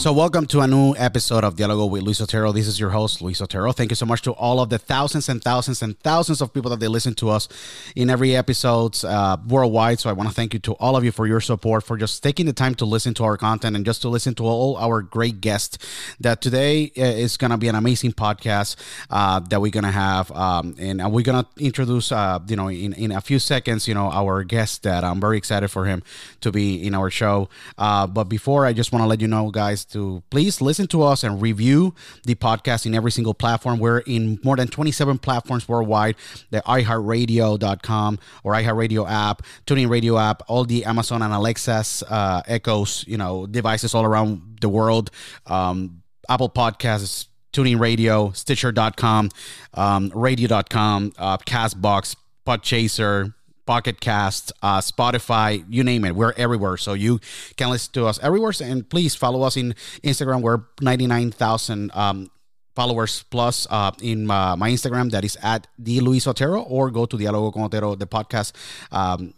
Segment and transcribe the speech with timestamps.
[0.00, 2.52] So, welcome to a new episode of Dialogo with Luis Otero.
[2.52, 3.70] This is your host, Luis Otero.
[3.72, 6.70] Thank you so much to all of the thousands and thousands and thousands of people
[6.70, 7.48] that they listen to us
[7.94, 10.00] in every episode uh, worldwide.
[10.00, 12.22] So, I want to thank you to all of you for your support, for just
[12.22, 15.02] taking the time to listen to our content and just to listen to all our
[15.02, 15.76] great guests.
[16.18, 18.76] That today uh, is going to be an amazing podcast
[19.10, 20.32] uh, that we're going to have.
[20.32, 23.92] Um, and we're going to introduce, uh, you know, in, in a few seconds, you
[23.92, 26.02] know, our guest that I'm very excited for him
[26.40, 27.50] to be in our show.
[27.76, 31.02] Uh, but before, I just want to let you know, guys, to please listen to
[31.02, 33.78] us and review the podcast in every single platform.
[33.78, 36.16] We're in more than 27 platforms worldwide,
[36.50, 43.04] the iHeartRadio.com or iHeartRadio app, TuneIn Radio app, all the Amazon and Alexa's uh, Echoes,
[43.06, 45.10] you know, devices all around the world,
[45.46, 49.30] um, Apple Podcasts, TuneIn Radio, Stitcher.com,
[49.74, 53.34] um, Radio.com, uh, Castbox, Podchaser,
[53.66, 56.14] Pocket Cast, uh, Spotify, you name it.
[56.14, 56.76] We're everywhere.
[56.76, 57.20] So you
[57.56, 58.52] can listen to us everywhere.
[58.62, 60.42] And please follow us in Instagram.
[60.42, 62.30] We're 99,000 um,
[62.74, 65.10] followers plus uh, in my Instagram.
[65.10, 68.52] That is at the Luis Otero or go to Dialogo con Otero, the podcast.
[68.90, 69.34] Um,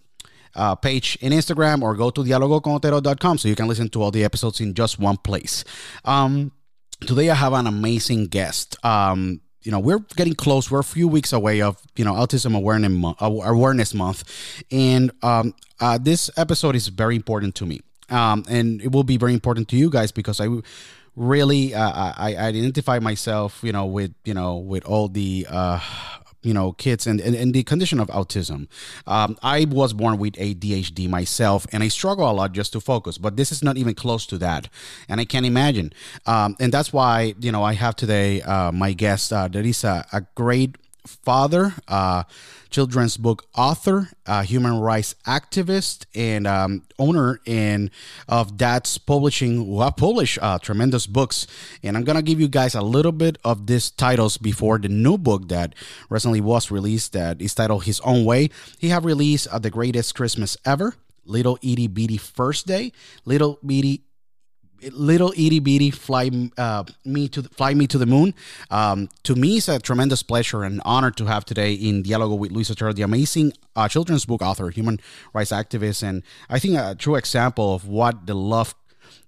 [0.55, 4.25] uh, page in Instagram or go to dialogoconotero.com so you can listen to all the
[4.25, 5.65] episodes in just one place.
[6.05, 6.53] Um,
[7.01, 8.77] today I have an amazing guest.
[8.85, 10.71] Um, you know we're getting close.
[10.71, 14.25] We're a few weeks away of you know autism awareness month, awareness month.
[14.71, 17.81] And um, uh, this episode is very important to me.
[18.11, 20.47] Um, and it will be very important to you guys because i
[21.17, 25.79] really uh, I, identify myself you know with you know with all the uh,
[26.43, 28.69] you know kids and, and, the condition of autism.
[29.07, 33.19] Um, i was born with adhd myself and i struggle a lot just to focus
[33.19, 34.69] but this is not even close to that
[35.09, 35.93] and i can't imagine.
[36.27, 39.85] Um, and that's why you know i have today uh, my guest uh, there is
[39.85, 42.25] a, a great father, uh,
[42.71, 47.91] children's book author, uh, human rights activist, and um, owner and
[48.29, 51.47] of Dad's Publishing, who have published uh, tremendous books.
[51.83, 55.19] And I'm gonna give you guys a little bit of these titles before the new
[55.19, 55.75] book that
[56.09, 57.13] recently was released.
[57.13, 58.51] That is titled His Own Way.
[58.79, 60.95] He have released uh, the greatest Christmas ever.
[61.25, 62.93] Little Itty Bitty First Day,
[63.25, 64.03] Little Bitty
[64.91, 68.35] little itty bitty fly uh, me to fly me to the moon.
[68.71, 72.53] Um, to me, it's a tremendous pleasure and honor to have today in Dialogo with
[72.53, 75.01] Luis Otero, the amazing uh, children's book author, human
[75.33, 78.75] rights activist, and I think a true example of what the love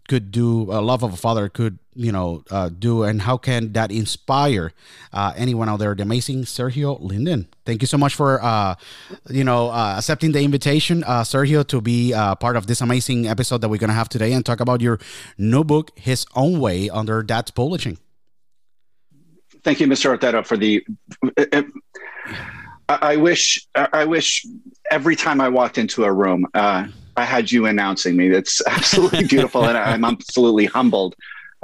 [0.09, 3.73] could do, a love of a father could you know uh, do and how can
[3.73, 4.73] that inspire
[5.13, 5.95] uh, anyone out there?
[5.95, 7.49] The amazing sergio linden.
[7.65, 8.75] Thank you so much for uh,
[9.31, 13.27] you know uh, accepting the invitation uh, sergio to be uh, part of this amazing
[13.27, 14.99] episode that we're going to have today and talk about your
[15.39, 17.99] new book his own way under Dad's publishing.
[19.63, 20.85] Thank you mr Otero, for the
[22.89, 24.45] I wish I wish
[24.91, 26.47] every time I walked into a room,
[27.17, 28.29] I had you announcing me.
[28.29, 31.15] That's absolutely beautiful, and I'm absolutely humbled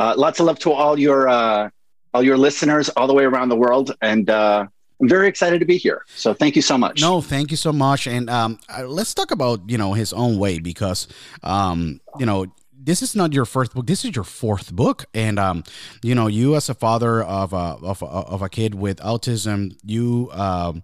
[0.00, 1.68] uh, lots of love to all your uh,
[2.14, 4.66] all your listeners all the way around the world, and uh,
[5.00, 6.06] I'm very excited to be here.
[6.16, 7.02] So thank you so much.
[7.02, 8.06] No, thank you so much.
[8.06, 11.06] And um, uh, let's talk about you know his own way because
[11.42, 13.86] um, you know this is not your first book.
[13.86, 15.64] This is your fourth book, and um,
[16.02, 19.76] you know you as a father of a of a, of a kid with autism,
[19.84, 20.82] you um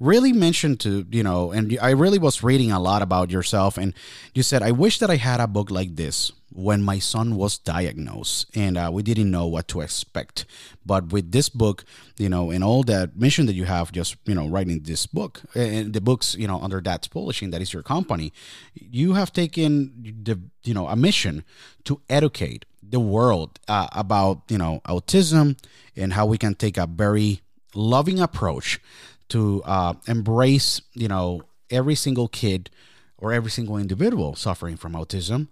[0.00, 3.94] really mentioned to you know, and I really was reading a lot about yourself, and
[4.34, 7.58] you said I wish that I had a book like this when my son was
[7.58, 10.44] diagnosed and uh, we didn't know what to expect.
[10.84, 11.84] But with this book
[12.20, 15.40] you know and all that mission that you have just you know writing this book
[15.54, 18.32] and the books you know under Dad's publishing that is your company
[18.74, 19.92] you have taken
[20.22, 21.44] the you know a mission
[21.84, 25.56] to educate the world uh, about you know autism
[25.96, 27.40] and how we can take a very
[27.74, 28.80] loving approach
[29.30, 32.70] to uh, embrace you know every single kid
[33.18, 35.48] or every single individual suffering from autism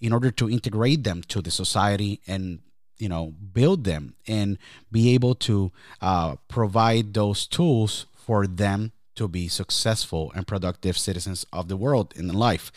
[0.00, 2.60] in order to integrate them to the society and
[2.98, 4.58] you know build them and
[4.92, 11.44] be able to uh, provide those tools for them to be successful and productive citizens
[11.52, 12.70] of the world in life.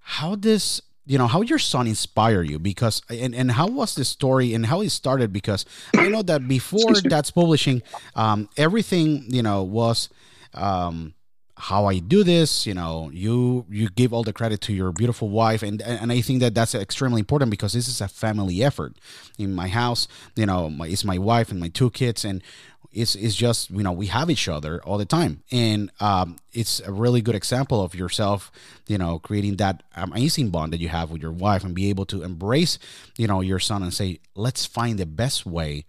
[0.00, 4.04] How does you know how your son inspire you because and, and how was the
[4.04, 5.64] story and how it started because
[5.96, 7.82] i know that before that's publishing
[8.14, 10.08] um, everything you know was
[10.54, 11.14] um,
[11.58, 12.66] how I do this.
[12.66, 16.20] You know, you you give all the credit to your beautiful wife, and and I
[16.20, 18.96] think that that's extremely important because this is a family effort.
[19.38, 22.42] In my house, you know, my, it's my wife and my two kids, and
[22.92, 26.80] it's it's just you know we have each other all the time, and um, it's
[26.80, 28.50] a really good example of yourself,
[28.86, 32.06] you know, creating that amazing bond that you have with your wife, and be able
[32.06, 32.78] to embrace,
[33.16, 35.84] you know, your son and say, let's find the best way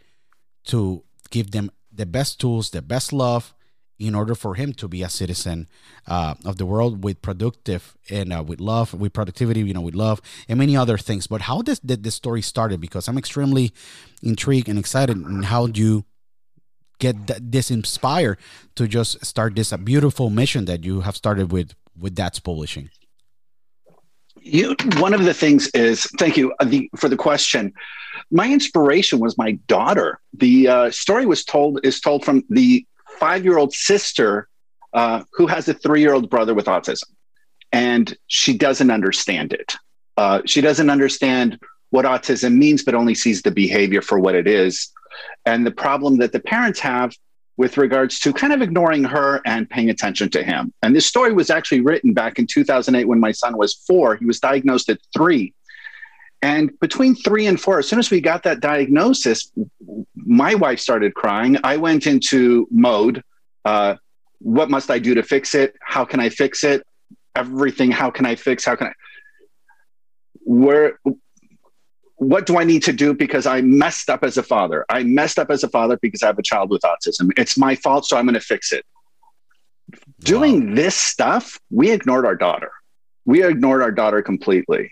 [0.66, 3.54] to give them the best tools, the best love,
[4.00, 5.68] in order for him to be a citizen
[6.08, 9.96] uh, of the world with productive and uh, with love, with productivity, you know, with
[9.96, 11.28] love and many other things.
[11.28, 12.80] But how did, this story started?
[12.80, 13.74] Because I'm extremely
[14.22, 15.18] intrigued and excited.
[15.18, 16.06] And how do you
[17.00, 18.38] get th- this inspired
[18.76, 22.90] to just start this a beautiful mission that you have started with with that's publishing?
[24.42, 27.74] You, one of the things is thank you uh, the, for the question.
[28.32, 30.20] My inspiration was my daughter.
[30.34, 32.86] The uh, story was told is told from the
[33.20, 34.48] five year old sister
[34.94, 37.04] uh, who has a three year old brother with autism.
[37.72, 39.76] And she doesn't understand it.
[40.16, 44.48] Uh, she doesn't understand what autism means, but only sees the behavior for what it
[44.48, 44.92] is.
[45.46, 47.14] And the problem that the parents have
[47.58, 50.72] with regards to kind of ignoring her and paying attention to him.
[50.84, 54.16] And this story was actually written back in 2008 when my son was four.
[54.16, 55.54] He was diagnosed at three.
[56.44, 59.52] And between three and four, as soon as we got that diagnosis,
[60.16, 61.58] my wife started crying.
[61.64, 63.24] I went into mode.
[63.66, 63.96] Uh,
[64.40, 65.76] what must I do to fix it?
[65.82, 66.86] How can I fix it?
[67.36, 67.90] Everything.
[67.90, 68.66] How can I fix?
[68.66, 68.94] How can I?
[70.44, 71.00] Where?
[72.18, 74.86] What do I need to do because I messed up as a father?
[74.90, 77.32] I messed up as a father because I have a child with autism.
[77.38, 78.86] It's my fault, so I'm going to fix it.
[79.92, 80.00] Wow.
[80.22, 82.72] Doing this stuff, we ignored our daughter.
[83.26, 84.92] We ignored our daughter completely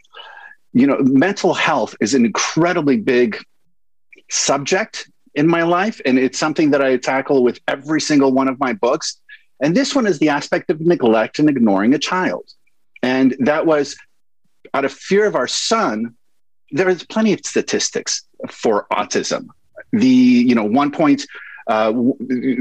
[0.75, 3.41] you know, mental health is an incredibly big
[4.29, 6.01] subject in my life.
[6.05, 9.22] And it's something that I tackle with every single one of my books.
[9.62, 12.44] And this one is the aspect of neglect and ignoring a child.
[13.01, 13.96] And that was
[14.74, 16.15] out of fear of our son.
[16.72, 19.48] There is plenty of statistics for autism.
[19.91, 21.25] The, you know, 1.0
[21.67, 22.15] Uh, w-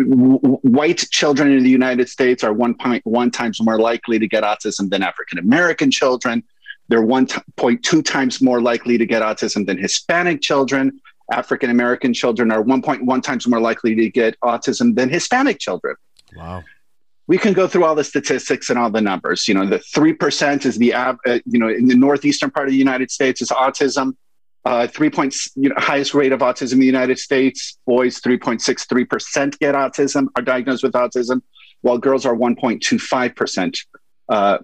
[0.08, 4.88] w- white children in the United States are 1.1 times more likely to get autism
[4.88, 6.42] than African American children.
[6.88, 11.00] They're 1.2 times more likely to get autism than Hispanic children.
[11.30, 15.96] African American children are 1.1 times more likely to get autism than Hispanic children.
[16.37, 16.62] Wow.
[17.26, 19.49] We can go through all the statistics and all the numbers.
[19.49, 22.78] You know, the 3% is the, uh, you know, in the northeastern part of the
[22.78, 24.14] United States is autism.
[24.66, 27.78] Uh, three points, you know, highest rate of autism in the United States.
[27.87, 31.43] Boys, 3.63% get autism, are diagnosed with autism,
[31.83, 33.78] while girls are 1.25%
[34.31, 34.59] uh,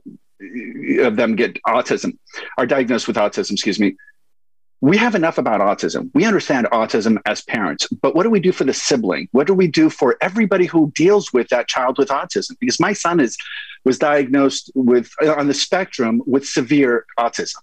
[1.00, 2.16] of them get autism,
[2.56, 3.94] are diagnosed with autism, excuse me
[4.80, 6.10] we have enough about autism.
[6.14, 9.28] We understand autism as parents, but what do we do for the sibling?
[9.32, 12.58] What do we do for everybody who deals with that child with autism?
[12.58, 13.36] Because my son is
[13.84, 17.56] was diagnosed with on the spectrum with severe autism.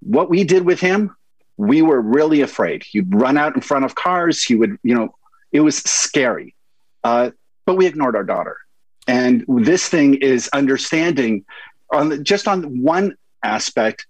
[0.00, 1.14] What we did with him,
[1.56, 2.82] we were really afraid.
[2.82, 4.42] He'd run out in front of cars.
[4.42, 5.14] He would, you know,
[5.52, 6.54] it was scary.
[7.04, 7.30] Uh,
[7.66, 8.56] but we ignored our daughter.
[9.06, 11.44] And this thing is understanding
[11.92, 14.06] on just on one aspect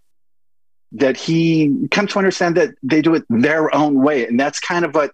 [0.92, 4.26] that he come to understand that they do it their own way.
[4.26, 5.12] And that's kind of what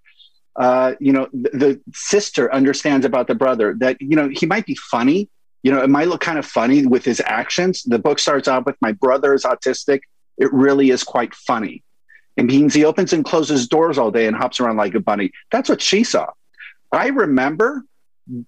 [0.55, 4.65] uh, you know the, the, sister understands about the brother that you know he might
[4.65, 5.29] be funny.
[5.61, 7.83] You know it might look kind of funny with his actions.
[7.83, 10.01] The book starts out with my brother is autistic.
[10.37, 11.83] It really is quite funny.
[12.37, 15.31] It means he opens and closes doors all day and hops around like a bunny.
[15.51, 16.27] That's what she saw.
[16.91, 17.83] I remember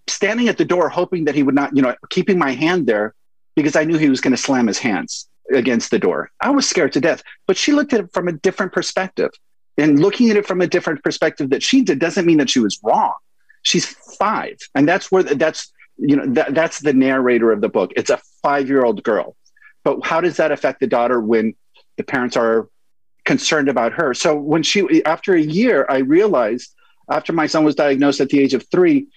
[0.07, 3.13] standing at the door hoping that he would not you know keeping my hand there
[3.55, 6.31] because i knew he was going to slam his hands against the door.
[6.41, 9.31] I was scared to death, but she looked at it from a different perspective.
[9.77, 12.59] And looking at it from a different perspective that she did doesn't mean that she
[12.59, 13.13] was wrong.
[13.63, 13.85] She's
[14.17, 17.91] five, and that's where that's you know that, that's the narrator of the book.
[17.95, 19.35] It's a five-year-old girl,
[19.83, 21.55] but how does that affect the daughter when
[21.97, 22.69] the parents are
[23.25, 24.13] concerned about her?
[24.13, 26.73] So when she after a year, I realized
[27.09, 29.07] after my son was diagnosed at the age of three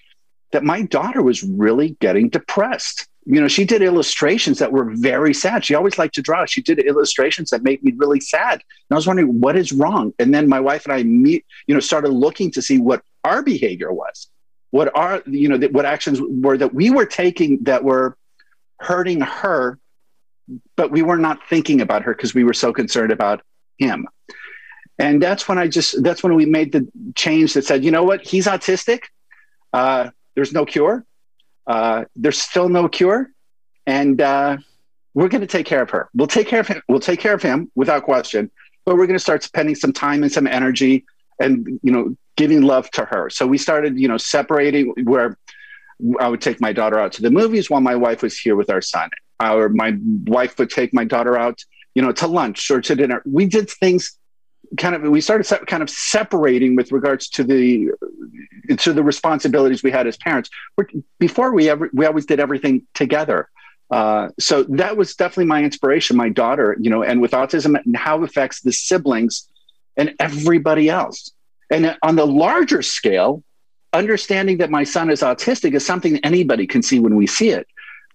[0.51, 5.33] that my daughter was really getting depressed you know, she did illustrations that were very
[5.33, 5.63] sad.
[5.63, 6.45] She always liked to draw.
[6.45, 8.53] She did illustrations that made me really sad.
[8.53, 10.13] And I was wondering what is wrong.
[10.19, 13.41] And then my wife and I meet, you know, started looking to see what our
[13.41, 14.27] behavior was,
[14.71, 18.17] what our, you know, what actions were that we were taking that were
[18.79, 19.79] hurting her,
[20.75, 23.41] but we were not thinking about her because we were so concerned about
[23.77, 24.07] him.
[24.99, 28.03] And that's when I just, that's when we made the change that said, you know
[28.03, 29.03] what, he's autistic.
[29.71, 31.05] Uh, there's no cure
[31.67, 33.31] uh, there's still no cure,
[33.85, 34.57] and uh,
[35.13, 36.09] we're going to take care of her.
[36.13, 36.81] We'll take care of him.
[36.87, 38.51] We'll take care of him without question.
[38.85, 41.05] But we're going to start spending some time and some energy,
[41.39, 43.29] and you know, giving love to her.
[43.29, 45.37] So we started, you know, separating where
[46.19, 48.69] I would take my daughter out to the movies while my wife was here with
[48.69, 49.09] our son.
[49.39, 51.59] Or my wife would take my daughter out,
[51.95, 53.21] you know, to lunch or to dinner.
[53.25, 54.17] We did things
[54.77, 57.91] kind of we started se- kind of separating with regards to the
[58.77, 60.49] to the responsibilities we had as parents.
[61.19, 63.49] Before we ever we always did everything together.
[63.91, 66.17] Uh, so that was definitely my inspiration.
[66.17, 69.47] My daughter, you know, and with autism and how it affects the siblings
[69.97, 71.31] and everybody else.
[71.69, 73.43] And on the larger scale,
[73.93, 77.67] understanding that my son is autistic is something anybody can see when we see it.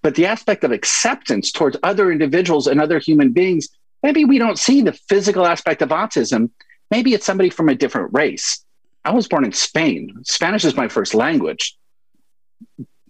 [0.03, 3.69] But the aspect of acceptance towards other individuals and other human beings
[4.03, 6.51] maybe we don't see the physical aspect of autism.
[6.91, 8.65] Maybe it's somebody from a different race.
[9.05, 10.15] I was born in Spain.
[10.25, 11.77] Spanish is my first language.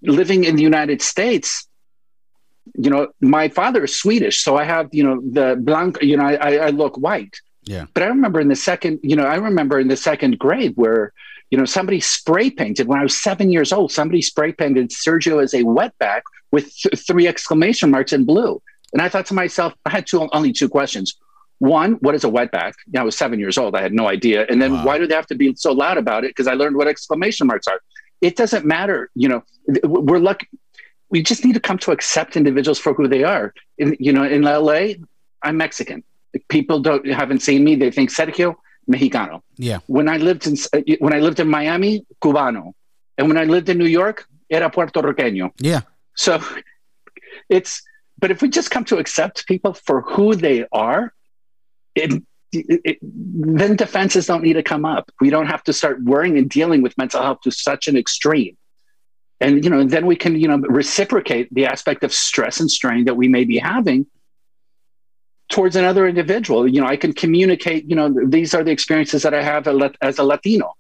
[0.03, 1.67] Living in the United States,
[2.75, 6.25] you know, my father is Swedish, so I have, you know, the blank, you know,
[6.25, 7.37] I, I look white.
[7.65, 7.87] Yeah.
[7.95, 11.13] But I remember in the second, you know, I remember in the second grade where,
[11.51, 15.43] you know, somebody spray painted when I was seven years old, somebody spray painted Sergio
[15.43, 18.63] as a wetback with th- three exclamation marks in blue.
[18.93, 21.17] And I thought to myself, I had two only two questions.
[21.59, 22.75] One, what is a wetback?
[22.87, 23.75] You know, I was seven years old.
[23.75, 24.47] I had no idea.
[24.49, 24.87] And then wow.
[24.87, 26.31] why do they have to be so loud about it?
[26.31, 27.81] Because I learned what exclamation marks are.
[28.21, 29.11] It doesn't matter.
[29.15, 29.45] You know,
[29.85, 30.49] we're lucky.
[31.11, 33.55] We just need to come to accept individuals for who they are.
[33.79, 34.95] In, you know, in LA,
[35.43, 36.05] I'm Mexican.
[36.49, 37.75] People don't haven't seen me.
[37.75, 38.57] They think Sergio
[38.89, 39.43] Mexicano.
[39.57, 39.79] Yeah.
[39.87, 40.57] When I lived in
[40.99, 42.73] when I lived in Miami, Cubano,
[43.17, 45.51] and when I lived in New York, era Puerto Riqueño.
[45.59, 45.81] Yeah.
[46.15, 46.41] So
[47.49, 47.83] it's
[48.19, 51.15] but if we just come to accept people for who they are,
[51.95, 52.23] it,
[52.53, 55.11] it, it, then defenses don't need to come up.
[55.21, 58.57] We don't have to start worrying and dealing with mental health to such an extreme.
[59.41, 63.05] And you know, then we can you know reciprocate the aspect of stress and strain
[63.05, 64.07] that we may be having
[65.49, 66.67] towards another individual.
[66.67, 67.89] You know, I can communicate.
[67.89, 69.69] You know, these are the experiences that I have
[70.01, 70.75] as a Latino,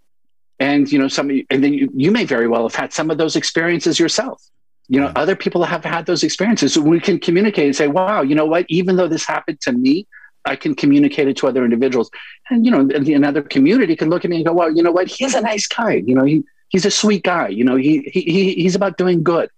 [0.59, 3.18] and you know, some and then you, you may very well have had some of
[3.18, 4.42] those experiences yourself
[4.88, 8.23] you know other people have had those experiences so we can communicate and say wow
[8.23, 10.07] you know what even though this happened to me
[10.45, 12.11] i can communicate it to other individuals
[12.50, 12.80] and you know
[13.14, 15.66] another community can look at me and go well you know what he's a nice
[15.66, 17.49] guy you know he he's a sweet guy.
[17.49, 19.50] You know, he, he, he's about doing good.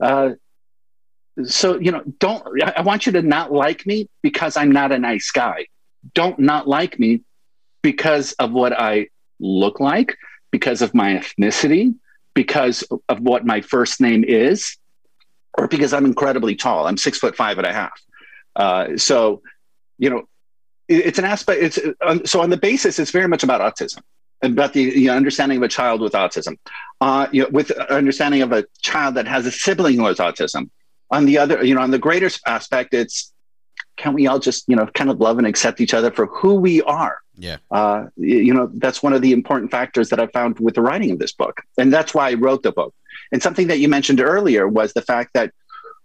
[0.00, 0.30] Uh,
[1.44, 4.98] so, you know, don't, I want you to not like me because I'm not a
[4.98, 5.66] nice guy.
[6.14, 7.22] Don't not like me
[7.82, 9.08] because of what I
[9.40, 10.16] look like,
[10.50, 11.94] because of my ethnicity,
[12.34, 14.76] because of what my first name is,
[15.54, 16.86] or because I'm incredibly tall.
[16.86, 18.00] I'm six foot five and a half.
[18.56, 19.42] Uh, so,
[19.98, 20.28] you know,
[20.88, 21.62] it, it's an aspect.
[21.62, 24.02] It's uh, so on the basis, it's very much about autism,
[24.42, 26.56] about the you know, understanding of a child with autism,
[27.00, 30.70] uh, you know, with understanding of a child that has a sibling who has autism.
[31.10, 33.32] On the other, you know, on the greater aspect, it's
[33.96, 36.54] can we all just you know kind of love and accept each other for who
[36.54, 37.56] we are yeah.
[37.70, 41.10] Uh, you know that's one of the important factors that i found with the writing
[41.10, 41.62] of this book.
[41.78, 42.94] And that's why i wrote the book.
[43.30, 45.52] And something that you mentioned earlier was the fact that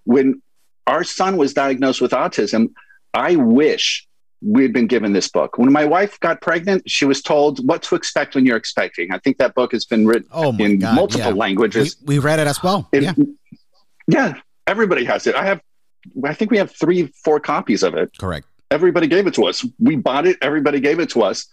[0.05, 0.41] when
[0.85, 2.69] our son was diagnosed with autism
[3.13, 4.07] i wish
[4.43, 5.57] we'd been given this book.
[5.57, 9.11] When my wife got pregnant she was told what to expect when you're expecting.
[9.11, 11.37] I think that book has been written oh in God, multiple yeah.
[11.37, 11.97] languages.
[12.05, 13.13] We, we, read it as well it, yeah.
[14.07, 14.33] yeah
[14.67, 15.35] everybody has it.
[15.35, 15.61] I have
[16.23, 18.11] I think we have three, four copies of it.
[18.17, 18.47] Correct.
[18.69, 19.65] Everybody gave it to us.
[19.79, 20.37] We bought it.
[20.41, 21.47] Everybody gave it to us.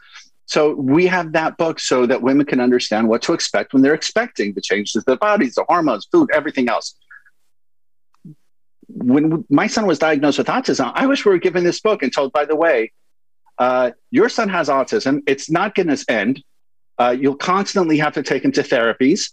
[0.47, 3.95] So we have that book so that women can understand what to expect when they're
[3.95, 6.95] expecting the changes to their bodies, the hormones, food, everything else.
[8.89, 12.13] When my son was diagnosed with autism, I wish we were given this book and
[12.13, 12.93] told, by the way,
[13.59, 15.23] uh, your son has autism.
[15.27, 16.43] It's not going to end.
[16.99, 19.33] Uh, you'll constantly have to take him to therapies,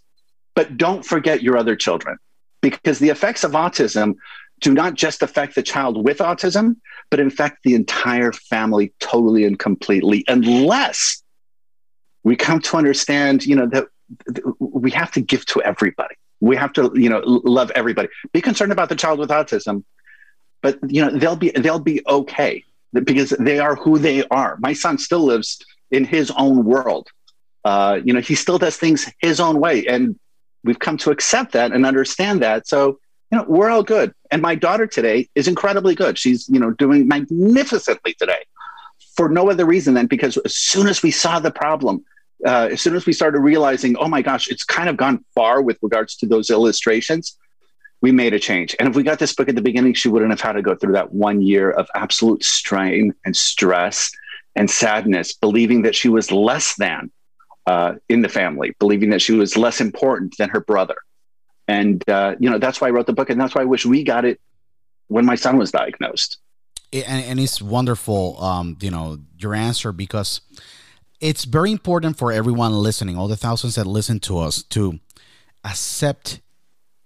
[0.56, 2.18] but don't forget your other children
[2.62, 4.16] because the effects of autism
[4.60, 6.78] do not just affect the child with autism,
[7.12, 11.22] but in fact the entire family totally and completely, unless
[12.24, 13.88] we come to understand, you know, that
[14.60, 16.16] we have to give to everybody.
[16.40, 18.10] We have to, you know, love everybody.
[18.32, 19.84] Be concerned about the child with autism,
[20.62, 22.64] but you know, they'll be they'll be okay
[22.94, 24.58] because they are who they are.
[24.60, 25.60] My son still lives
[25.92, 27.10] in his own world.
[27.64, 30.18] Uh, you know, he still does things his own way, and
[30.64, 32.68] we've come to accept that and understand that.
[32.68, 33.00] So
[33.32, 34.14] you know, we're all good.
[34.30, 36.18] And my daughter today is incredibly good.
[36.18, 38.44] She's, you know, doing magnificently today
[39.16, 42.04] for no other reason than because as soon as we saw the problem,
[42.46, 45.62] uh, as soon as we started realizing, oh my gosh, it's kind of gone far
[45.62, 47.38] with regards to those illustrations,
[48.02, 48.76] we made a change.
[48.80, 50.76] And if we got this book at the beginning, she wouldn't have had to go
[50.76, 54.12] through that one year of absolute strain and stress
[54.56, 57.12] and sadness, believing that she was less than
[57.68, 60.96] uh, in the family, believing that she was less important than her brother
[61.68, 63.86] and uh, you know that's why I wrote the book, and that's why I wish
[63.86, 64.40] we got it
[65.08, 66.38] when my son was diagnosed.
[66.94, 70.42] And, and it's wonderful, um, you know, your answer because
[71.22, 75.00] it's very important for everyone listening, all the thousands that listen to us, to
[75.64, 76.42] accept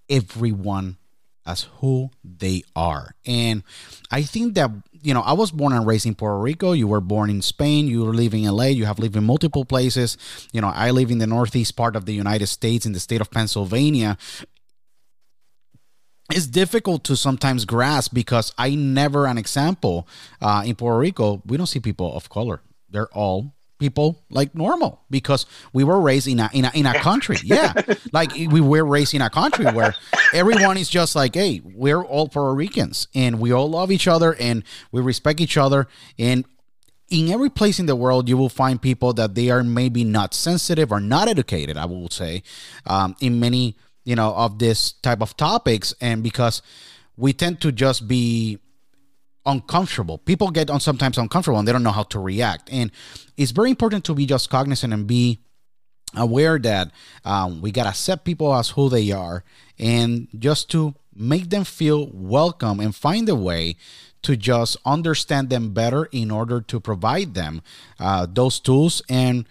[0.09, 0.97] everyone
[1.45, 3.15] as who they are.
[3.25, 3.63] And
[4.11, 6.71] I think that, you know, I was born and raised in Puerto Rico.
[6.71, 7.87] You were born in Spain.
[7.87, 8.65] You live in LA.
[8.65, 10.17] You have lived in multiple places.
[10.51, 13.21] You know, I live in the northeast part of the United States in the state
[13.21, 14.17] of Pennsylvania
[16.31, 20.07] it's difficult to sometimes grasp because I never an example
[20.41, 21.41] uh, in Puerto Rico.
[21.45, 22.61] We don't see people of color.
[22.89, 26.93] They're all people like normal because we were raised in a in a, in a
[26.99, 27.37] country.
[27.45, 27.73] Yeah,
[28.11, 29.93] like we were raised in a country where
[30.33, 34.35] everyone is just like, hey, we're all Puerto Ricans and we all love each other
[34.39, 36.45] and we respect each other and.
[37.11, 40.33] In every place in the world, you will find people that they are maybe not
[40.33, 41.77] sensitive or not educated.
[41.77, 42.41] I will say,
[42.87, 46.61] um, in many you know of this type of topics and because
[47.17, 48.59] we tend to just be
[49.45, 52.91] uncomfortable people get on sometimes uncomfortable and they don't know how to react and
[53.37, 55.39] it's very important to be just cognizant and be
[56.15, 56.91] aware that
[57.25, 59.43] um, we gotta accept people as who they are
[59.77, 63.75] and just to make them feel welcome and find a way
[64.21, 67.61] to just understand them better in order to provide them
[67.99, 69.45] uh, those tools and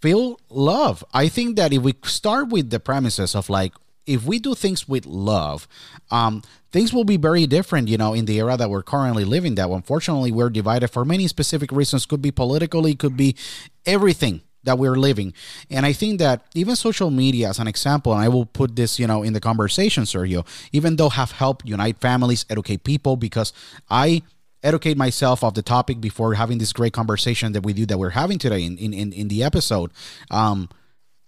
[0.00, 1.04] feel love.
[1.12, 3.74] I think that if we start with the premises of like,
[4.06, 5.66] if we do things with love,
[6.10, 9.56] um, things will be very different, you know, in the era that we're currently living.
[9.56, 12.06] That unfortunately we're divided for many specific reasons.
[12.06, 13.36] Could be politically, could be
[13.84, 15.32] everything that we're living.
[15.70, 18.98] And I think that even social media, as an example, and I will put this,
[18.98, 23.52] you know, in the conversation, Sergio, even though have helped unite families, educate people, because
[23.88, 24.22] I
[24.62, 28.10] educate myself of the topic before having this great conversation that we do that we're
[28.10, 29.92] having today in in, in the episode
[30.30, 30.68] um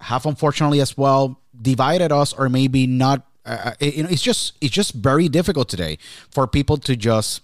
[0.01, 4.53] have unfortunately as well divided us or maybe not uh, it, you know it's just
[4.61, 5.99] it's just very difficult today
[6.31, 7.43] for people to just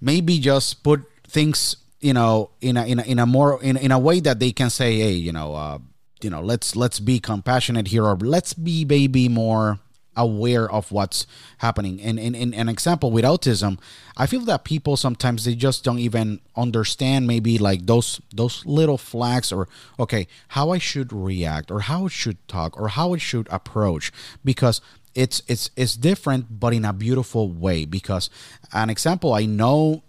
[0.00, 3.90] maybe just put things you know in a in a, in a more in, in
[3.90, 5.78] a way that they can say hey you know uh
[6.22, 9.78] you know let's let's be compassionate here or let's be maybe more
[10.18, 11.26] aware of what's
[11.58, 12.02] happening.
[12.02, 13.78] And in, an example with autism,
[14.16, 18.98] I feel that people sometimes they just don't even understand maybe like those those little
[18.98, 23.18] flags or okay, how I should react or how I should talk or how I
[23.18, 24.12] should approach
[24.44, 24.82] because
[25.14, 28.28] it's it's it's different but in a beautiful way because
[28.72, 30.02] an example I know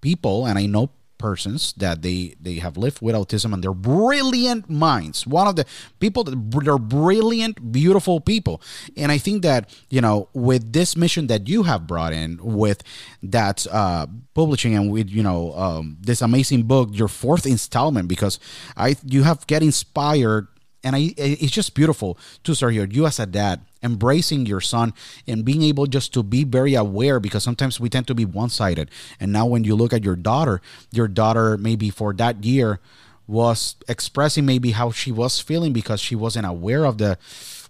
[0.00, 4.68] people and I know persons that they they have lived with autism and they're brilliant
[4.68, 5.26] minds.
[5.26, 5.66] One of the
[6.00, 8.60] people that they're brilliant beautiful people.
[8.96, 12.82] And i think that you know with this mission that you have brought in with
[13.22, 18.38] that uh publishing and with you know um, this amazing book your fourth installment because
[18.76, 20.48] i you have get inspired
[20.82, 22.86] and I, eh, it's just beautiful to start here.
[22.90, 24.92] You as a dad embracing your son
[25.26, 28.90] and being able just to be very aware because sometimes we tend to be one-sided.
[29.18, 30.60] And now when you look at your daughter,
[30.92, 32.80] your daughter maybe for that year
[33.26, 37.16] was expressing maybe how she was feeling because she wasn't aware of the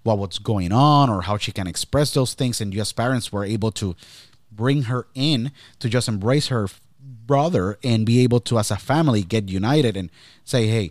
[0.02, 3.30] what was going on or how she can express those things and you as parents
[3.30, 3.94] were able to
[4.50, 6.66] bring her in to just embrace her
[7.26, 10.10] brother and be able to as a family get united and
[10.44, 10.90] say hey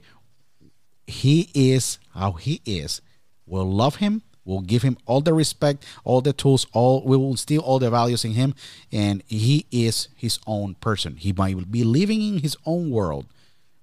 [1.10, 3.02] he is how he is.
[3.46, 4.22] We'll love him.
[4.46, 7.90] We'll give him all the respect, all the tools, all we will instill all the
[7.90, 8.56] values in him,
[8.92, 11.18] and he is his own person.
[11.18, 13.28] He might be living in his own world,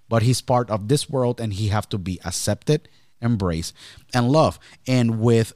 [0.09, 2.89] but he's part of this world, and he have to be accepted,
[3.23, 3.75] embraced,
[4.13, 4.61] and loved.
[4.89, 5.53] And with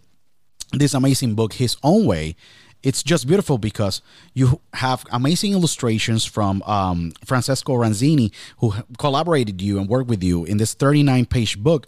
[0.72, 2.36] this amazing book, His Own Way,
[2.82, 4.00] it's just beautiful because
[4.32, 10.44] you have amazing illustrations from um, Francesco Ranzini, who collaborated you and worked with you
[10.44, 11.86] in this 39 page book.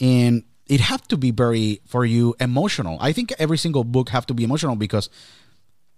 [0.00, 2.96] And it have to be very for you emotional.
[3.00, 5.10] I think every single book have to be emotional because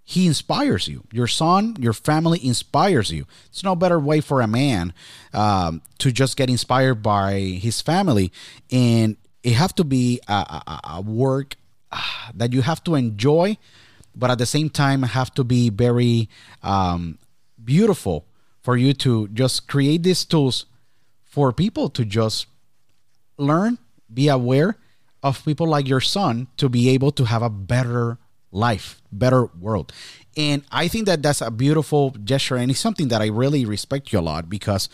[0.03, 1.05] he inspires you.
[1.13, 3.27] Your son, your family inspires you.
[3.47, 4.93] It's no better way for a man
[5.33, 8.31] um, to just get inspired by his family,
[8.71, 11.57] and it have to be a, a, a work
[11.91, 12.03] uh,
[12.35, 13.57] that you have to enjoy
[14.15, 16.29] but at the same time have to be very
[16.63, 17.19] um,
[17.63, 18.27] beautiful
[18.63, 20.67] for you to just create these tools
[21.25, 22.47] for people to just
[23.37, 23.79] learn,
[24.13, 24.77] be aware
[25.23, 28.19] of people like your son to be able to have a better
[28.53, 29.93] life, better world.
[30.37, 34.13] And I think that that's a beautiful gesture and it's something that I really respect
[34.13, 34.89] you a lot because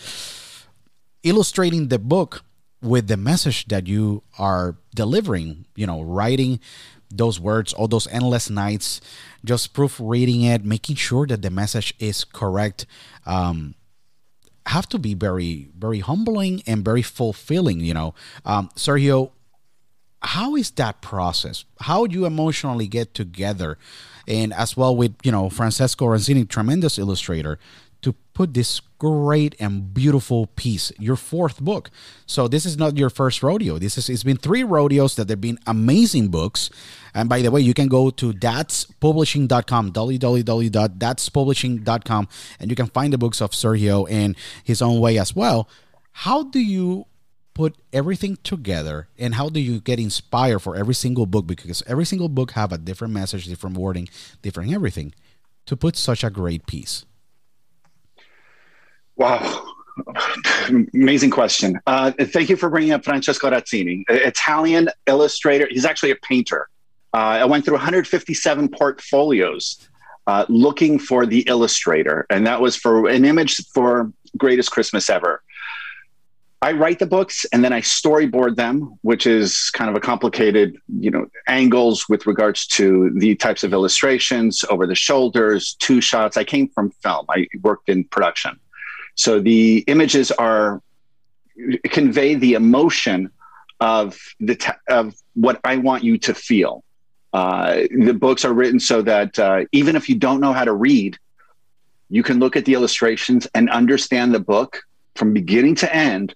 [1.23, 2.43] illustrating the book
[2.83, 6.61] with the message that you are delivering, you know, writing
[7.11, 9.01] those words, all those endless nights,
[9.45, 12.87] just proofreading it, making sure that the message is correct,
[13.27, 13.75] um,
[14.67, 17.81] have to be very, very humbling and very fulfilling.
[17.81, 19.33] You know, um, Sergio,
[20.23, 21.65] how is that process?
[21.81, 23.79] How do you emotionally get together,
[24.29, 27.59] and as well with you know Francesco Ranzini, tremendous illustrator, to
[28.41, 31.91] put this great and beautiful piece, your fourth book.
[32.25, 33.79] So this is not your first rodeo.
[33.79, 36.71] This is it's been three rodeos that have been amazing books.
[37.13, 43.19] And by the way, you can go to thatspublishing.com, www.thatspublishing.com, and you can find the
[43.19, 45.69] books of Sergio in his own way as well.
[46.13, 47.05] How do you
[47.53, 52.07] put everything together and how do you get inspired for every single book because every
[52.07, 54.09] single book have a different message different wording
[54.41, 55.13] different everything
[55.67, 57.05] to put such a great piece
[59.21, 59.75] Wow.
[60.95, 61.79] Amazing question.
[61.87, 65.69] Uh, thank you for bringing up Francesco Ranzini, Italian illustrator.
[65.71, 66.71] He's actually a painter.
[67.13, 69.87] Uh, I went through 157 portfolios
[70.27, 75.43] uh, looking for the illustrator, and that was for an image for Greatest Christmas Ever.
[76.63, 80.79] I write the books and then I storyboard them, which is kind of a complicated,
[80.99, 86.39] you know, angles with regards to the types of illustrations, over the shoulders, two shots.
[86.39, 87.27] I came from film.
[87.29, 88.59] I worked in production.
[89.21, 90.81] So the images are
[91.85, 93.31] convey the emotion
[93.79, 94.57] of the
[94.89, 96.83] of what I want you to feel.
[97.35, 100.73] Uh, the books are written so that uh, even if you don't know how to
[100.73, 101.19] read,
[102.09, 104.81] you can look at the illustrations and understand the book
[105.17, 106.35] from beginning to end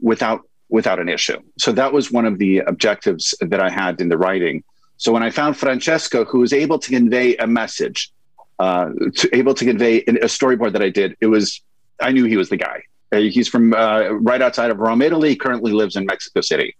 [0.00, 1.40] without without an issue.
[1.60, 4.64] So that was one of the objectives that I had in the writing.
[4.96, 8.10] So when I found Francesco, who was able to convey a message,
[8.58, 11.62] uh, to, able to convey a storyboard that I did, it was
[12.00, 12.82] I knew he was the guy.
[13.12, 15.36] Uh, he's from uh, right outside of Rome, Italy.
[15.36, 16.74] Currently lives in Mexico City.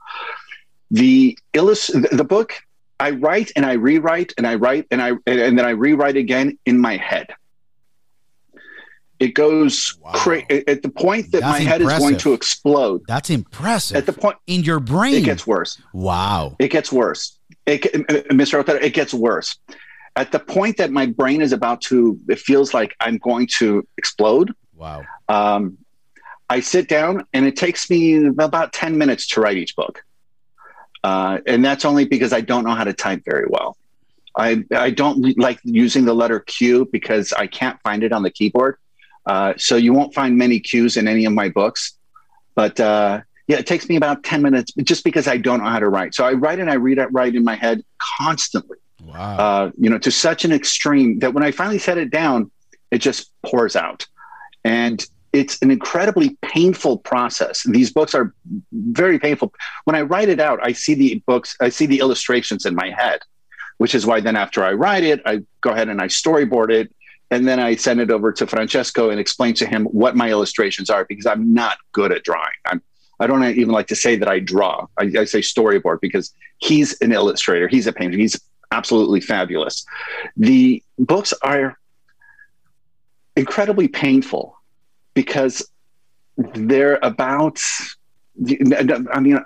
[0.90, 2.55] The illus- the book
[2.98, 6.59] I write and I rewrite and I write and I and then I rewrite again
[6.66, 7.29] in my head.
[9.18, 10.12] It goes wow.
[10.12, 12.02] cra- at the point that That's my head impressive.
[12.02, 13.02] is going to explode.
[13.09, 13.96] That's impressive.
[13.96, 15.81] At the point in your brain, it gets worse.
[15.92, 17.38] Wow, it gets worse.
[17.66, 17.83] It,
[18.31, 18.61] Mr.
[18.61, 19.59] Otero, it gets worse.
[20.16, 23.87] At the point that my brain is about to, it feels like I'm going to
[23.98, 24.55] explode.
[24.77, 25.05] Wow.
[25.29, 25.79] Um,
[26.49, 30.05] I sit down and it takes me about 10 minutes to write each book.
[31.03, 33.77] Uh, and that's only because I don't know how to type very well.
[34.37, 38.31] I, I don't like using the letter Q because I can't find it on the
[38.31, 38.77] keyboard.
[39.25, 41.95] Uh, so you won't find many Q's in any of my books.
[42.55, 45.79] But uh, yeah, it takes me about 10 minutes just because I don't know how
[45.79, 46.15] to write.
[46.15, 47.83] So I write and I read it right in my head
[48.19, 48.79] constantly.
[49.05, 49.37] Wow.
[49.37, 52.51] Uh, you know, to such an extreme that when I finally set it down,
[52.91, 54.07] it just pours out.
[54.66, 57.62] And it's an incredibly painful process.
[57.62, 58.35] These books are
[58.72, 59.55] very painful.
[59.85, 62.90] When I write it out, I see the books, I see the illustrations in my
[62.90, 63.20] head,
[63.79, 66.92] which is why then after I write it, I go ahead and I storyboard it.
[67.31, 70.90] And then I send it over to Francesco and explain to him what my illustrations
[70.90, 72.59] are because I'm not good at drawing.
[72.66, 72.83] I'm,
[73.20, 74.87] I don't even like to say that I draw.
[74.98, 77.68] I, I say storyboard because he's an illustrator.
[77.68, 78.18] He's a painter.
[78.18, 78.40] He's
[78.72, 79.85] absolutely fabulous.
[80.37, 81.76] The books are
[83.37, 84.59] incredibly painful
[85.14, 85.70] because
[86.37, 87.59] they're about
[89.12, 89.38] i mean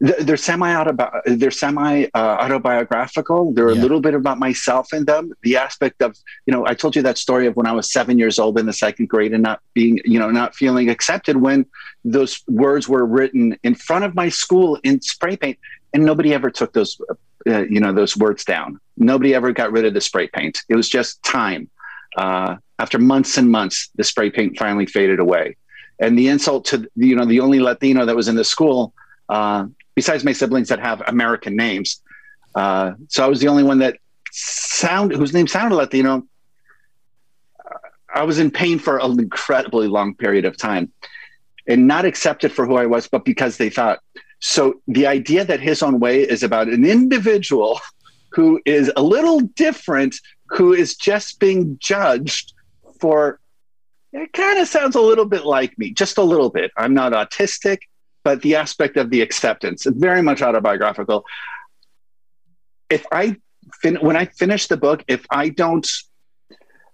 [0.00, 0.82] they're semi
[1.26, 3.78] they're semi uh, autobiographical they're yeah.
[3.78, 5.32] a little bit about myself in them.
[5.42, 8.18] The aspect of you know i told you that story of when i was seven
[8.18, 11.66] years old in the second grade and not being you know not feeling accepted when
[12.04, 15.58] those words were written in front of my school in spray paint.
[15.92, 17.00] And nobody ever took those
[17.46, 18.80] uh, you know those words down.
[18.96, 20.62] Nobody ever got rid of the spray paint.
[20.68, 21.68] It was just time
[22.16, 25.56] uh, after months and months, the spray paint finally faded away.
[25.98, 28.94] And the insult to you know the only Latino that was in the school,
[29.28, 32.00] uh, besides my siblings that have American names,
[32.54, 33.98] uh, so I was the only one that
[34.32, 36.24] sound whose name sounded Latino.
[38.12, 40.90] I was in pain for an incredibly long period of time,
[41.68, 44.00] and not accepted for who I was, but because they thought.
[44.40, 47.78] So the idea that his own way is about an individual
[48.30, 50.16] who is a little different
[50.50, 52.52] who is just being judged
[53.00, 53.40] for
[54.12, 56.72] it kind of sounds a little bit like me, just a little bit.
[56.76, 57.78] I'm not autistic,
[58.24, 61.24] but the aspect of the acceptance, very much autobiographical.
[62.88, 63.36] If I
[63.80, 65.88] fin- when I finish the book, if I don't,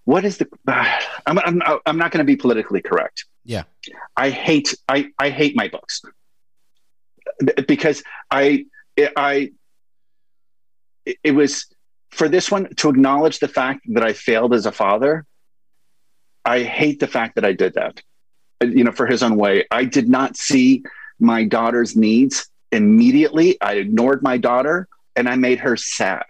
[0.04, 0.46] what is the?
[0.68, 3.24] Uh, I'm, I'm, I'm not going to be politically correct.
[3.44, 3.62] Yeah,
[4.16, 6.02] I hate I I hate my books
[7.66, 8.66] because I
[9.16, 9.52] I
[11.06, 11.66] it was
[12.10, 15.26] for this one to acknowledge the fact that I failed as a father,
[16.44, 18.00] I hate the fact that I did that.
[18.62, 20.82] You know, for his own way, I did not see
[21.18, 23.60] my daughter's needs immediately.
[23.60, 26.24] I ignored my daughter and I made her sad.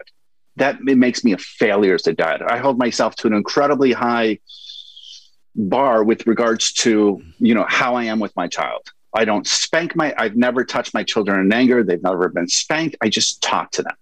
[0.55, 2.41] That makes me a failure as a dad.
[2.41, 4.39] I hold myself to an incredibly high
[5.55, 8.81] bar with regards to you know how I am with my child.
[9.13, 10.13] I don't spank my.
[10.17, 11.83] I've never touched my children in anger.
[11.83, 12.97] They've never been spanked.
[13.01, 13.95] I just talk to them.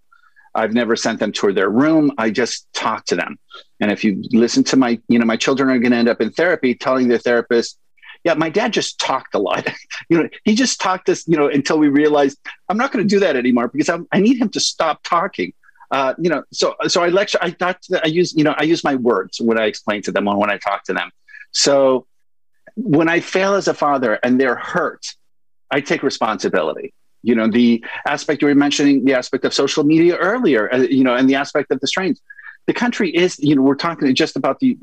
[0.55, 2.11] I've never sent them to their room.
[2.17, 3.37] I just talk to them.
[3.79, 6.21] And if you listen to my, you know, my children are going to end up
[6.21, 7.77] in therapy telling their therapist,
[8.23, 9.67] yeah, my dad just talked a lot.
[10.09, 12.39] you know, he just talked us, you know, until we realized
[12.69, 15.53] I'm not going to do that anymore because I'm, i need him to stop talking.
[15.91, 17.37] Uh, you know, so so I lecture.
[17.41, 18.01] I talk to.
[18.03, 20.49] I use you know I use my words when I explain to them and when
[20.49, 21.11] I talk to them.
[21.51, 22.07] So
[22.75, 25.05] when I fail as a father and they're hurt,
[25.69, 26.91] I take responsibility
[27.25, 31.03] you know the aspect you were mentioning the aspect of social media earlier uh, you
[31.03, 32.21] know and the aspect of the strains.
[32.67, 34.77] The country is you know we're talking just about the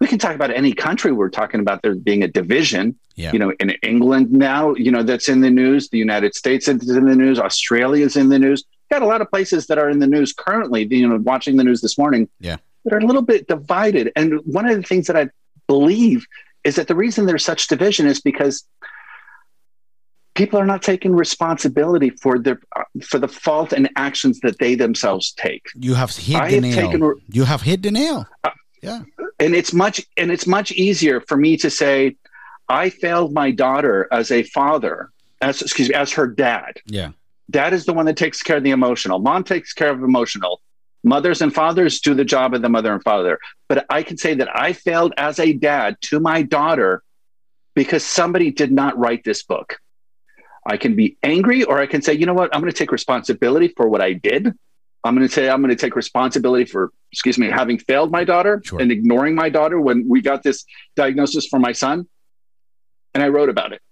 [0.00, 1.82] we can talk about any country we're talking about.
[1.82, 3.32] There being a division yeah.
[3.32, 6.90] you know in england now you know that's in the news the united states is
[6.90, 8.64] in the news australia is in the news.
[8.90, 11.64] Got a lot of places that are in the news currently you know watching the
[11.64, 12.56] news this morning yeah.
[12.84, 14.12] that are a little bit divided.
[14.16, 15.28] And one of the things that i
[15.66, 16.26] believe
[16.64, 18.64] is that the reason there's such division is because
[20.34, 22.60] people are not taking responsibility for their
[23.02, 25.66] for the fault and actions that they themselves take.
[25.74, 26.74] You have hit I the nail.
[26.74, 28.26] Taken, you have hit the nail.
[28.42, 28.50] Uh,
[28.82, 29.02] yeah,
[29.40, 32.16] and it's much and it's much easier for me to say,
[32.68, 36.80] I failed my daughter as a father, as excuse me, as her dad.
[36.86, 37.10] Yeah,
[37.50, 39.18] dad is the one that takes care of the emotional.
[39.20, 40.60] Mom takes care of emotional.
[41.06, 43.38] Mothers and fathers do the job of the mother and father.
[43.68, 47.02] But I can say that I failed as a dad to my daughter
[47.74, 49.78] because somebody did not write this book
[50.66, 52.92] I can be angry or I can say, you know what, I'm going to take
[52.92, 54.52] responsibility for what I did.
[55.04, 58.24] I'm going to say I'm going to take responsibility for, excuse me, having failed my
[58.24, 58.80] daughter sure.
[58.80, 60.64] and ignoring my daughter when we got this
[60.96, 62.08] diagnosis for my son.
[63.12, 63.82] And I wrote about it.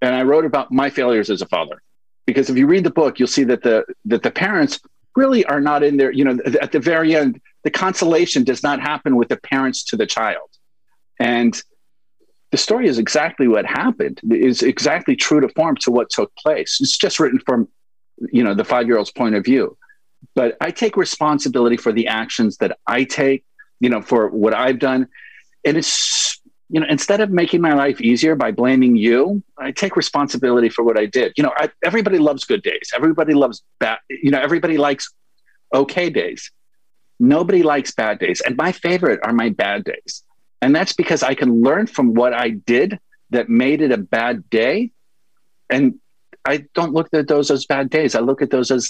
[0.00, 1.82] And I wrote about my failures as a father.
[2.26, 4.80] Because if you read the book, you'll see that the that the parents
[5.14, 6.10] really are not in there.
[6.10, 9.96] You know, at the very end, the consolation does not happen with the parents to
[9.96, 10.48] the child.
[11.20, 11.60] And
[12.56, 16.78] the story is exactly what happened is exactly true to form to what took place
[16.80, 17.68] it's just written from
[18.32, 19.76] you know the five year old's point of view
[20.34, 23.44] but i take responsibility for the actions that i take
[23.80, 25.06] you know for what i've done
[25.66, 26.40] and it's
[26.70, 30.82] you know instead of making my life easier by blaming you i take responsibility for
[30.82, 34.40] what i did you know I, everybody loves good days everybody loves bad you know
[34.40, 35.12] everybody likes
[35.74, 36.50] okay days.
[37.18, 38.40] Nobody likes bad days.
[38.42, 40.22] And my favorite are my bad days.
[40.62, 42.98] And that's because I can learn from what I did
[43.30, 44.92] that made it a bad day.
[45.68, 45.98] And
[46.44, 48.14] I don't look at those as bad days.
[48.14, 48.88] I look at those as,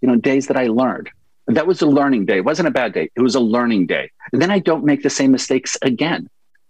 [0.00, 1.10] you know, days that I learned.
[1.46, 2.38] That was a learning day.
[2.38, 3.10] It wasn't a bad day.
[3.14, 4.10] It was a learning day.
[4.32, 6.28] And then I don't make the same mistakes again.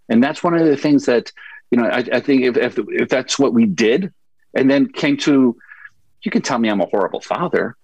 [0.09, 1.31] And that's one of the things that,
[1.71, 4.13] you know, I, I think if, if, if that's what we did
[4.53, 5.57] and then came to,
[6.23, 7.77] you can tell me I'm a horrible father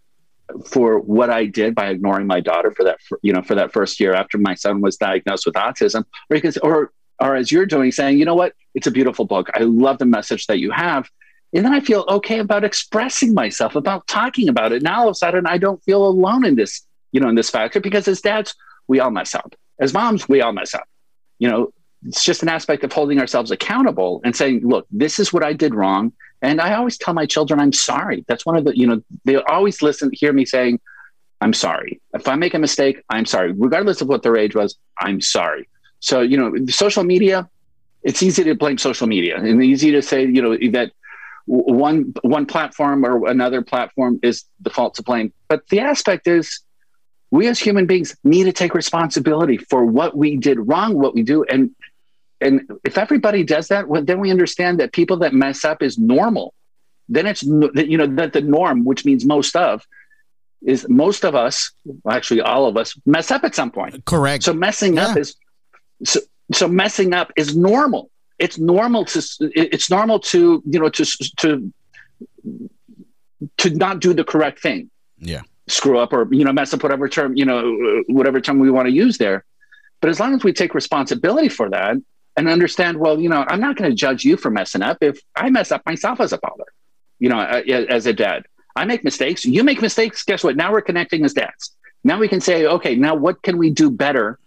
[0.66, 4.00] for what I did by ignoring my daughter for that, you know, for that first
[4.00, 7.92] year after my son was diagnosed with autism, or because, or, or as you're doing,
[7.92, 9.50] saying, you know what, it's a beautiful book.
[9.54, 11.10] I love the message that you have.
[11.54, 14.82] And then I feel okay about expressing myself, about talking about it.
[14.82, 17.50] Now all of a sudden I don't feel alone in this, you know, in this
[17.50, 18.56] factor because as dads,
[18.88, 19.54] we all mess up.
[19.80, 20.88] As moms, we all mess up.
[21.40, 21.74] You know,
[22.08, 25.54] it's just an aspect of holding ourselves accountable and saying, look, this is what I
[25.54, 26.14] did wrong.
[26.42, 28.26] And I always tell my children, I'm sorry.
[28.28, 30.80] That's one of the, you know, they always listen, hear me saying,
[31.40, 32.02] I'm sorry.
[32.14, 33.52] If I make a mistake, I'm sorry.
[33.52, 35.68] Regardless of what their age was, I'm sorry.
[36.00, 37.50] So, you know, social media,
[38.04, 40.92] it's easy to blame social media and easy to say, you know, that
[41.46, 45.34] one one platform or another platform is the fault to blame.
[45.48, 46.62] But the aspect is
[47.30, 51.24] we as human beings need to take responsibility for what we did wrong, what we
[51.24, 51.44] do.
[51.44, 51.72] And
[52.42, 55.98] and if everybody does that, well, then we understand that people that mess up is
[55.98, 56.54] normal.
[57.08, 59.86] Then it's you know that the norm, which means most of,
[60.62, 61.72] is most of us,
[62.10, 64.04] actually all of us, mess up at some point.
[64.06, 64.44] Correct.
[64.44, 65.08] So messing yeah.
[65.08, 65.36] up is
[66.04, 66.20] so,
[66.52, 68.10] so messing up is normal.
[68.40, 71.06] It's normal to it's normal to you know to
[71.38, 71.74] to
[73.58, 74.90] to not do the correct thing.
[75.18, 75.42] Yeah.
[75.68, 78.88] Screw up or you know mess up whatever term you know whatever term we want
[78.88, 79.46] to use there.
[80.00, 81.98] But as long as we take responsibility for that
[82.38, 85.20] and understand, well, you know, I'm not going to judge you for messing up if
[85.36, 86.66] I mess up myself as a father,
[87.20, 88.46] you know, uh, as a dad.
[88.76, 89.46] I make mistakes.
[89.46, 90.24] You make mistakes.
[90.24, 90.56] Guess what?
[90.56, 91.76] Now we're connecting as dads.
[92.04, 94.40] Now we can say, okay, now what can we do better?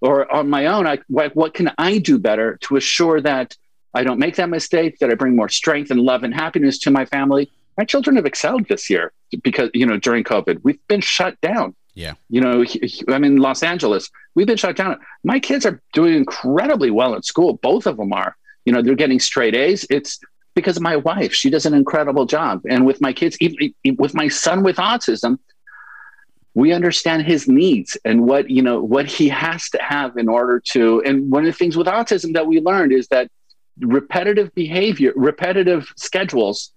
[0.00, 3.56] Or on my own, I, what, what can I do better to assure that
[3.92, 6.90] I don't make that mistake, that I bring more strength and love and happiness to
[6.90, 7.50] my family?
[7.76, 11.74] My children have excelled this year because, you know, during COVID, we've been shut down.
[12.00, 12.14] Yeah.
[12.30, 12.64] You know,
[13.08, 14.10] I'm in Los Angeles.
[14.34, 14.98] We've been shut down.
[15.22, 17.54] My kids are doing incredibly well at school.
[17.54, 18.36] Both of them are.
[18.64, 19.86] You know, they're getting straight A's.
[19.90, 20.18] It's
[20.54, 21.34] because of my wife.
[21.34, 22.62] She does an incredible job.
[22.70, 25.38] And with my kids, even, with my son with autism,
[26.54, 30.58] we understand his needs and what you know what he has to have in order
[30.72, 31.02] to.
[31.04, 33.30] And one of the things with autism that we learned is that
[33.78, 36.72] repetitive behavior, repetitive schedules,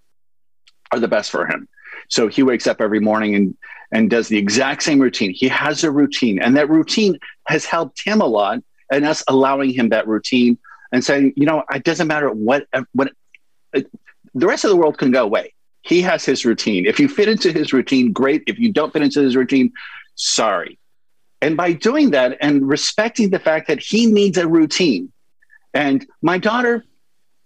[0.92, 1.66] are the best for him.
[2.08, 3.56] So he wakes up every morning and
[3.94, 5.30] and does the exact same routine.
[5.30, 8.58] He has a routine, and that routine has helped him a lot,
[8.90, 10.58] and us allowing him that routine
[10.92, 13.12] and saying, you know, it doesn't matter what what
[13.72, 13.86] the
[14.34, 15.54] rest of the world can go away.
[15.82, 16.86] He has his routine.
[16.86, 18.42] If you fit into his routine, great.
[18.48, 19.72] If you don't fit into his routine,
[20.16, 20.78] sorry.
[21.40, 25.12] And by doing that and respecting the fact that he needs a routine,
[25.72, 26.84] and my daughter,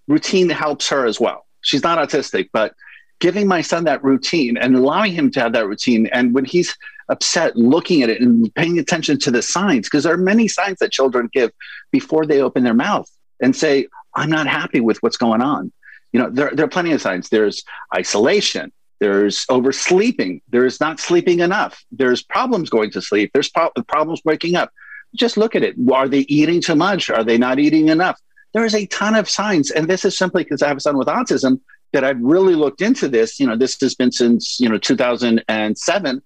[0.06, 1.46] routine helps her as well.
[1.60, 2.74] She's not autistic, but
[3.20, 6.06] giving my son that routine and allowing him to have that routine.
[6.12, 6.76] And when he's
[7.08, 10.78] upset, looking at it and paying attention to the signs, because there are many signs
[10.78, 11.50] that children give
[11.90, 15.72] before they open their mouth and say, I'm not happy with what's going on.
[16.12, 17.28] You know, there, there are plenty of signs.
[17.28, 23.70] There's isolation, there's oversleeping, there's not sleeping enough, there's problems going to sleep, there's pro-
[23.86, 24.72] problems waking up.
[25.14, 25.76] Just look at it.
[25.92, 27.08] Are they eating too much?
[27.08, 28.20] Are they not eating enough?
[28.52, 29.70] There is a ton of signs.
[29.70, 31.60] And this is simply because I have a son with autism
[31.92, 33.40] that I've really looked into this.
[33.40, 36.22] You know, this has been since, you know, 2007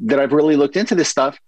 [0.00, 1.38] that I've really looked into this stuff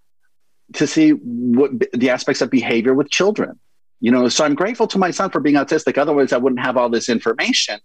[0.75, 3.59] to see what the aspects of behavior with children.
[4.01, 5.99] You know, so I'm grateful to my son for being autistic.
[5.99, 7.81] Otherwise, I wouldn't have all this information.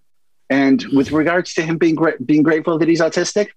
[0.50, 3.50] And with regards to him being gra- being grateful that he's autistic,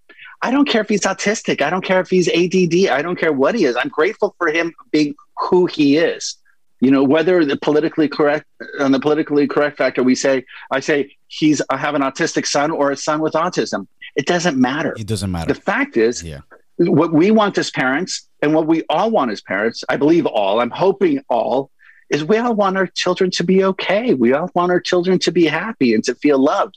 [0.42, 1.61] I don't care if he's autistic.
[1.61, 2.90] I don't care if he's ADD.
[2.90, 3.76] I don't care what he is.
[3.76, 6.37] I'm grateful for him being who he is.
[6.81, 8.47] You know, whether the politically correct
[8.79, 12.71] on the politically correct factor, we say, I say he's I have an autistic son
[12.71, 13.87] or a son with autism.
[14.17, 14.95] It doesn't matter.
[14.99, 15.53] It doesn't matter.
[15.53, 16.41] The fact is, yeah.
[16.77, 20.61] what we want as parents and what we all want as parents, I believe all,
[20.61, 21.71] I'm hoping all,
[22.11, 24.14] is we all want our children to be okay.
[24.14, 26.77] We all want our children to be happy and to feel loved.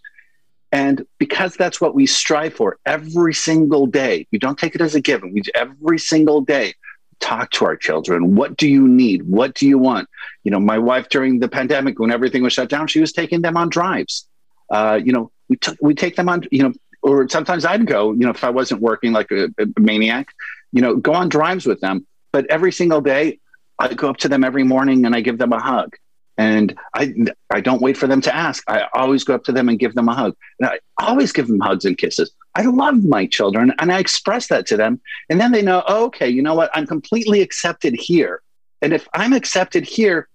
[0.72, 4.96] And because that's what we strive for every single day, we don't take it as
[4.96, 5.34] a given.
[5.34, 6.74] We every single day
[7.22, 8.36] talk to our children.
[8.36, 9.24] What do you need?
[9.24, 10.10] What do you want?
[10.44, 13.42] You know, my wife during the pandemic, when everything was shut down, she was taking
[13.42, 14.28] them on drives.
[14.70, 16.44] Uh, you know, we took we take them on.
[16.52, 18.12] You know, or sometimes I'd go.
[18.12, 20.28] You know, if I wasn't working like a, a maniac,
[20.72, 22.06] you know, go on drives with them.
[22.32, 23.40] But every single day,
[23.80, 25.96] I go up to them every morning and I give them a hug.
[26.38, 27.14] And I,
[27.50, 28.64] I don't wait for them to ask.
[28.68, 30.36] I always go up to them and give them a hug.
[30.60, 32.32] And I always give them hugs and kisses.
[32.56, 35.00] I love my children and I express that to them.
[35.30, 36.70] And then they know, oh, okay, you know what?
[36.74, 38.42] I'm completely accepted here.
[38.82, 40.28] And if I'm accepted here,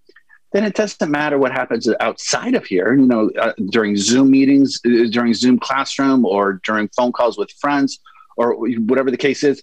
[0.53, 4.81] then it doesn't matter what happens outside of here, you know, uh, during Zoom meetings,
[4.87, 7.99] uh, during Zoom classroom, or during phone calls with friends,
[8.37, 9.63] or whatever the case is.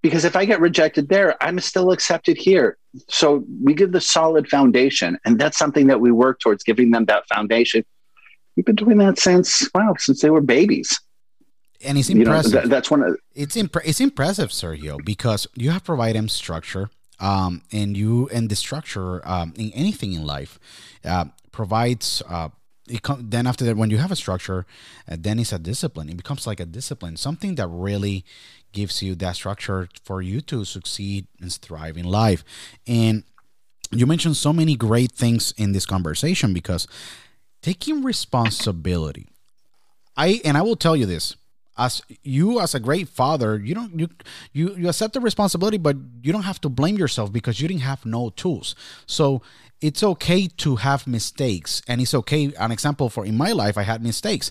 [0.00, 2.78] Because if I get rejected there, I'm still accepted here.
[3.08, 5.18] So we give the solid foundation.
[5.24, 7.84] And that's something that we work towards giving them that foundation.
[8.54, 11.00] We've been doing that since, wow, since they were babies
[11.84, 12.52] and it's impressive.
[12.52, 13.02] You know, that's one.
[13.02, 18.28] Of, it's imp- it's impressive, Sergio, because you have provided them structure, um, and you
[18.32, 20.58] and the structure um, in anything in life
[21.04, 22.22] uh, provides.
[22.28, 22.50] Uh,
[22.88, 24.66] it com- then after that, when you have a structure,
[25.10, 26.08] uh, then it's a discipline.
[26.08, 28.24] It becomes like a discipline, something that really
[28.72, 32.44] gives you that structure for you to succeed and thrive in life.
[32.86, 33.24] And
[33.90, 36.86] you mentioned so many great things in this conversation because
[37.62, 39.28] taking responsibility.
[40.16, 41.36] I and I will tell you this
[41.78, 44.08] as you as a great father you don't you
[44.52, 47.82] you you accept the responsibility but you don't have to blame yourself because you didn't
[47.82, 48.74] have no tools.
[49.06, 49.42] So
[49.80, 53.82] it's okay to have mistakes and it's okay an example for in my life i
[53.82, 54.50] had mistakes.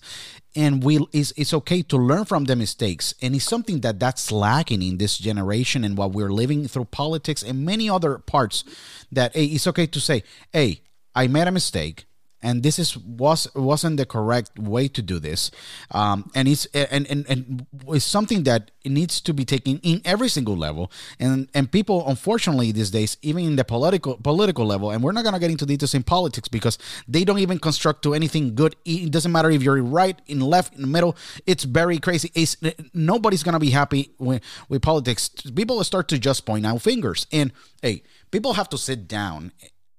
[0.56, 4.32] And we it's, it's okay to learn from the mistakes and it's something that that's
[4.32, 8.64] lacking in this generation and what we're living through politics and many other parts
[9.12, 10.82] that hey, it's okay to say hey
[11.14, 12.07] i made a mistake
[12.42, 15.52] and this is was wasn't the correct way to do this.
[15.92, 20.30] Um, and it's and, and and it's something that needs to be taken in every
[20.30, 20.92] single level.
[21.20, 25.24] And and people unfortunately these days even in the political political level and we're not
[25.24, 26.78] going to get into details in politics because
[27.08, 28.76] they don't even construct to anything good.
[28.86, 31.16] It doesn't matter if you're right in left in the middle
[31.46, 32.32] it's very crazy.
[32.36, 32.58] It's,
[32.94, 35.30] nobody's going to be happy with, with politics.
[35.56, 37.26] People start to just point out fingers.
[37.32, 39.52] And hey people have to sit down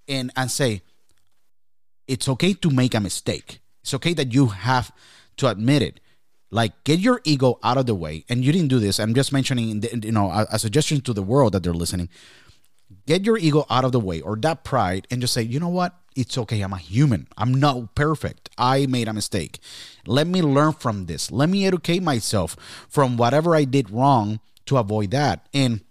[0.07, 0.83] and and say
[2.09, 3.61] it's okay to make a mistake.
[3.83, 4.91] It's okay that you have
[5.37, 6.01] to admit it.
[6.51, 8.25] Like get your ego out of the way.
[8.29, 8.99] And you didn't do this.
[8.99, 12.09] I'm just mentioning, you know, a, a suggestion to the world that they're listening.
[13.07, 15.69] Get your ego out of the way or that pride and just say, you know
[15.69, 15.95] what?
[16.17, 16.63] It's okay.
[16.63, 17.29] I'm a human.
[17.37, 18.49] I'm not perfect.
[18.57, 19.61] I made a mistake.
[20.07, 21.31] Let me learn from this.
[21.31, 22.57] Let me educate myself
[22.89, 25.49] from whatever I did wrong to avoid that.
[25.53, 25.83] And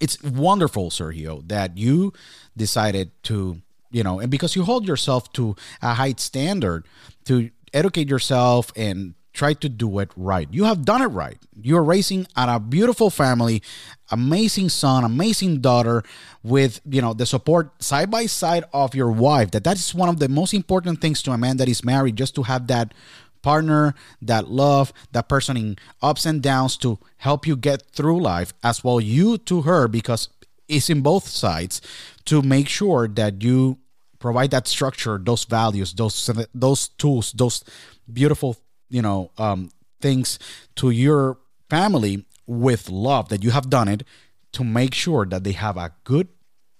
[0.00, 2.12] it's wonderful, Sergio, that you
[2.56, 6.86] decided to you know, and because you hold yourself to a high standard
[7.24, 10.48] to educate yourself and try to do it right.
[10.50, 11.36] You have done it right.
[11.60, 13.62] You're raising a beautiful family,
[14.10, 16.02] amazing son, amazing daughter
[16.42, 19.50] with, you know, the support side by side of your wife.
[19.50, 22.16] That that is one of the most important things to a man that is married
[22.16, 22.94] just to have that
[23.42, 28.54] partner, that love, that person in ups and downs to help you get through life
[28.64, 30.30] as well you to her because
[30.66, 31.80] it's in both sides
[32.26, 33.78] to make sure that you
[34.18, 37.64] provide that structure, those values, those those tools, those
[38.12, 38.56] beautiful
[38.88, 39.70] you know um,
[40.00, 40.38] things
[40.76, 44.04] to your family with love that you have done it
[44.52, 46.28] to make sure that they have a good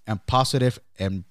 [0.07, 1.24] and positive and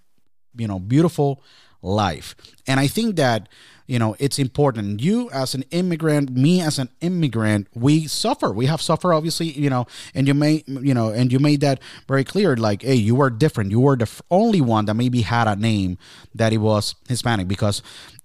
[0.55, 1.41] you know beautiful
[1.85, 2.35] life.
[2.67, 3.47] And I think that
[3.87, 5.01] you know it's important.
[5.01, 8.51] You as an immigrant me as an immigrant we suffer.
[8.51, 11.79] We have suffered obviously you know and you may you know and you made that
[12.07, 13.71] very clear like hey you were different.
[13.71, 15.97] You were the only one that maybe had a name
[16.33, 17.83] that it was hispanic because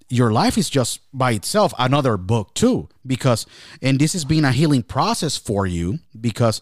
[0.09, 3.45] your life is just by itself another book too because
[3.81, 6.59] and this has been a healing process for you because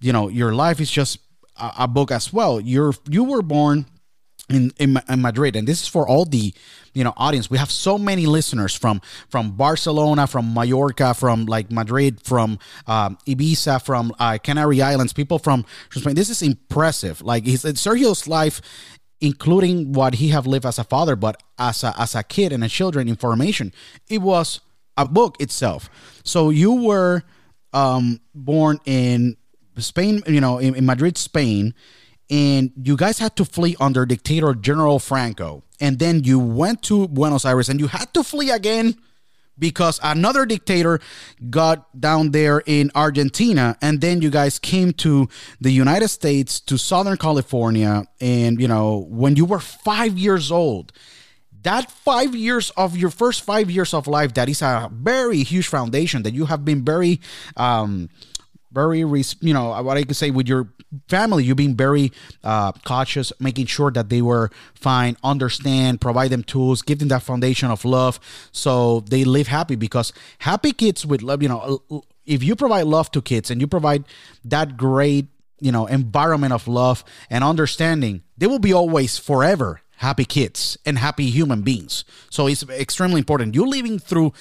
[0.00, 1.18] you know your life is just
[1.56, 2.60] a, a book as well.
[2.60, 3.86] You're you were born
[4.52, 6.52] in, in, in Madrid, and this is for all the
[6.92, 7.50] you know audience.
[7.50, 13.18] We have so many listeners from from Barcelona, from Mallorca, from like Madrid, from um,
[13.26, 15.12] Ibiza, from uh, Canary Islands.
[15.12, 16.14] People from Spain.
[16.14, 17.22] This is impressive.
[17.22, 18.60] Like his Sergio's life,
[19.20, 22.62] including what he have lived as a father, but as a as a kid and
[22.62, 23.72] a children information.
[24.08, 24.60] It was
[24.96, 25.88] a book itself.
[26.24, 27.22] So you were
[27.72, 29.36] um, born in
[29.78, 31.74] Spain, you know, in, in Madrid, Spain
[32.32, 35.62] and you guys had to flee under dictator General Franco.
[35.80, 38.96] And then you went to Buenos Aires and you had to flee again
[39.58, 40.98] because another dictator
[41.50, 45.28] got down there in Argentina and then you guys came to
[45.60, 50.90] the United States to Southern California and you know when you were 5 years old
[51.64, 55.68] that 5 years of your first 5 years of life that is a very huge
[55.68, 57.20] foundation that you have been very
[57.58, 58.08] um
[58.72, 59.00] very
[59.40, 60.68] you know what i could say with your
[61.08, 62.12] family you being very
[62.44, 67.22] uh, cautious making sure that they were fine understand provide them tools give them that
[67.22, 68.18] foundation of love
[68.52, 71.80] so they live happy because happy kids with love you know
[72.26, 74.04] if you provide love to kids and you provide
[74.44, 75.26] that great
[75.60, 80.98] you know environment of love and understanding they will be always forever happy kids and
[80.98, 82.04] happy human beings.
[82.28, 83.54] So it's extremely important.
[83.54, 84.32] You're living through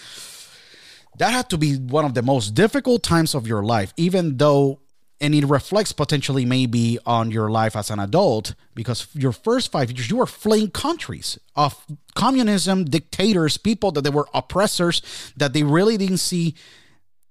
[1.17, 4.79] that had to be one of the most difficult times of your life, even though
[5.21, 9.91] and it reflects potentially maybe on your life as an adult because your first five
[9.91, 11.85] years you were fleeing countries of
[12.15, 15.01] communism dictators people that they were oppressors
[15.37, 16.55] that they really didn't see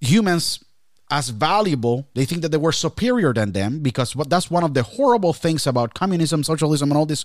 [0.00, 0.62] humans
[1.10, 2.08] as valuable.
[2.14, 5.32] They think that they were superior than them because what that's one of the horrible
[5.32, 7.24] things about communism socialism and all this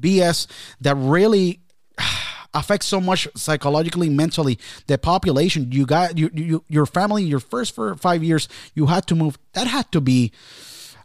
[0.00, 0.46] bs
[0.80, 1.60] that really
[2.56, 4.58] affects so much psychologically, mentally.
[4.86, 9.06] The population, you got you, you your family, your first for five years, you had
[9.08, 9.38] to move.
[9.52, 10.32] That had to be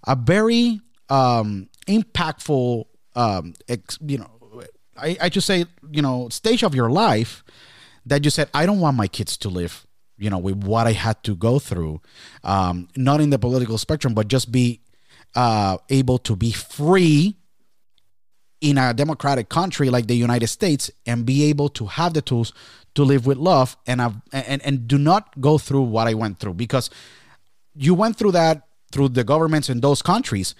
[0.07, 2.85] a very um, impactful,
[3.15, 4.63] um, ex, you know,
[4.97, 7.43] I, I just say, you know, stage of your life
[8.05, 9.85] that you said, I don't want my kids to live,
[10.17, 12.01] you know, with what I had to go through,
[12.43, 14.81] um, not in the political spectrum, but just be
[15.35, 17.35] uh, able to be free
[18.61, 22.53] in a democratic country like the United States and be able to have the tools
[22.93, 23.99] to live with love and
[24.31, 26.89] and and do not go through what I went through because
[27.75, 30.53] you went through that through the governments in those countries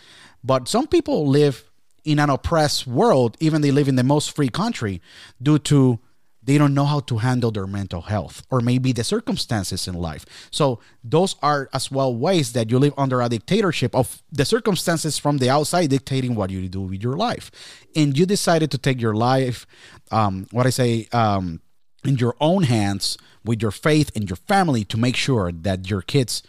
[0.44, 1.70] but some people live
[2.04, 5.02] in an oppressed world even they live in the most free country
[5.42, 6.00] due to
[6.44, 10.26] they don't know how to handle their mental health or maybe the circumstances in life.
[10.52, 15.18] So those are as well ways that you live under a dictatorship of the circumstances
[15.18, 17.52] from the outside dictating what you do with your life.
[17.96, 19.68] And you decided to take your life,
[20.12, 21.62] um, what I say, um,
[22.04, 26.02] in your own hands with your faith and your family to make sure that your
[26.02, 26.42] kids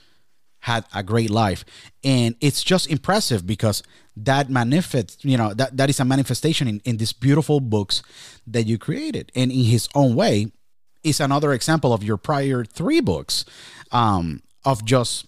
[0.61, 1.65] had a great life.
[2.05, 3.83] And it's just impressive because
[4.17, 8.03] that manifests, you know, that, that is a manifestation in, in these beautiful books
[8.47, 9.33] that you created.
[9.35, 10.53] And in his own way,
[11.03, 13.45] is another example of your prior three books
[13.91, 15.27] um, of just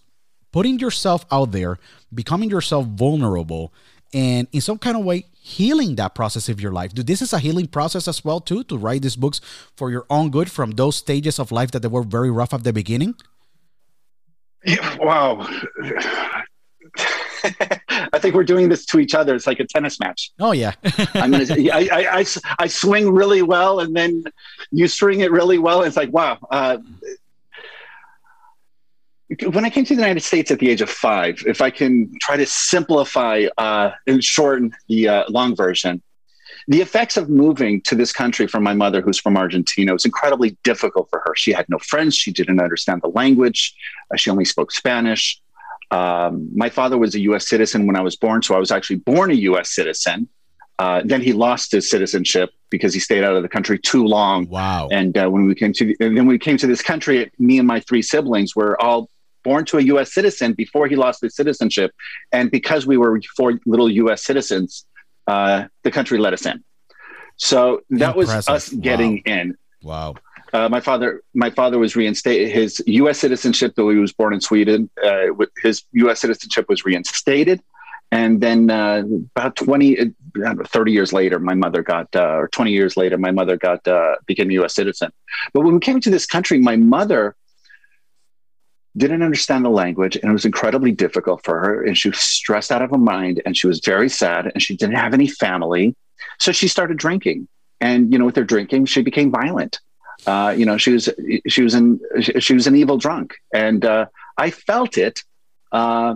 [0.53, 1.79] putting yourself out there,
[2.13, 3.73] becoming yourself vulnerable,
[4.13, 6.95] and in some kind of way healing that process of your life.
[6.95, 9.41] Do this is a healing process as well too to write these books
[9.77, 12.65] for your own good from those stages of life that they were very rough at
[12.65, 13.17] the beginning.
[14.65, 15.47] Yeah, wow.
[17.45, 19.35] I think we're doing this to each other.
[19.35, 20.33] It's like a tennis match.
[20.41, 20.73] Oh yeah.
[21.15, 21.47] I'm gonna.
[21.73, 22.25] I, I, I,
[22.59, 24.25] I, swing really well, and then
[24.71, 25.81] you swing it really well.
[25.81, 26.39] And it's like wow.
[26.51, 26.79] Uh,
[29.53, 32.13] when I came to the United States at the age of five, if I can
[32.21, 36.03] try to simplify uh, and shorten the uh, long version,
[36.69, 40.57] the effects of moving to this country from my mother, who's from Argentina, was incredibly
[40.63, 41.35] difficult for her.
[41.35, 42.15] She had no friends.
[42.15, 43.75] She didn't understand the language.
[44.11, 45.41] Uh, she only spoke Spanish.
[45.91, 47.49] Um, my father was a U.S.
[47.49, 49.75] citizen when I was born, so I was actually born a U.S.
[49.75, 50.29] citizen.
[50.79, 54.49] Uh, then he lost his citizenship because he stayed out of the country too long.
[54.49, 54.89] Wow!
[54.91, 57.81] And uh, when we came to, then we came to this country, me and my
[57.81, 59.09] three siblings were all
[59.45, 60.13] born to a U.S.
[60.13, 61.93] citizen before he lost his citizenship,
[62.33, 64.25] and because we were four little U.S.
[64.25, 64.85] citizens,
[65.29, 66.65] uh, the country let us in.
[67.37, 68.27] So that Impressive.
[68.27, 69.33] was us getting wow.
[69.33, 69.59] in.
[69.83, 70.15] Wow.
[70.55, 72.49] Uh, my father, my father was reinstated.
[72.49, 73.19] His U.S.
[73.19, 75.27] citizenship, though he was born in Sweden, uh,
[75.61, 76.21] his U.S.
[76.21, 77.61] citizenship was reinstated.
[78.13, 79.03] And then uh,
[79.35, 83.33] about 20, uh, 30 years later, my mother got, uh, or 20 years later, my
[83.33, 84.77] mother got, uh, became a U.S.
[84.77, 85.11] citizen.
[85.53, 87.35] But when we came to this country, my mother
[88.97, 91.83] didn't understand the language and it was incredibly difficult for her.
[91.83, 94.77] And she was stressed out of her mind and she was very sad and she
[94.77, 95.97] didn't have any family.
[96.39, 97.49] So she started drinking.
[97.81, 99.81] And, you know, with her drinking, she became violent
[100.27, 101.09] uh, you know, she was
[101.47, 104.07] she was an she was an evil drunk, and uh,
[104.39, 105.23] I felt it
[105.73, 106.15] uh,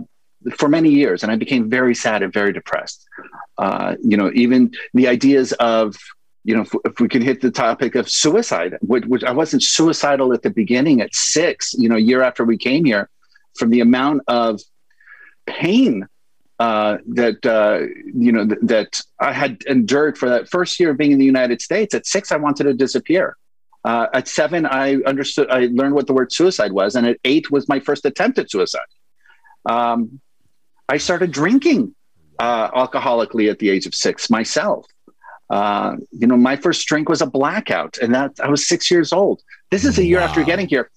[0.55, 3.07] for many years, and I became very sad and very depressed.
[3.57, 5.95] Uh, you know, even the ideas of
[6.45, 9.61] you know, if, if, we can hit the topic of suicide, which, which, I wasn't
[9.61, 13.09] suicidal at the beginning at six, you know, year after we came here,
[13.57, 14.61] from the amount of
[15.45, 16.07] pain
[16.59, 20.97] uh, that uh, you know th- that I had endured for that first year of
[20.97, 21.93] being in the United States.
[21.93, 23.37] At six, I wanted to disappear.
[23.85, 26.95] Uh, at seven, I understood, I learned what the word suicide was.
[26.95, 28.81] And at eight was my first attempt at suicide.
[29.69, 30.19] Um,
[30.87, 31.95] I started drinking
[32.39, 34.85] uh, alcoholically at the age of six myself.
[35.49, 39.11] Uh, you know, my first drink was a blackout, and that I was six years
[39.11, 39.41] old.
[39.71, 40.25] This is a year wow.
[40.25, 40.91] after getting here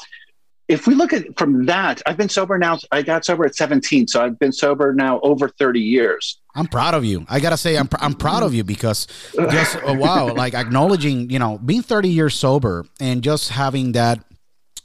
[0.73, 2.79] if we look at from that, I've been sober now.
[2.91, 6.39] I got sober at 17, so I've been sober now over 30 years.
[6.55, 7.27] I'm proud of you.
[7.29, 11.31] I gotta say, I'm pr- I'm proud of you because just oh, wow, like acknowledging,
[11.31, 14.25] you know, being 30 years sober and just having that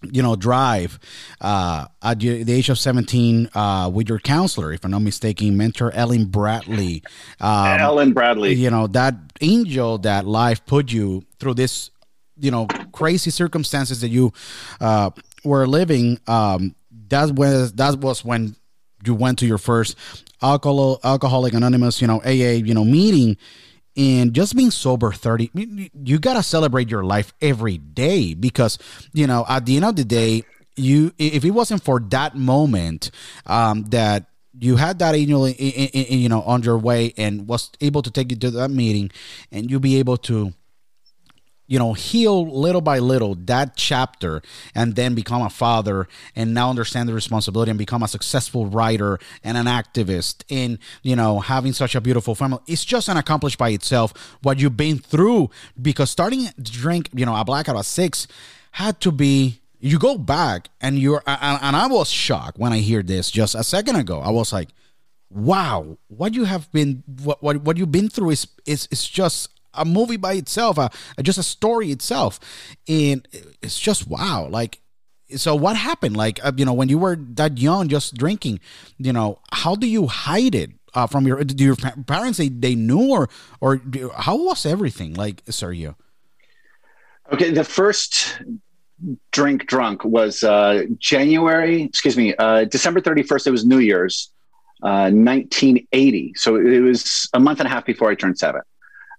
[0.04, 1.00] you know drive
[1.42, 5.92] uh at the age of 17 uh with your counselor if i'm not mistaken mentor
[5.92, 7.02] ellen bradley
[7.42, 11.90] um, ellen bradley you know that angel that life put you through this
[12.40, 14.32] you know crazy circumstances that you
[14.82, 15.10] uh
[15.44, 16.76] were living, um,
[17.10, 18.56] that was that was when
[19.06, 19.96] you went to your first
[20.42, 23.38] alcohol alcoholic anonymous, you know, AA, you know, meeting,
[23.98, 25.50] and just being sober 30
[25.94, 28.78] you got to celebrate your life every day because
[29.12, 30.44] you know at the end of the day
[30.76, 33.10] you if it wasn't for that moment
[33.48, 34.28] um, that
[34.60, 38.38] you had that your, you know on your way and was able to take you
[38.38, 39.10] to that meeting
[39.52, 40.54] and you'll be able to
[41.68, 44.42] you know heal little by little that chapter
[44.74, 49.20] and then become a father and now understand the responsibility and become a successful writer
[49.44, 52.60] and an activist and you know having such a beautiful family.
[52.68, 55.50] It's just an accomplished by itself what you've been through
[55.82, 58.28] because starting to drink you know a blackout at six
[58.72, 63.04] had to be you go back and you're and i was shocked when i hear
[63.04, 64.20] this just a second ago.
[64.22, 64.70] I was like
[65.30, 69.50] wow what you have been what what, what you've been through is is is just
[69.78, 70.90] a movie by itself a,
[71.22, 72.40] just a story itself
[72.88, 73.28] and
[73.62, 74.80] it's just wow like
[75.36, 78.60] so what happened like uh, you know when you were that young just drinking
[78.98, 82.76] you know how do you hide it uh, from your do your parents they, they
[82.76, 83.30] knew or
[83.62, 85.96] or do, how was everything like Sergio
[87.32, 88.40] okay the first
[89.32, 93.48] drink drunk was uh, January, excuse me, uh, December 31st.
[93.48, 94.32] It was New Year's,
[94.84, 96.34] uh, 1980.
[96.36, 98.62] So it was a month and a half before I turned seven.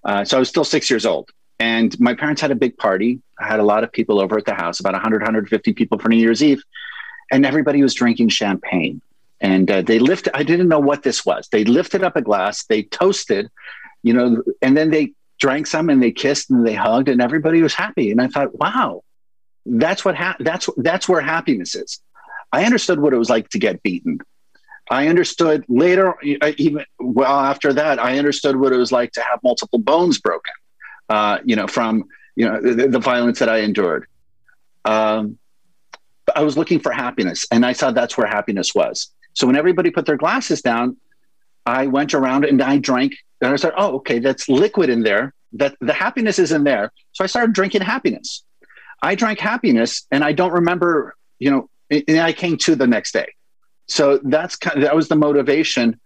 [0.08, 1.28] Uh, so I was still six years old.
[1.60, 3.20] And my parents had a big party.
[3.38, 6.08] I had a lot of people over at the house, about 100, 150 people for
[6.08, 6.62] New Year's Eve.
[7.30, 9.02] And everybody was drinking champagne.
[9.40, 11.48] And uh, they lifted, I didn't know what this was.
[11.52, 13.50] They lifted up a glass, they toasted,
[14.02, 17.60] you know, and then they drank some and they kissed and they hugged and everybody
[17.60, 18.10] was happy.
[18.10, 19.02] And I thought, wow,
[19.66, 22.00] that's what ha- that's that's where happiness is.
[22.50, 24.20] I understood what it was like to get beaten.
[24.90, 29.40] I understood later, even well after that, I understood what it was like to have
[29.42, 30.52] multiple bones broken.
[31.08, 32.04] Uh, you know, from
[32.36, 34.06] you know the, the violence that I endured.
[34.84, 35.38] Um,
[36.34, 39.10] I was looking for happiness, and I saw that's where happiness was.
[39.34, 40.96] So when everybody put their glasses down,
[41.64, 45.34] I went around and I drank, and I said, "Oh, okay, that's liquid in there.
[45.54, 48.44] That the happiness is in there." So I started drinking happiness.
[49.02, 53.12] I drank happiness and I don't remember, you know, and I came to the next
[53.12, 53.28] day.
[53.88, 55.98] So that's kind of, that was the motivation.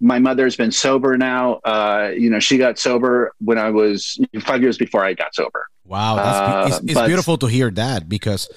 [0.00, 1.54] My mother's been sober now.
[1.64, 5.66] Uh, you know, she got sober when I was five years before I got sober.
[5.84, 8.48] Wow, uh, it's, it's but, beautiful to hear that because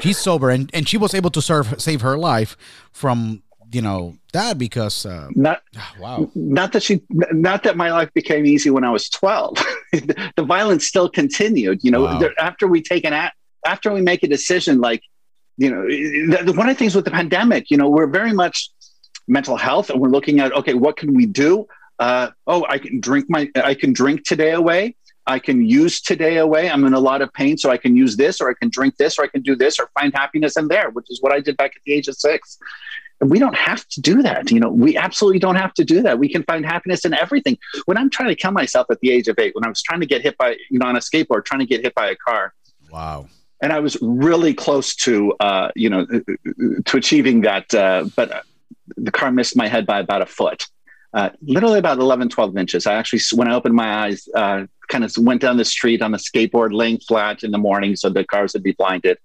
[0.00, 2.56] she's sober and, and she was able to serve save her life
[2.92, 3.42] from
[3.72, 5.62] you know that because uh, not
[5.98, 9.56] wow not that she not that my life became easy when i was 12
[10.36, 12.20] the violence still continued you know wow.
[12.38, 13.36] after we take an act
[13.66, 15.02] after we make a decision like
[15.56, 18.70] you know the, one of the things with the pandemic you know we're very much
[19.28, 21.66] mental health and we're looking at okay what can we do
[21.98, 24.94] uh, oh i can drink my i can drink today away
[25.26, 26.70] I can use today away.
[26.70, 28.96] I'm in a lot of pain, so I can use this, or I can drink
[28.96, 31.40] this, or I can do this, or find happiness in there, which is what I
[31.40, 32.58] did back at the age of six
[33.20, 34.50] And we don't have to do that.
[34.52, 36.18] You know, we absolutely don't have to do that.
[36.18, 37.58] We can find happiness in everything.
[37.86, 40.00] When I'm trying to kill myself at the age of eight, when I was trying
[40.00, 42.16] to get hit by, you know, on a skateboard, trying to get hit by a
[42.16, 42.54] car.
[42.92, 43.26] Wow.
[43.62, 47.72] And I was really close to, uh, you know, to achieving that.
[47.72, 48.44] Uh, but
[48.96, 50.66] the car missed my head by about a foot,
[51.14, 52.86] uh, literally about 11, 12 inches.
[52.86, 56.12] I actually, when I opened my eyes, uh, kind of went down the street on
[56.12, 59.18] the skateboard, laying flat in the morning so the cars would be blinded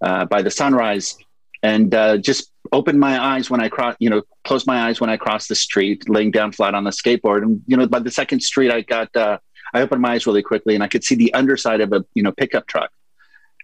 [0.00, 1.16] uh, by the sunrise
[1.62, 5.10] and uh, just opened my eyes when I cross, you know, closed my eyes when
[5.10, 7.42] I crossed the street, laying down flat on the skateboard.
[7.42, 10.74] And you know, by the second street, I got, I opened my eyes really quickly,
[10.74, 12.90] and I could see the underside of a you know pickup truck.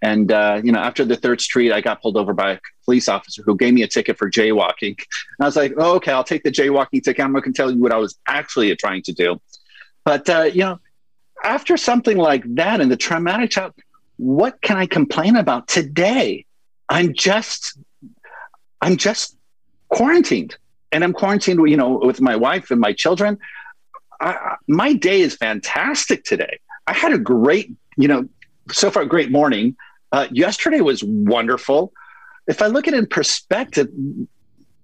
[0.05, 3.09] And uh, you know, after the third street, I got pulled over by a police
[3.09, 4.99] officer who gave me a ticket for jaywalking.
[4.99, 7.25] And I was like, oh, "Okay, I'll take the jaywalking ticket.
[7.25, 9.41] I'm going to tell you what I was actually trying to do."
[10.05, 10.79] But uh, you know,
[11.43, 13.73] after something like that and the traumatic child,
[14.19, 16.45] what can I complain about today?
[16.91, 17.79] I'm just
[18.83, 19.39] I'm just
[19.89, 20.59] quarantined
[20.93, 23.39] and I'm quarantined, you know, with my wife and my children.
[24.21, 26.61] I, my day is fantastic today.
[26.87, 28.29] I had a great, you know,
[28.71, 29.77] so far great morning.
[30.15, 31.93] Uh, yesterday was wonderful.
[32.47, 33.89] If I look at it in perspective,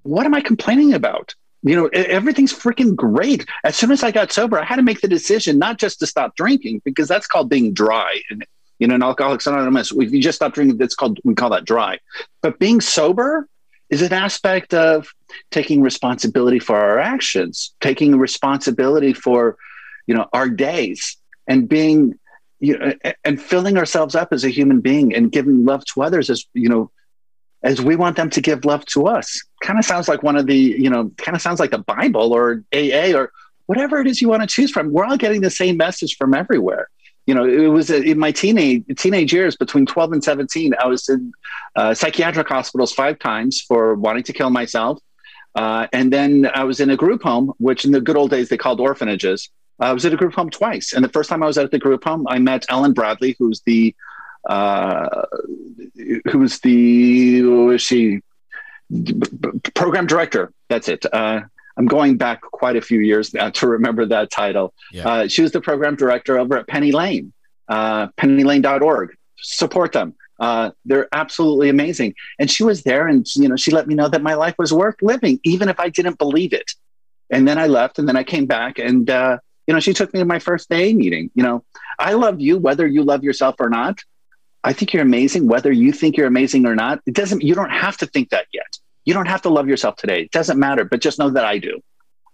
[0.02, 1.36] what am I complaining about?
[1.62, 3.46] You know, everything's freaking great.
[3.62, 6.06] As soon as I got sober, I had to make the decision not just to
[6.06, 8.20] stop drinking because that's called being dry.
[8.30, 8.44] And
[8.80, 11.64] you know, in Alcoholics Anonymous, if you just stop drinking, that's called we call that
[11.64, 12.00] dry.
[12.42, 13.46] But being sober,
[13.90, 15.12] is an aspect of
[15.50, 19.56] taking responsibility for our actions, taking responsibility for,
[20.06, 21.16] you know, our days
[21.48, 22.18] and being,
[22.60, 22.92] you know,
[23.24, 26.68] and filling ourselves up as a human being and giving love to others as, you
[26.68, 26.90] know,
[27.62, 29.42] as we want them to give love to us.
[29.62, 32.32] Kind of sounds like one of the, you know, kind of sounds like the Bible
[32.32, 33.32] or AA or
[33.66, 34.92] whatever it is you want to choose from.
[34.92, 36.88] We're all getting the same message from everywhere
[37.30, 40.74] you know, it was in my teenage teenage years between 12 and 17.
[40.80, 41.32] I was in
[41.76, 44.98] uh, psychiatric hospitals five times for wanting to kill myself.
[45.54, 48.48] Uh, and then I was in a group home, which in the good old days
[48.48, 49.48] they called orphanages.
[49.80, 51.78] I was at a group home twice, and the first time I was at the
[51.78, 53.94] group home, I met Ellen Bradley, who's the
[54.48, 55.22] uh,
[56.30, 58.20] who's the who is she
[59.74, 60.52] program director.
[60.68, 61.06] That's it.
[61.12, 61.42] Uh,
[61.76, 64.74] I'm going back quite a few years now to remember that title.
[64.92, 65.08] Yeah.
[65.08, 67.32] Uh, she was the program director over at Penny Lane,
[67.68, 69.16] uh, pennylane.org.
[69.38, 70.14] Support them.
[70.38, 72.14] Uh, they're absolutely amazing.
[72.38, 74.72] And she was there, and you know, she let me know that my life was
[74.72, 76.70] worth living, even if I didn't believe it.
[77.30, 79.38] And then I left, and then I came back, and uh,
[79.70, 81.30] you know, she took me to my first AA meeting.
[81.32, 81.64] You know,
[81.96, 84.00] I love you whether you love yourself or not.
[84.64, 86.98] I think you're amazing, whether you think you're amazing or not.
[87.06, 87.42] It doesn't.
[87.42, 88.66] You don't have to think that yet.
[89.04, 90.22] You don't have to love yourself today.
[90.22, 90.84] It doesn't matter.
[90.84, 91.80] But just know that I do.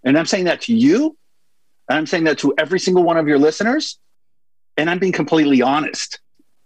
[0.03, 1.15] And I'm saying that to you.
[1.87, 3.99] And I'm saying that to every single one of your listeners.
[4.75, 6.19] And I'm being completely honest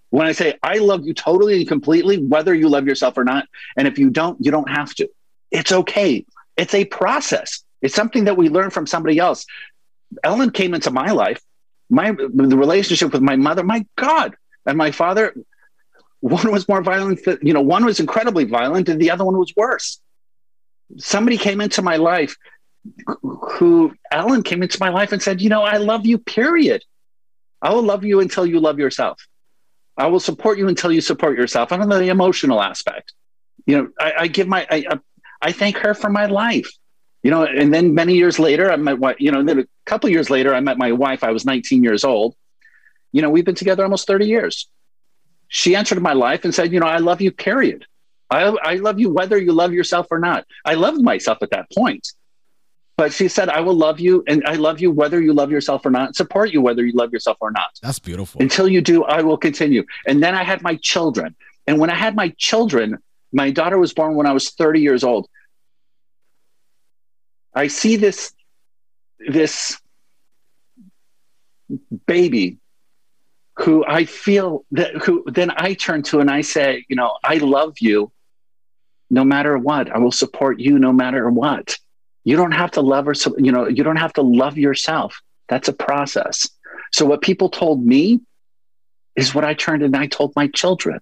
[0.09, 3.45] when I say I love you totally and completely, whether you love yourself or not.
[3.75, 5.09] And if you don't, you don't have to.
[5.51, 6.25] It's okay.
[6.55, 7.61] It's a process.
[7.81, 9.45] It's something that we learn from somebody else.
[10.23, 11.41] Ellen came into my life,
[11.89, 14.35] my the relationship with my mother, my God,
[14.65, 15.35] and my father.
[16.19, 19.53] One was more violent, you know, one was incredibly violent, and the other one was
[19.55, 19.99] worse.
[20.97, 22.35] Somebody came into my life
[23.23, 26.83] who Ellen came into my life and said, you know, I love you, period.
[27.61, 29.25] I will love you until you love yourself.
[29.97, 31.71] I will support you until you support yourself.
[31.71, 33.13] And on the emotional aspect,
[33.65, 34.99] you know, I, I give my, I,
[35.41, 36.71] I thank her for my life,
[37.23, 40.09] you know, and then many years later, I met what, you know, then a couple
[40.09, 41.23] years later, I met my wife.
[41.23, 42.35] I was 19 years old.
[43.11, 44.67] You know, we've been together almost 30 years.
[45.47, 47.85] She entered my life and said, you know, I love you, period.
[48.29, 50.45] I, I love you whether you love yourself or not.
[50.63, 52.07] I loved myself at that point.
[52.97, 55.85] But she said, I will love you and I love you whether you love yourself
[55.85, 57.79] or not, support you whether you love yourself or not.
[57.81, 58.41] That's beautiful.
[58.41, 59.83] Until you do, I will continue.
[60.07, 61.35] And then I had my children.
[61.67, 62.99] And when I had my children,
[63.33, 65.27] my daughter was born when I was 30 years old.
[67.53, 68.33] I see this,
[69.19, 69.79] this
[72.05, 72.57] baby
[73.57, 77.35] who I feel that who then I turn to and I say, you know, I
[77.35, 78.11] love you
[79.09, 79.91] no matter what.
[79.91, 81.77] I will support you no matter what.
[82.23, 85.21] You don't have to love or you know you don't have to love yourself.
[85.47, 86.49] That's a process.
[86.91, 88.21] So what people told me
[89.15, 90.99] is what I turned and I told my children,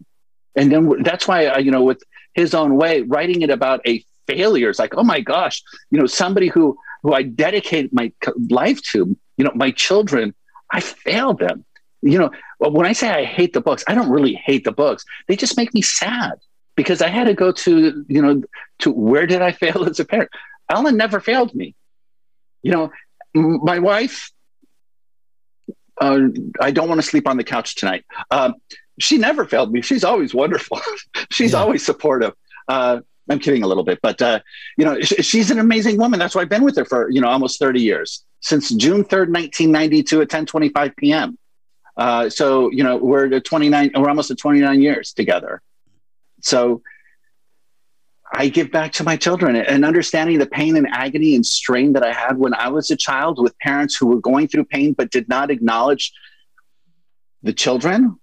[0.55, 2.01] and then that's why I, you know with
[2.33, 5.61] his own way writing it about a failure is like oh my gosh
[5.91, 8.11] you know somebody who who I dedicate my
[8.49, 10.33] life to you know my children
[10.71, 11.65] I failed them
[12.01, 15.03] you know when I say I hate the books I don't really hate the books
[15.27, 16.33] they just make me sad
[16.75, 18.43] because I had to go to you know
[18.79, 20.29] to where did I fail as a parent
[20.69, 21.75] Ellen never failed me.
[22.61, 22.91] You know,
[23.33, 24.31] my wife,
[25.99, 26.19] uh,
[26.61, 28.05] I don't want to sleep on the couch tonight.
[28.31, 28.55] Um,
[28.99, 29.81] she never failed me.
[29.81, 30.79] She's always wonderful.
[31.31, 31.59] she's yeah.
[31.59, 32.33] always supportive.
[32.67, 32.99] Uh,
[33.29, 34.39] I'm kidding a little bit, but uh,
[34.77, 36.19] you know, sh- she's an amazing woman.
[36.19, 39.31] That's why I've been with her for you know almost 30 years since June 3rd,
[39.31, 41.37] 1992 at 10:25 p.m.
[41.97, 43.91] Uh, so you know, we're at 29.
[43.95, 45.61] We're almost at 29 years together.
[46.41, 46.81] So
[48.31, 52.03] I give back to my children and understanding the pain and agony and strain that
[52.03, 55.09] I had when I was a child with parents who were going through pain but
[55.09, 56.13] did not acknowledge
[57.41, 58.19] the children.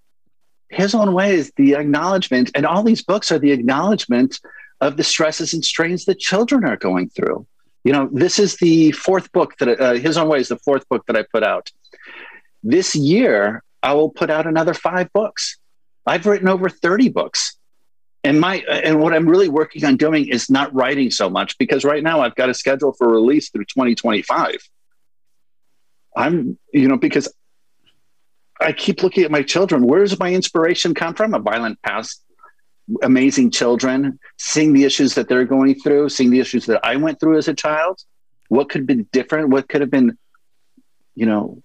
[0.71, 4.41] His own way is the acknowledgement, and all these books are the acknowledgement
[4.81, 7.47] of the stresses and strains that children are going through.
[7.85, 10.89] You know, this is the fourth book that uh, His Own Way is the fourth
[10.89, 11.71] book that I put out.
[12.63, 15.59] This year, I will put out another five books.
[16.05, 17.57] I've written over 30 books
[18.27, 21.85] and my and what i'm really working on doing is not writing so much because
[21.85, 24.57] right now i've got a schedule for release through 2025
[26.17, 27.33] i'm you know because
[28.61, 32.23] i keep looking at my children where does my inspiration come from a violent past
[33.03, 37.19] amazing children seeing the issues that they're going through seeing the issues that i went
[37.19, 38.01] through as a child
[38.49, 39.49] what could have been different?
[39.49, 40.17] What could have been
[41.15, 41.63] you know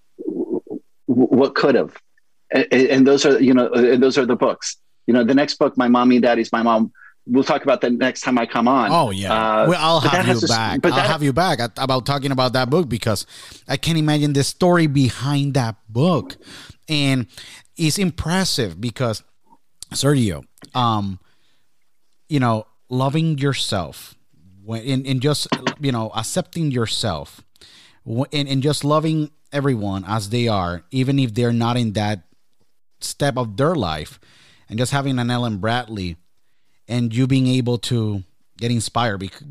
[1.06, 1.98] what could have?
[2.52, 4.78] And, and those are you know and those are the books.
[5.08, 6.92] You know, the next book, My Mommy and Daddy's My Mom,
[7.26, 8.92] we'll talk about that next time I come on.
[8.92, 10.82] Oh yeah, uh, well, I'll have you back.
[10.82, 13.26] But I'll have you back about talking about that book because
[13.68, 16.38] I can imagine the story behind that book,
[16.88, 17.28] and
[17.76, 19.24] it's impressive because
[19.94, 21.20] Sergio, um,
[22.30, 24.16] you know, loving yourself,
[24.64, 25.48] when and, and just
[25.80, 27.42] you know accepting yourself,
[28.06, 32.24] and, and just loving everyone as they are, even if they're not in that
[33.00, 34.20] step of their life
[34.70, 36.16] and just having an Ellen Bradley
[36.88, 38.24] and you being able to
[38.58, 39.44] get inspired because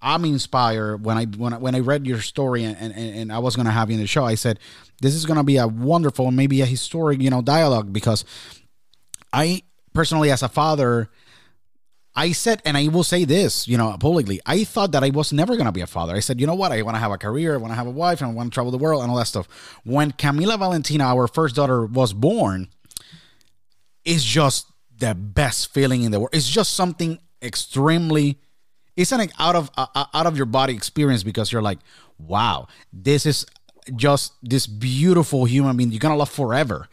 [0.00, 3.38] I'm inspired when I when I, when I read your story and, and, and I
[3.40, 4.24] was gonna have you in the show.
[4.24, 4.60] I said
[5.00, 8.24] this is gonna be a wonderful, maybe a historic, you know, dialogue because
[9.32, 9.62] I
[9.92, 11.10] personally, as a father,
[12.14, 15.32] I said, and I will say this, you know, publicly, I thought that I was
[15.32, 16.16] never going to be a father.
[16.16, 16.72] I said, you know what?
[16.72, 18.50] I want to have a career, I want to have a wife, and I want
[18.50, 19.46] to travel the world and all that stuff.
[19.84, 22.68] When Camila Valentina, our first daughter, was born,
[24.04, 24.66] it's just
[24.98, 26.30] the best feeling in the world.
[26.32, 28.40] It's just something extremely,
[28.96, 31.78] it's an out of uh, out of your body experience because you're like,
[32.18, 33.46] wow, this is
[33.96, 36.88] just this beautiful human being you're gonna love forever.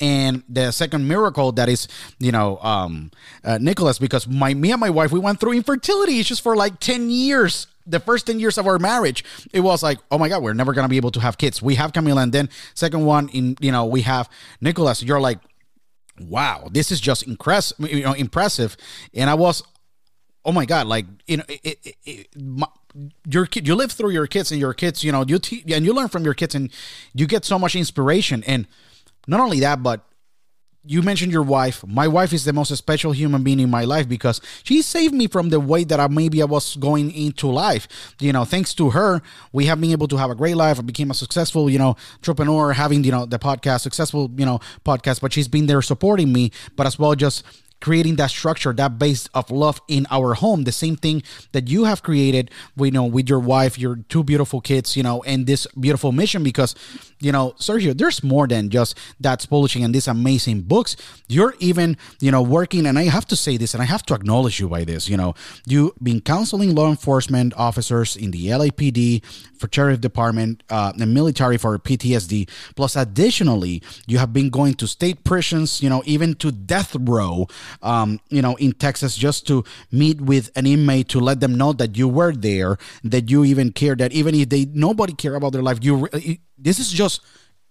[0.00, 1.88] And the second miracle that is
[2.18, 3.10] you know um
[3.44, 6.80] uh, nicholas because my me and my wife we went through infertility issues for like
[6.80, 7.66] 10 years.
[7.86, 10.72] The first 10 years of our marriage it was like oh my god we're never
[10.72, 11.62] gonna be able to have kids.
[11.62, 14.28] We have camila and then second one in you know we have
[14.60, 15.02] nicholas.
[15.02, 15.38] You're like
[16.20, 18.76] wow this is just impress you know impressive.
[19.14, 19.62] And i was
[20.44, 22.66] oh my god like you know it, it, it, my,
[23.26, 25.84] your kid you live through your kids and your kids you know you te- and
[25.84, 26.70] you learn from your kids and
[27.14, 28.42] you get so much inspiration.
[28.46, 28.66] And
[29.26, 30.06] not only that but
[30.82, 31.84] you mentioned your wife.
[31.86, 35.26] My wife is the most special human being in my life because she saved me
[35.26, 37.86] from the way that I maybe I was going into life.
[38.18, 39.20] You know thanks to her
[39.52, 40.78] we have been able to have a great life.
[40.78, 44.58] I became a successful you know entrepreneur having you know the podcast successful you know
[44.84, 47.44] podcast but she's been there supporting me but as well just
[47.80, 50.64] creating that structure, that base of love in our home.
[50.64, 51.22] The same thing
[51.52, 55.22] that you have created, you know, with your wife, your two beautiful kids, you know,
[55.24, 56.42] and this beautiful mission.
[56.42, 56.74] Because,
[57.20, 60.96] you know, Sergio, there's more than just that's publishing and these amazing books.
[61.28, 64.14] You're even, you know, working, and I have to say this, and I have to
[64.14, 65.08] acknowledge you by this.
[65.08, 65.34] You know,
[65.66, 69.22] you've been counseling law enforcement officers in the LAPD,
[69.60, 72.48] for sheriff department, uh, the military for PTSD.
[72.74, 77.46] Plus, additionally, you have been going to state prisons, you know, even to death row
[77.82, 81.72] um, you know, in Texas just to meet with an inmate to let them know
[81.72, 85.52] that you were there, that you even care, that even if they nobody care about
[85.52, 86.08] their life, you
[86.58, 87.20] this is just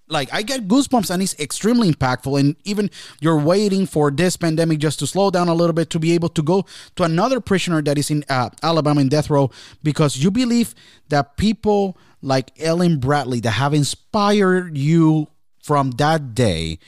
[0.10, 2.39] like I get goosebumps and it's extremely impactful.
[2.39, 2.89] And even
[3.22, 6.30] you're waiting for this pandemic just to slow down a little bit to be able
[6.30, 9.52] to go to another prisoner that is in uh, Alabama in death row
[9.84, 10.76] because you believe
[11.10, 15.28] that people like Ellen Bradley that have inspired you
[15.62, 16.80] from that day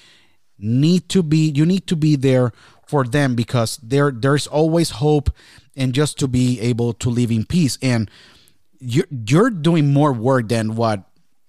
[0.57, 2.51] need to be you need to be there
[2.91, 5.31] for them because there there's always hope
[5.75, 7.77] and just to be able to live in peace.
[7.81, 8.11] And
[8.79, 11.07] you're, you're doing more work than what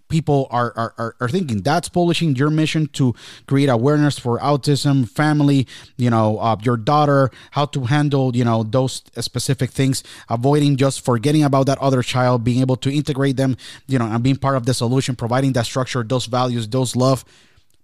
[0.08, 1.62] people are, are, are, thinking.
[1.62, 3.14] That's publishing your mission to
[3.46, 5.66] create awareness for autism family
[5.96, 11.02] you know uh, your daughter how to handle you know those specific things avoiding just
[11.02, 14.54] forgetting about that other child being able to integrate them you know and being part
[14.54, 17.24] of the solution providing that structure those values those love.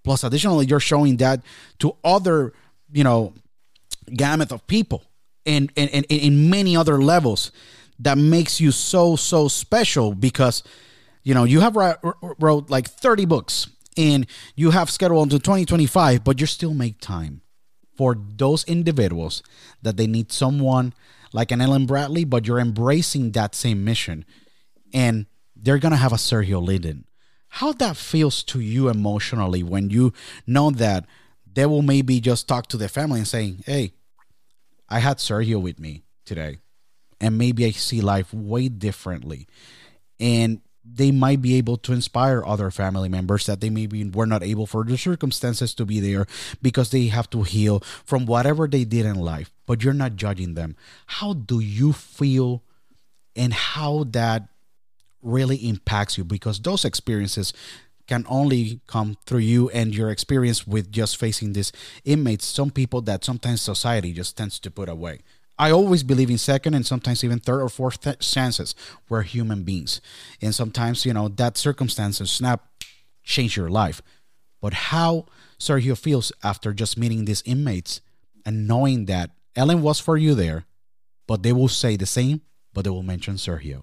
[0.05, 1.41] Plus additionally you're showing that
[1.79, 2.53] to other
[2.93, 3.33] you know
[4.17, 5.05] gamut of people
[5.47, 7.51] and, and, and in many other levels
[7.99, 10.63] that makes you so so special because
[11.25, 16.41] you know you have wrote like 30 books and you have scheduled until 2025 but
[16.41, 17.43] you still make time
[17.97, 19.43] for those individuals
[19.83, 20.95] that they need someone
[21.33, 24.25] like an Ellen Bradley but you're embracing that same mission
[24.95, 27.05] and they're gonna have a Sergio Linden
[27.49, 30.13] how that feels to you emotionally when you
[30.47, 31.07] know that
[31.51, 33.93] they will maybe just talk to the family and saying hey
[34.89, 36.59] I had Sergio with me today,
[37.20, 39.47] and maybe I see life way differently.
[40.20, 44.43] And they might be able to inspire other family members that they maybe were not
[44.43, 46.26] able for the circumstances to be there
[46.62, 49.51] because they have to heal from whatever they did in life.
[49.66, 50.76] But you're not judging them.
[51.07, 52.62] How do you feel
[53.36, 54.49] and how that
[55.22, 56.24] really impacts you?
[56.24, 57.53] Because those experiences
[58.09, 61.71] can only come through you and your experience with just facing these
[62.05, 62.47] inmates.
[62.47, 65.21] Some people that sometimes society just tends to put away.
[65.59, 68.75] I always believe in second and sometimes even third or fourth th- chances.
[69.09, 70.01] We're human beings.
[70.41, 72.65] And sometimes, you know, that circumstance and snap
[73.25, 74.01] change your life.
[74.61, 75.27] But how
[75.59, 78.01] Sergio feels after just meeting these inmates
[78.47, 80.65] and knowing that Ellen was for you there,
[81.27, 82.41] but they will say the same,
[82.73, 83.83] but they will mention Sergio.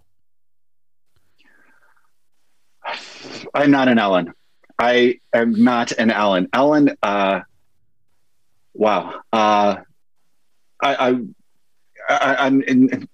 [3.56, 4.34] I'm not an Ellen.
[4.78, 6.50] I am not an Ellen.
[6.52, 7.42] Ellen, uh,
[8.74, 9.22] wow.
[9.32, 9.78] Uh,
[10.82, 11.18] I,
[12.10, 13.08] I, am in,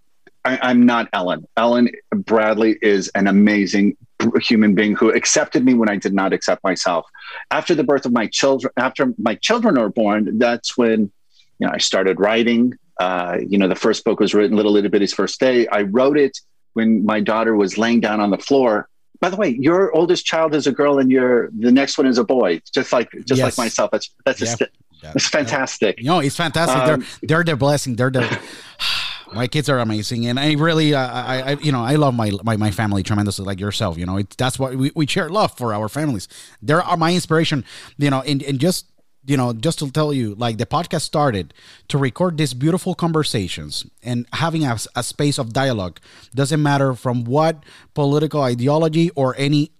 [0.43, 1.45] I, am not Ellen.
[1.55, 3.95] Ellen Bradley is an amazing
[4.41, 7.05] human being who accepted me when I did not accept myself.
[7.51, 11.11] After the birth of my children, after my children were born, that's when
[11.59, 12.73] you know I started writing.
[12.99, 15.67] Uh, you know, the first book was written, Little Itty Bitty's First Day.
[15.67, 16.39] I wrote it
[16.73, 18.87] when my daughter was laying down on the floor
[19.21, 22.17] by the way, your oldest child is a girl, and your the next one is
[22.17, 23.41] a boy, just like just yes.
[23.41, 23.91] like myself.
[23.91, 24.67] That's that's yeah.
[25.03, 25.11] yeah.
[25.15, 25.99] it's fantastic.
[25.99, 26.77] You know, it's fantastic.
[26.77, 27.95] Um, they're they're the blessing.
[27.95, 28.39] They're the
[29.33, 32.31] my kids are amazing, and I really, uh, I, I, you know, I love my,
[32.43, 33.95] my my family tremendously, like yourself.
[33.97, 36.27] You know, it, that's what we, we share love for our families.
[36.61, 37.63] They are my inspiration.
[37.99, 38.87] You know, and and just
[39.25, 41.53] you know, just to tell you, like the podcast started
[41.89, 45.99] to record these beautiful conversations and having a, a space of dialogue.
[46.33, 47.63] Doesn't matter from what
[47.93, 49.71] political ideology or any,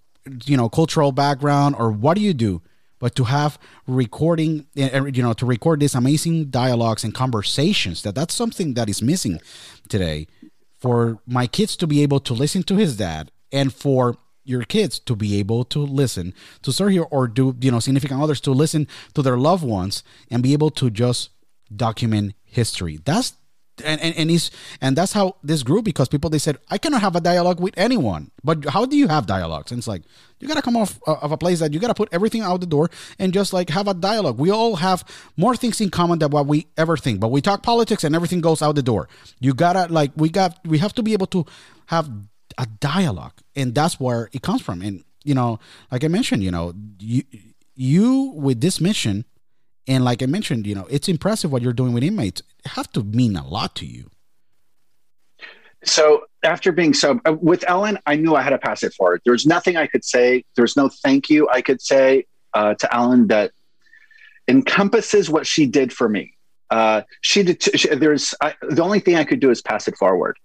[0.46, 2.62] you know, cultural background or what do you do,
[3.00, 8.04] but to have recording, eh, eh, you know, to record these amazing dialogues and conversations.
[8.04, 9.39] That that's something that is missing
[9.89, 10.28] today.
[10.78, 15.00] For my kids to be able to listen to his dad and for your kids
[15.00, 16.34] to be able to listen
[16.64, 20.42] to Sergio or do you know significant others to listen to their loved ones and
[20.42, 21.30] be able to just
[21.76, 23.00] document history.
[23.04, 23.34] That's
[23.84, 27.02] and, and, and he's and that's how this grew because people they said I cannot
[27.02, 28.30] have a dialogue with anyone.
[28.44, 29.72] But how do you have dialogues?
[29.72, 30.04] And it's like
[30.39, 32.89] you gotta come off of a place that you gotta put everything out the door
[33.18, 34.38] and just like have a dialogue.
[34.38, 35.04] We all have
[35.38, 37.20] more things in common than what we ever think.
[37.20, 39.08] But we talk politics and everything goes out the door.
[39.39, 41.46] You gotta like we got we have to be able to
[41.88, 42.10] have
[42.58, 44.82] a dialogue and that's where it comes from.
[44.82, 45.60] And you know
[45.91, 47.24] like i mentioned you know you
[47.76, 49.26] you with this mission
[49.88, 52.41] and like i mentioned you know it's impressive what you're doing with inmates.
[52.64, 54.12] It have to mean a lot to you.
[55.84, 59.22] So after being so uh, with ellen i knew i had to pass it forward.
[59.26, 60.43] There's nothing i could say.
[60.56, 63.52] There's no thank you i could say uh, to ellen that
[64.47, 66.34] encompasses what she did for me.
[66.70, 69.97] Uh, she did she, there's I, the only thing i could do is pass it
[69.97, 70.38] forward.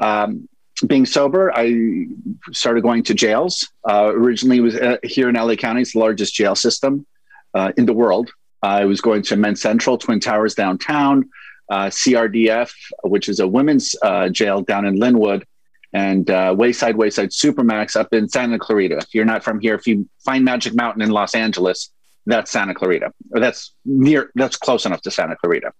[0.00, 0.48] Um,
[0.84, 2.06] being sober, I
[2.52, 3.68] started going to jails.
[3.88, 5.82] Uh, originally, was uh, here in LA County.
[5.82, 7.06] It's the largest jail system
[7.54, 8.30] uh, in the world.
[8.62, 11.28] I was going to Men's Central, Twin Towers downtown,
[11.70, 12.72] uh, CRDF,
[13.02, 15.44] which is a women's uh, jail down in Lynwood,
[15.92, 18.98] and Wayside Wayside Supermax up in Santa Clarita.
[18.98, 21.90] If you're not from here, if you find Magic Mountain in Los Angeles,
[22.26, 25.72] that's Santa Clarita, or that's near, that's close enough to Santa Clarita,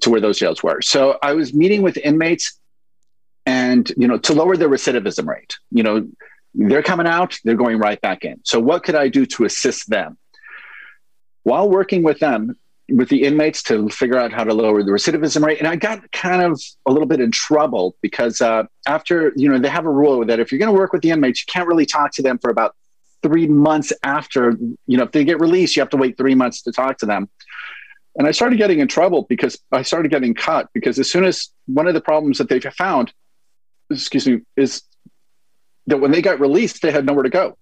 [0.00, 0.80] to where those jails were.
[0.80, 2.59] So I was meeting with inmates
[3.46, 5.56] and you know to lower the recidivism rate.
[5.70, 6.08] You know
[6.54, 8.40] they're coming out they're going right back in.
[8.44, 10.18] So what could i do to assist them?
[11.42, 12.56] While working with them
[12.90, 16.10] with the inmates to figure out how to lower the recidivism rate and i got
[16.12, 19.90] kind of a little bit in trouble because uh, after you know they have a
[19.90, 22.22] rule that if you're going to work with the inmates you can't really talk to
[22.22, 22.74] them for about
[23.22, 26.62] three months after you know if they get released you have to wait three months
[26.62, 27.28] to talk to them.
[28.16, 31.48] And i started getting in trouble because i started getting cut because as soon as
[31.66, 33.12] one of the problems that they found
[33.90, 34.82] excuse me, is
[35.86, 37.56] that when they got released, they had nowhere to go.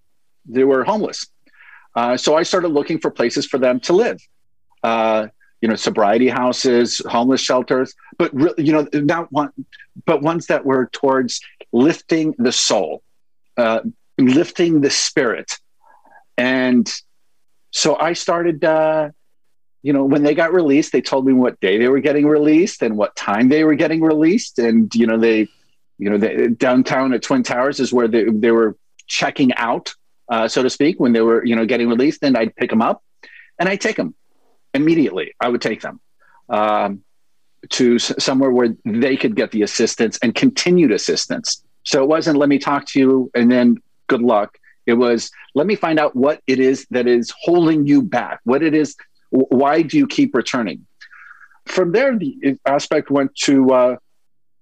[0.46, 1.26] They were homeless.
[1.94, 4.20] Uh, so I started looking for places for them to live.
[4.82, 5.28] Uh,
[5.60, 9.50] you know, sobriety houses, homeless shelters, but re- you know, not one,
[10.06, 11.40] but ones that were towards
[11.72, 13.02] lifting the soul,
[13.56, 13.80] uh,
[14.18, 15.58] lifting the spirit.
[16.36, 16.88] And
[17.72, 19.10] so I started, uh,
[19.82, 22.82] you know, when they got released, they told me what day they were getting released
[22.82, 24.58] and what time they were getting released.
[24.60, 25.48] And, you know, they
[25.98, 28.76] you know, the, downtown at Twin Towers is where they, they were
[29.06, 29.94] checking out,
[30.28, 32.22] uh, so to speak, when they were, you know, getting released.
[32.22, 33.02] And I'd pick them up
[33.58, 34.14] and I'd take them
[34.74, 35.34] immediately.
[35.40, 36.00] I would take them
[36.48, 37.02] um,
[37.70, 41.62] to s- somewhere where they could get the assistance and continued assistance.
[41.82, 44.58] So it wasn't let me talk to you and then good luck.
[44.86, 48.40] It was let me find out what it is that is holding you back.
[48.44, 48.96] What it is.
[49.30, 50.86] Why do you keep returning?
[51.66, 53.96] From there, the aspect went to uh,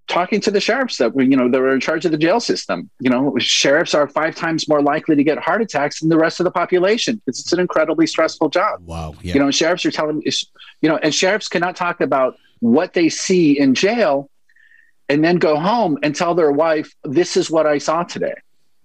[0.08, 2.40] talking to the sheriffs that were, you know, that were in charge of the jail
[2.40, 2.88] system.
[3.00, 6.40] You know, sheriffs are five times more likely to get heart attacks than the rest
[6.40, 8.82] of the population because it's an incredibly stressful job.
[8.84, 9.14] Wow.
[9.22, 9.34] Yeah.
[9.34, 13.58] You know, sheriffs are telling, you know, and sheriffs cannot talk about what they see
[13.58, 14.30] in jail
[15.08, 18.34] and then go home and tell their wife, this is what I saw today.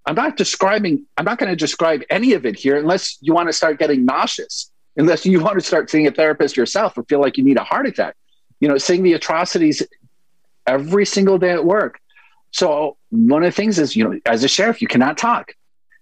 [0.06, 3.50] I'm not describing, I'm not going to describe any of it here unless you want
[3.50, 7.22] to start getting nauseous, unless you want to start seeing a therapist yourself or feel
[7.22, 8.16] like you need a heart attack.
[8.60, 9.82] You know, seeing the atrocities
[10.68, 12.00] every single day at work.
[12.52, 15.54] So one of the things is, you know, as a sheriff, you cannot talk.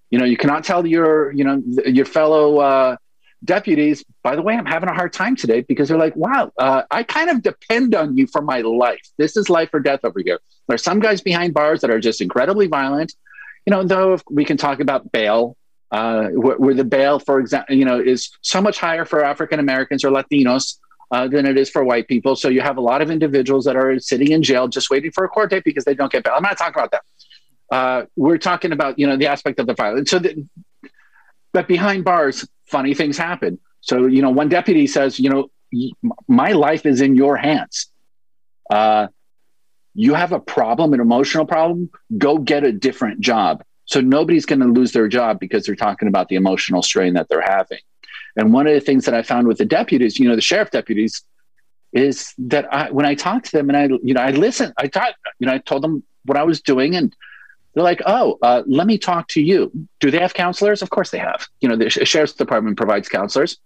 [0.09, 2.97] You know, you cannot tell your, you know, your fellow uh,
[3.45, 4.03] deputies.
[4.23, 7.03] By the way, I'm having a hard time today because they're like, "Wow, uh, I
[7.03, 9.01] kind of depend on you for my life.
[9.17, 12.21] This is life or death over here." There's some guys behind bars that are just
[12.21, 13.13] incredibly violent.
[13.67, 15.55] You know, though we can talk about bail,
[15.91, 19.59] uh, where, where the bail, for example, you know, is so much higher for African
[19.59, 20.77] Americans or Latinos
[21.11, 22.35] uh, than it is for white people.
[22.35, 25.23] So you have a lot of individuals that are sitting in jail just waiting for
[25.23, 26.33] a court date because they don't get bail.
[26.35, 27.03] I'm not talking about that.
[27.71, 30.09] Uh, we're talking about you know the aspect of the violence.
[30.11, 30.47] So, the,
[31.51, 33.59] but behind bars, funny things happen.
[33.81, 35.49] So you know, one deputy says, you know,
[36.27, 37.87] my life is in your hands.
[38.69, 39.07] Uh,
[39.95, 41.89] you have a problem, an emotional problem.
[42.17, 43.63] Go get a different job.
[43.85, 47.27] So nobody's going to lose their job because they're talking about the emotional strain that
[47.27, 47.79] they're having.
[48.35, 50.71] And one of the things that I found with the deputies, you know, the sheriff
[50.71, 51.23] deputies,
[51.91, 54.87] is that I, when I talked to them and I, you know, I listened, I
[54.87, 57.15] taught, you know, I told them what I was doing and
[57.73, 59.71] they're like, oh, uh, let me talk to you.
[59.99, 60.81] Do they have counselors?
[60.81, 61.47] Of course they have.
[61.61, 63.57] You know, the sheriff's department provides counselors.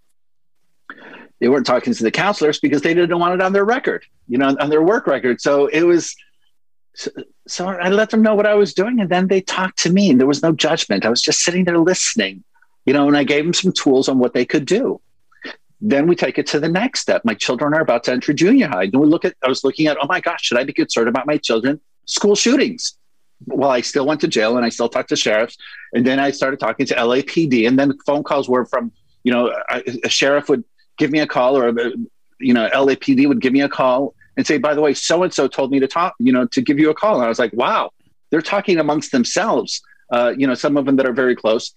[1.40, 4.38] they weren't talking to the counselors because they didn't want it on their record, you
[4.38, 5.40] know, on their work record.
[5.40, 6.14] So it was,
[6.94, 7.10] so,
[7.46, 10.10] so I let them know what I was doing, and then they talked to me,
[10.10, 11.04] and there was no judgment.
[11.04, 12.44] I was just sitting there listening,
[12.86, 15.00] you know, and I gave them some tools on what they could do.
[15.80, 17.24] Then we take it to the next step.
[17.24, 18.84] My children are about to enter junior high.
[18.84, 21.08] And we look at, I was looking at, oh my gosh, should I be concerned
[21.08, 21.80] about my children?
[22.06, 22.96] School shootings.
[23.46, 25.56] Well, I still went to jail and I still talked to sheriffs.
[25.92, 27.68] And then I started talking to LAPD.
[27.68, 28.92] And then phone calls were from,
[29.24, 30.64] you know, a, a sheriff would
[30.96, 31.92] give me a call or, a,
[32.38, 35.34] you know, LAPD would give me a call and say, by the way, so and
[35.34, 37.16] so told me to talk, you know, to give you a call.
[37.16, 37.90] And I was like, wow,
[38.30, 39.82] they're talking amongst themselves.
[40.10, 41.72] Uh, you know, some of them that are very close.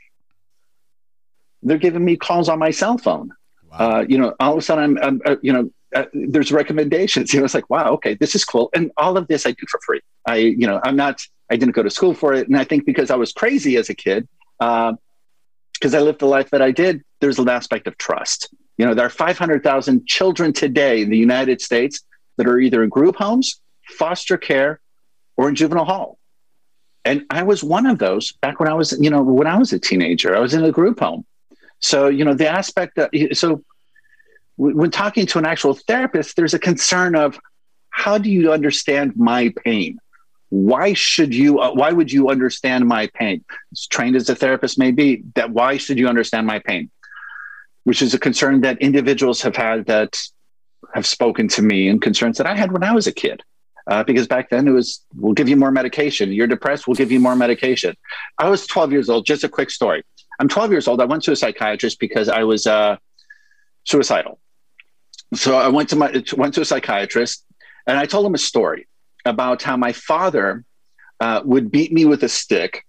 [1.68, 3.32] They're giving me calls on my cell phone.
[3.72, 3.78] Wow.
[3.78, 7.34] Uh, you know, all of a sudden, I'm, I'm uh, you know, uh, there's recommendations.
[7.34, 8.70] You know, it's like, wow, okay, this is cool.
[8.74, 10.02] And all of this I do for free.
[10.26, 12.48] I, you know, I'm not, I didn't go to school for it.
[12.48, 14.28] And I think because I was crazy as a kid,
[14.60, 18.54] because uh, I lived the life that I did, there's an aspect of trust.
[18.78, 22.04] You know, there are 500,000 children today in the United States
[22.38, 24.80] that are either in group homes, foster care,
[25.36, 26.20] or in juvenile hall.
[27.06, 29.72] And I was one of those back when I was, you know, when I was
[29.72, 30.36] a teenager.
[30.36, 31.26] I was in a group home.
[31.80, 33.64] So, you know, the aspect that, so
[34.58, 37.40] when talking to an actual therapist, there's a concern of
[37.90, 40.00] how do you understand my pain?
[40.50, 43.44] Why should you, uh, why would you understand my pain?
[43.72, 46.90] As trained as a therapist may be, that why should you understand my pain?
[47.84, 50.18] Which is a concern that individuals have had that
[50.94, 53.42] have spoken to me and concerns that I had when I was a kid.
[53.88, 56.32] Uh, because back then it was, we'll give you more medication.
[56.32, 57.96] You're depressed, we'll give you more medication.
[58.38, 59.26] I was 12 years old.
[59.26, 60.04] Just a quick story.
[60.40, 61.02] I'm 12 years old.
[61.02, 62.98] I went to a psychiatrist because I was uh,
[63.86, 64.40] suicidal.
[65.34, 67.46] So I went to my went to a psychiatrist,
[67.86, 68.88] and I told him a story
[69.26, 70.64] about how my father
[71.20, 72.86] uh, would beat me with a stick.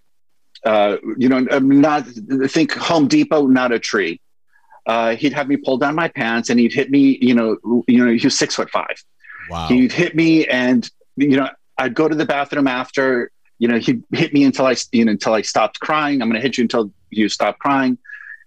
[0.65, 2.07] Uh, you know, not
[2.47, 4.21] think Home Depot, not a tree.
[4.87, 7.19] Uh, he'd have me pull down my pants, and he'd hit me.
[7.21, 9.03] You know, you know, he was six foot five.
[9.51, 9.67] Wow.
[9.69, 13.31] He'd hit me, and you know, I'd go to the bathroom after.
[13.59, 16.23] You know, he'd hit me until I, you know, until I stopped crying.
[16.23, 17.99] I'm going to hit you until you stop crying.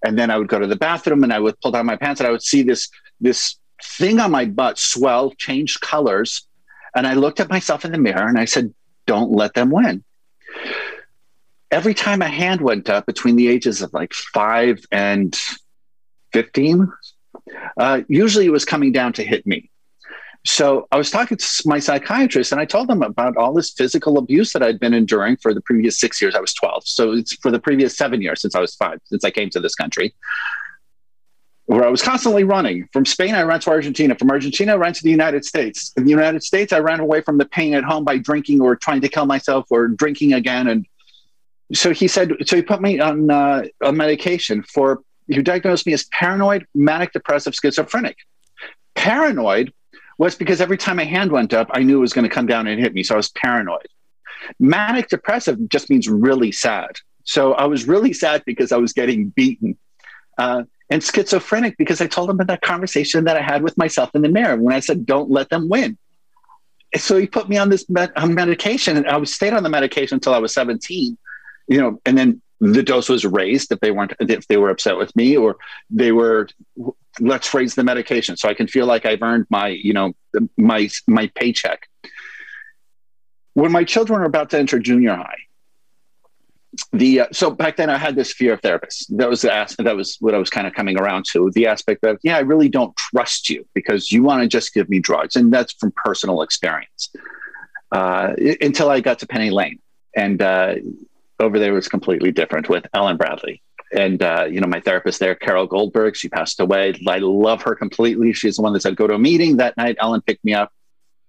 [0.03, 2.21] And then I would go to the bathroom, and I would pull down my pants,
[2.21, 2.89] and I would see this
[3.19, 6.47] this thing on my butt swell, change colors.
[6.95, 8.73] And I looked at myself in the mirror and I said,
[9.05, 10.03] don't let them win.
[11.71, 15.37] Every time a hand went up between the ages of like five and
[16.33, 16.91] 15,
[17.77, 19.69] uh, usually it was coming down to hit me.
[20.43, 24.17] So I was talking to my psychiatrist and I told them about all this physical
[24.17, 26.33] abuse that I'd been enduring for the previous six years.
[26.35, 26.87] I was 12.
[26.87, 29.59] So it's for the previous seven years since I was five, since I came to
[29.59, 30.15] this country
[31.71, 32.87] where I was constantly running.
[32.91, 34.15] From Spain, I ran to Argentina.
[34.15, 35.93] From Argentina, I ran to the United States.
[35.95, 38.75] In the United States, I ran away from the pain at home by drinking or
[38.75, 40.67] trying to kill myself or drinking again.
[40.67, 40.85] And
[41.71, 45.93] so he said, so he put me on uh, a medication for, he diagnosed me
[45.93, 48.17] as paranoid, manic depressive schizophrenic.
[48.95, 49.71] Paranoid
[50.21, 52.45] was because every time my hand went up, I knew it was going to come
[52.45, 53.01] down and hit me.
[53.01, 53.87] So I was paranoid.
[54.59, 56.91] Manic depressive just means really sad.
[57.23, 59.75] So I was really sad because I was getting beaten.
[60.37, 64.11] Uh, and schizophrenic because I told him in that conversation that I had with myself
[64.13, 65.97] in the mirror when I said, don't let them win.
[66.97, 69.69] So he put me on this med- on medication and I was stayed on the
[69.69, 71.17] medication until I was 17,
[71.67, 74.95] you know, and then the dose was raised if they weren't, if they were upset
[74.95, 75.57] with me or
[75.89, 76.47] they were,
[77.19, 80.13] let's raise the medication so I can feel like I've earned my, you know,
[80.57, 81.87] my, my paycheck.
[83.55, 85.39] When my children were about to enter junior high,
[86.93, 89.05] the uh, so back then I had this fear of therapists.
[89.09, 91.51] That was the as- that was what I was kind of coming around to.
[91.51, 94.87] The aspect of yeah, I really don't trust you because you want to just give
[94.87, 97.11] me drugs, and that's from personal experience.
[97.91, 99.79] Uh, until I got to Penny Lane,
[100.15, 100.75] and uh,
[101.41, 103.61] over there was completely different with Ellen Bradley.
[103.93, 106.93] And uh, you know, my therapist there, Carol Goldberg, she passed away.
[107.07, 108.31] I love her completely.
[108.31, 110.71] She's the one that said, "Go to a meeting." That night, Ellen picked me up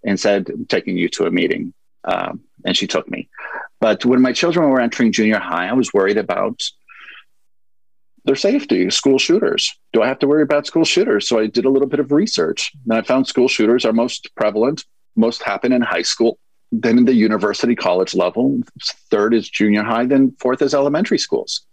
[0.04, 1.74] and said, "I'm taking you to a meeting,"
[2.04, 3.28] um, and she took me.
[3.80, 6.62] But when my children were entering junior high, I was worried about
[8.24, 9.72] their safety, school shooters.
[9.92, 11.28] Do I have to worry about school shooters?
[11.28, 14.30] So I did a little bit of research and I found school shooters are most
[14.36, 14.84] prevalent,
[15.16, 16.38] most happen in high school,
[16.72, 18.60] then in the university college level.
[19.10, 21.66] Third is junior high, then fourth is elementary schools.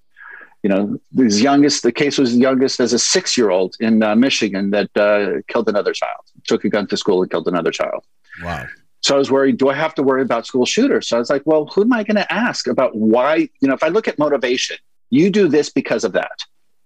[0.62, 4.16] You know, his youngest, the case was youngest as a six year old in uh,
[4.16, 8.04] Michigan that uh, killed another child, took a gun to school and killed another child.
[8.44, 8.66] Wow.
[9.02, 11.08] So I was worried, do I have to worry about school shooters?
[11.08, 13.48] So I was like, well, who am I going to ask about why?
[13.62, 14.76] You know, if I look at motivation,
[15.10, 16.38] you do this because of that.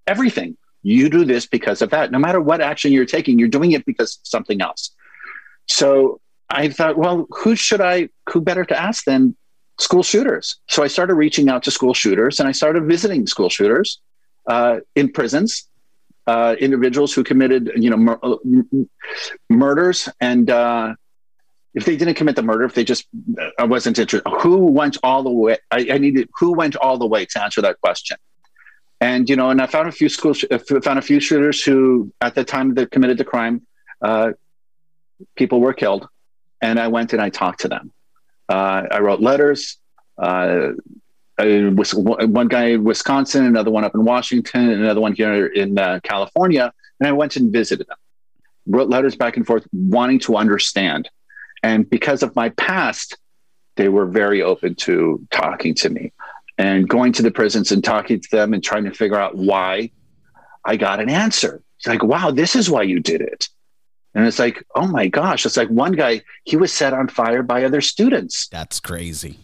[0.05, 2.11] Everything, you do this because of that.
[2.11, 4.91] No matter what action you're taking, you're doing it because of something else.
[5.67, 6.19] So
[6.53, 9.35] I thought, well, who should I, who better to ask than
[9.79, 10.57] school shooters?
[10.69, 13.99] So I started reaching out to school shooters and I started visiting school shooters
[14.47, 15.67] uh, in prisons
[16.27, 18.35] uh, individuals who committed, you know, mur- uh,
[19.49, 20.93] murders, and uh,
[21.73, 23.07] if they didn't commit the murder, if they just,
[23.59, 24.29] I wasn't interested.
[24.41, 25.57] Who went all the way?
[25.71, 28.17] I, I needed who went all the way to answer that question.
[29.01, 30.45] And you know, and I found a few schools,
[30.83, 33.65] found a few shooters who, at the time they committed the crime,
[34.01, 34.31] uh,
[35.35, 36.07] people were killed,
[36.63, 37.91] and I went and I talked to them.
[38.49, 39.77] Uh, I wrote letters.
[40.17, 40.69] Uh,
[41.37, 45.99] I one guy in Wisconsin, another one up in Washington, another one here in uh,
[46.03, 47.97] California, and I went and visited them.
[48.65, 51.09] Wrote letters back and forth, wanting to understand.
[51.63, 53.17] And because of my past,
[53.75, 56.13] they were very open to talking to me
[56.57, 59.91] and going to the prisons and talking to them and trying to figure out why
[60.63, 61.61] I got an answer.
[61.77, 63.49] It's like, wow, this is why you did it.
[64.15, 67.41] And it's like, oh my gosh, it's like one guy, he was set on fire
[67.41, 68.47] by other students.
[68.49, 69.39] That's crazy.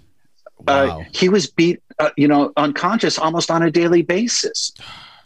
[0.68, 1.02] Uh, wow.
[1.02, 4.72] Uh, he was beat, uh, you know, unconscious almost on a daily basis.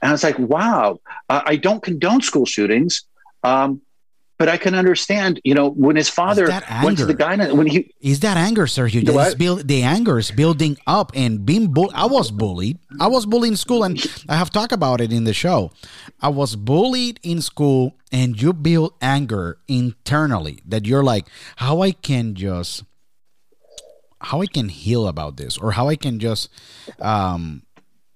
[0.01, 0.99] And I was like, wow,
[1.29, 3.03] uh, I don't condone school shootings.
[3.43, 3.81] Um,
[4.37, 6.47] but I can understand, you know, when his father
[6.83, 9.05] went to the guy when he is that anger, Sergio.
[9.05, 11.93] The, build, the anger is building up and being bullied.
[11.93, 12.79] I was bullied.
[12.99, 15.71] I was bullied in school, and I have talked about it in the show.
[16.19, 21.27] I was bullied in school, and you build anger internally that you're like,
[21.57, 22.83] how I can just,
[24.19, 26.49] how I can heal about this, or how I can just,
[26.99, 27.63] um,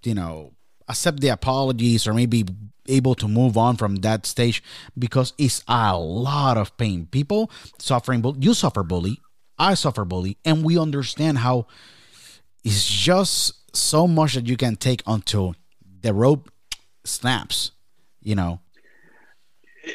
[0.03, 0.53] you know,
[0.87, 2.43] accept the apologies, or maybe
[2.87, 4.63] able to move on from that stage
[4.97, 7.07] because it's a lot of pain.
[7.11, 9.19] People suffering, you suffer bully,
[9.57, 11.67] I suffer bully, and we understand how
[12.63, 15.55] it's just so much that you can take until
[16.01, 16.51] the rope
[17.03, 17.71] snaps,
[18.21, 18.59] you know.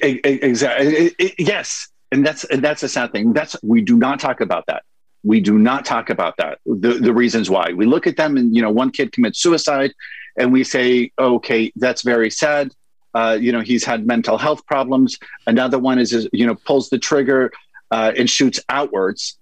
[0.03, 1.15] Exactly.
[1.39, 3.33] Yes, and that's and that's a sad thing.
[3.33, 4.85] That's we do not talk about that.
[5.23, 6.59] We do not talk about that.
[6.65, 9.93] The the reasons why we look at them and you know one kid commits suicide,
[10.39, 12.73] and we say okay that's very sad
[13.15, 15.19] uh, you know, he's had mental health problems.
[15.47, 17.53] Another one is, you know, pulls the trigger
[17.91, 19.39] uh, and shoots outwards.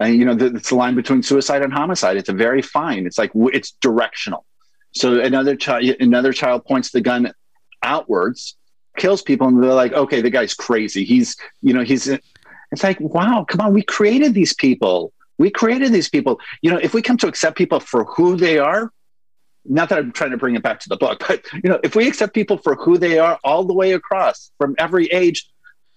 [0.00, 2.16] And you know, the, it's the line between suicide and homicide.
[2.16, 3.06] It's a very fine.
[3.06, 4.44] It's like it's directional.
[4.92, 7.32] So another child, another child points the gun
[7.82, 8.56] outwards,
[8.96, 11.04] kills people, and they're like, okay, the guy's crazy.
[11.04, 12.08] He's, you know, he's.
[12.72, 15.12] It's like, wow, come on, we created these people.
[15.38, 16.40] We created these people.
[16.62, 18.90] You know, if we come to accept people for who they are,
[19.68, 21.94] not that I'm trying to bring it back to the book, but you know, if
[21.94, 25.48] we accept people for who they are all the way across from every age,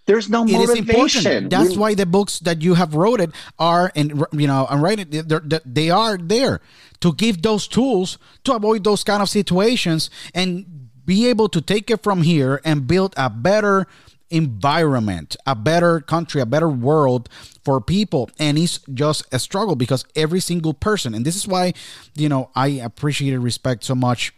[0.06, 1.50] there's no it motivation.
[1.50, 4.84] That's we, why the books that you have wrote it are, and you know, I'm
[4.84, 5.08] writing.
[5.10, 6.62] They are there
[7.02, 11.92] to give those tools to avoid those kind of situations and be able to take
[11.92, 13.88] it from here and build a better
[14.30, 17.30] environment, a better country, a better world
[17.64, 18.30] for people.
[18.40, 21.74] And it's just a struggle because every single person, and this is why,
[22.16, 24.34] you know, I appreciate and respect so much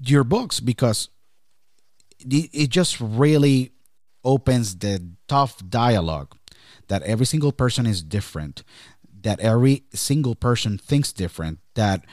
[0.00, 1.08] your books because
[2.20, 3.72] it just really
[4.24, 6.36] opens the tough dialogue
[6.88, 8.64] that every single person is different,
[9.22, 12.04] that every single person thinks different, that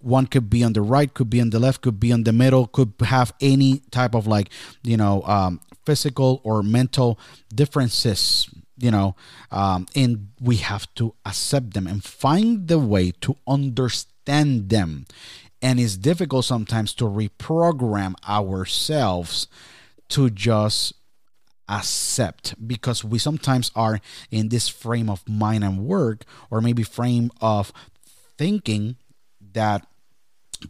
[0.00, 2.32] one could be on the right, could be on the left, could be on the
[2.32, 4.50] middle, could have any type of like,
[4.82, 7.18] you know, um, physical or mental
[7.54, 8.48] differences
[8.80, 9.16] you know
[9.50, 15.06] um, and we have to accept them and find the way to understand them.
[15.60, 19.48] And it's difficult sometimes to reprogram ourselves
[20.10, 20.92] to just
[21.68, 24.00] accept because we sometimes are
[24.30, 27.72] in this frame of mind and work or maybe frame of
[28.38, 28.96] thinking
[29.58, 29.86] that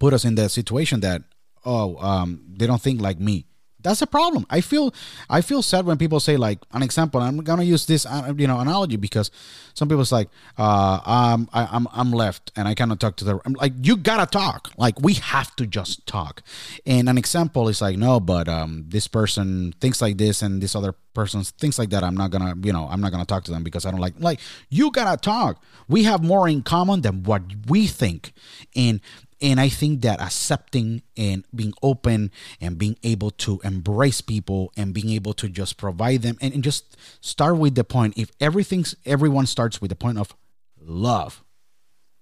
[0.01, 1.23] put us in the situation that
[1.65, 3.45] oh um, they don't think like me
[3.81, 4.45] that's a problem.
[4.51, 4.93] I feel
[5.31, 7.21] I feel sad when people say like an example.
[7.21, 9.31] I'm gonna use this uh, you know analogy because
[9.75, 10.29] some people's like
[10.59, 13.97] uh um I, I'm, I'm left and I cannot talk to the I'm like you
[13.97, 16.43] gotta talk like we have to just talk.
[16.87, 20.75] And an example is like no, but um this person thinks like this and this
[20.75, 22.03] other person thinks like that.
[22.03, 24.15] I'm not gonna you know I'm not gonna talk to them because I don't like
[24.19, 24.41] like
[24.71, 25.63] you gotta talk.
[25.89, 28.33] We have more in common than what we think,
[28.75, 29.01] and
[29.41, 34.93] and I think that accepting and being open and being able to embrace people and
[34.93, 38.95] being able to just provide them and, and just start with the point if everything's
[39.07, 40.35] everyone starts with the point of
[40.81, 41.45] love,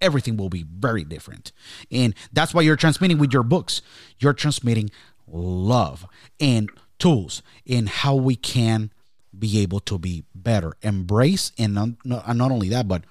[0.01, 1.53] everything will be very different.
[1.91, 3.81] And that's why you're transmitting with your books.
[4.19, 4.91] You're transmitting
[5.27, 6.07] love
[6.39, 8.93] and tools in how we can
[9.39, 13.05] be able to be better, embrace, and not, not only that, but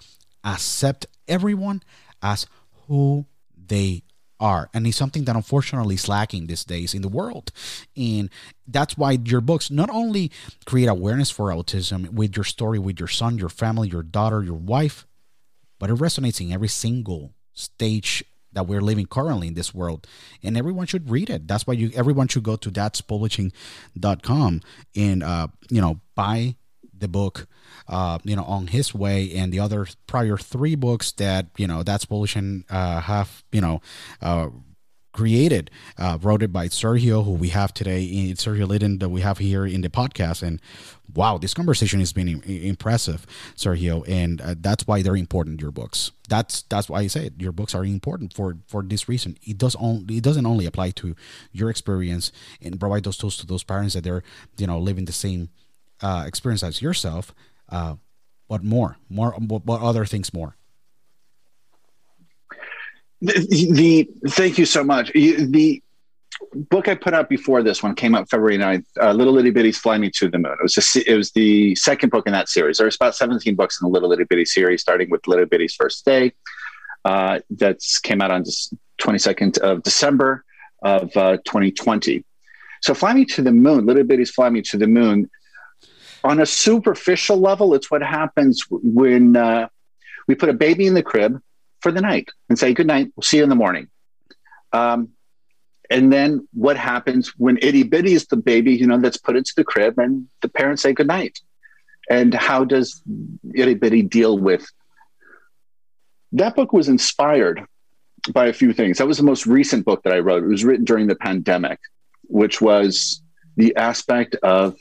[0.44, 1.84] accept everyone
[2.22, 2.48] as
[2.88, 3.26] who
[3.68, 4.04] they
[4.40, 4.70] are.
[4.74, 7.52] And it's something that unfortunately is lacking these days in the world.
[7.96, 8.30] And
[8.68, 10.32] that's why your books not only
[10.66, 14.56] create awareness for autism with your story with your son your family your daughter your
[14.56, 15.06] wife
[15.80, 18.24] but it resonates in every single stage
[18.54, 20.08] that we're living currently in this world.
[20.42, 21.48] And everyone should read it.
[21.48, 24.62] That's why you everyone should go to dadspublishing.com
[24.96, 26.56] and uh, you know buy
[26.98, 27.48] the book
[27.88, 31.84] uh, you know on his way and the other prior three books that you know
[31.84, 33.82] Dad's Publishing uh, have you know
[34.22, 34.50] uh,
[35.16, 39.22] created, uh, wrote it by Sergio, who we have today, in Sergio Lydon, that we
[39.22, 40.44] have here in the podcast.
[40.44, 40.62] And
[41.14, 43.26] wow, this conversation has been impressive,
[43.56, 45.62] Sergio, and uh, that's why they're important.
[45.62, 46.12] Your books.
[46.28, 47.34] That's that's why I say it.
[47.38, 49.38] Your books are important for for this reason.
[49.42, 51.16] It does only it doesn't only apply to
[51.54, 54.24] your experience and provide those tools to those parents that they're
[54.58, 55.50] you know living the same
[56.02, 57.34] uh, experience as yourself,
[57.70, 57.96] uh,
[58.48, 60.56] but more, more, what other things more.
[63.22, 65.12] The, the, thank you so much.
[65.14, 65.82] The
[66.54, 69.78] book I put out before this one came out February 9th, uh, Little Itty Bitties
[69.78, 70.54] Fly Me to the Moon.
[70.54, 72.78] It was a, it was the second book in that series.
[72.78, 76.06] There's about 17 books in the Little Itty Bitty series, starting with Little Bitty's First
[76.06, 76.34] Day.
[77.04, 80.44] Uh, that's came out on the 22nd of December
[80.82, 82.24] of uh, 2020.
[82.82, 85.30] So Fly Me to the Moon, Little Bitties Fly Me to the Moon,
[86.26, 89.68] on a superficial level, it's what happens when uh,
[90.28, 91.40] we put a baby in the crib
[91.82, 93.88] for the night and say, Good night, we'll see you in the morning.
[94.74, 95.10] Um,
[95.90, 99.54] and then what happens when itty bitty is the baby, you know, that's put into
[99.56, 101.40] the crib and the parents say good night?
[102.10, 103.02] And how does
[103.54, 104.68] itty bitty deal with
[106.34, 107.66] that book was inspired
[108.32, 108.98] by a few things.
[108.98, 110.44] That was the most recent book that I wrote.
[110.44, 111.80] It was written during the pandemic,
[112.24, 113.22] which was
[113.56, 114.78] the aspect of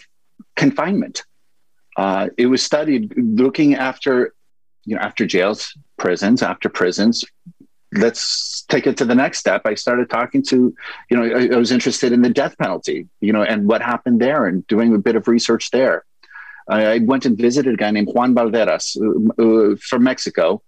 [0.56, 1.24] confinement.
[1.96, 4.34] Uh, it was studied looking after,
[4.84, 7.24] you know, after jails, prisons, after prisons.
[7.92, 9.62] Let's take it to the next step.
[9.64, 10.74] I started talking to,
[11.10, 14.20] you know, I, I was interested in the death penalty, you know, and what happened
[14.20, 16.04] there, and doing a bit of research there.
[16.68, 20.62] I, went and visited a guy named Juan Balderas uh, uh, from Mexico,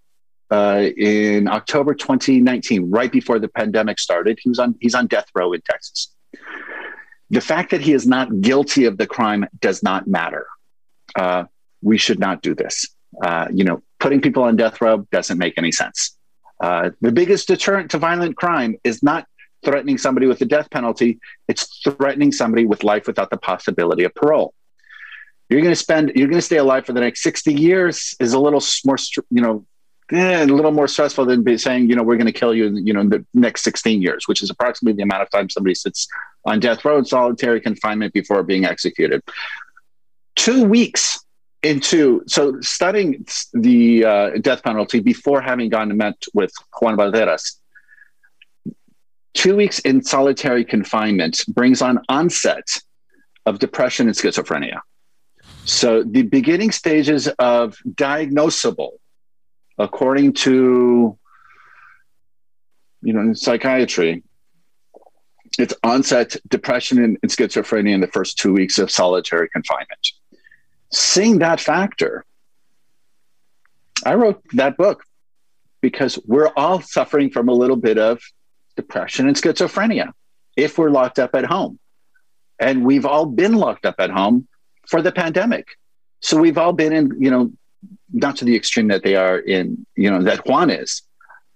[0.50, 4.38] uh, in October 2019, right before the pandemic started.
[4.40, 6.14] He was on he's on death row in Texas.
[7.30, 10.46] The fact that he is not guilty of the crime does not matter
[11.16, 11.44] uh,
[11.82, 12.86] we should not do this.
[13.22, 16.16] Uh, you know, putting people on death row doesn't make any sense.
[16.60, 19.26] Uh, the biggest deterrent to violent crime is not
[19.64, 21.18] threatening somebody with the death penalty,
[21.48, 24.54] it's threatening somebody with life without the possibility of parole.
[25.48, 28.32] You're going to spend, you're going to stay alive for the next 60 years is
[28.32, 28.96] a little more,
[29.30, 29.66] you know,
[30.12, 32.92] eh, a little more stressful than saying, you know, we're going to kill you, you
[32.92, 36.08] know, in the next 16 years, which is approximately the amount of time somebody sits
[36.44, 39.22] on death row in solitary confinement before being executed
[40.46, 41.18] two weeks
[41.64, 47.56] into so studying the uh, death penalty before having gone and met with Juan Balderas.
[49.34, 52.68] Two weeks in solitary confinement brings on onset
[53.44, 54.78] of depression and schizophrenia.
[55.64, 58.92] So the beginning stages of diagnosable,
[59.78, 61.18] according to
[63.02, 64.22] you know psychiatry,
[65.58, 70.12] it's onset depression and schizophrenia in the first two weeks of solitary confinement
[70.92, 72.24] seeing that factor,
[74.04, 75.02] I wrote that book
[75.80, 78.20] because we're all suffering from a little bit of
[78.76, 80.12] depression and schizophrenia
[80.56, 81.78] if we're locked up at home.
[82.58, 84.48] And we've all been locked up at home
[84.88, 85.66] for the pandemic.
[86.20, 87.52] So we've all been in, you know,
[88.12, 91.02] not to the extreme that they are in, you know, that Juan is,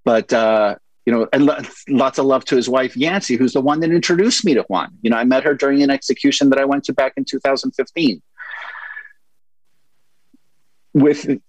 [0.05, 0.77] but, uh,
[1.07, 1.51] you know, and
[1.89, 4.91] lots of love to his wife, Yancy, who's the one that introduced me to Juan.
[5.03, 8.21] You know, I met her during an execution that I went to back in 2015
[10.93, 11.41] with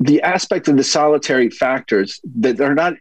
[0.00, 2.94] the aspect of the solitary factors that they're not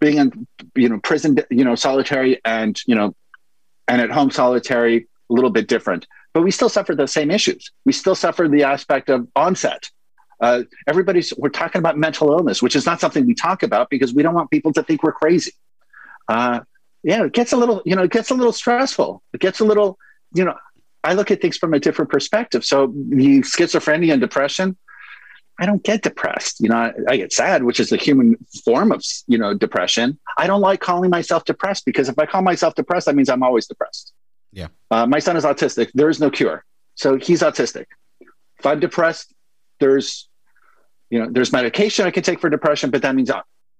[0.00, 3.14] being in you know prison you know solitary and you know
[3.86, 6.06] and at home solitary a little bit different.
[6.32, 7.72] But we still suffer the same issues.
[7.84, 9.90] We still suffer the aspect of onset.
[10.40, 14.14] Uh, everybody's we're talking about mental illness which is not something we talk about because
[14.14, 15.52] we don't want people to think we're crazy.
[16.28, 16.60] Uh,
[17.02, 19.22] yeah it gets a little you know it gets a little stressful.
[19.32, 19.98] It gets a little
[20.32, 20.54] you know
[21.02, 22.64] I look at things from a different perspective.
[22.64, 24.76] So the schizophrenia and depression,
[25.58, 26.60] I don't get depressed.
[26.60, 30.18] You know, I, I, get sad, which is the human form of you know depression.
[30.38, 33.42] I don't like calling myself depressed because if I call myself depressed, that means I'm
[33.42, 34.12] always depressed.
[34.52, 34.68] Yeah.
[34.90, 35.90] Uh, my son is autistic.
[35.94, 36.64] There is no cure,
[36.94, 37.86] so he's autistic.
[38.58, 39.34] If I'm depressed,
[39.80, 40.28] there's
[41.10, 43.30] you know there's medication I can take for depression, but that means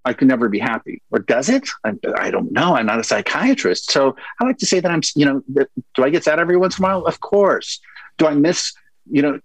[0.04, 1.02] I could never be happy.
[1.10, 1.68] Or does it?
[1.84, 2.74] I, I, don't know.
[2.74, 3.90] I'm not a psychiatrist.
[3.90, 6.56] So I like to say that I'm, you know, that, do I get sad every
[6.56, 7.04] once in a while?
[7.04, 7.80] Of course.
[8.16, 8.72] Do I miss,
[9.10, 9.40] you know,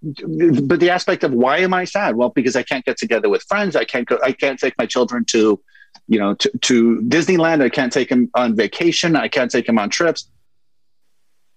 [0.64, 2.16] but the aspect of why am I sad?
[2.16, 3.76] Well, because I can't get together with friends.
[3.76, 5.62] I can't go, I can't take my children to,
[6.08, 7.62] you know, to, to Disneyland.
[7.62, 9.16] I can't take them on vacation.
[9.16, 10.30] I can't take them on trips.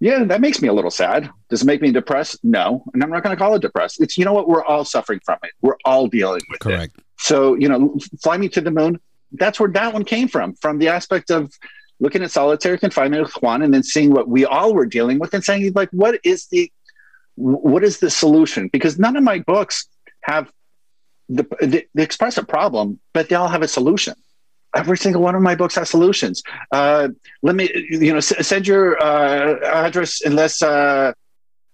[0.01, 1.29] Yeah, that makes me a little sad.
[1.51, 2.39] Does it make me depressed?
[2.45, 2.85] No.
[2.95, 4.01] And I'm not going to call it depressed.
[4.01, 4.49] It's, you know what?
[4.49, 5.51] We're all suffering from it.
[5.61, 6.61] We're all dealing with it.
[6.61, 6.97] Correct.
[6.97, 7.05] it.
[7.19, 9.01] So, you know, fly me to the moon.
[9.33, 11.53] that's where that one came from, from the aspect of
[12.01, 15.35] looking at solitary confinement with Juan and then seeing what we all were dealing with
[15.35, 16.73] and saying, like, what is the
[17.35, 18.69] what is the solution?
[18.69, 19.87] Because none of my books
[20.23, 20.51] have
[21.29, 24.15] the, the, express a problem, but they all have a solution.
[24.75, 26.43] Every single one of my books has solutions.
[26.73, 27.09] Uh,
[27.43, 31.13] let me, you know, s- send your uh, address unless uh,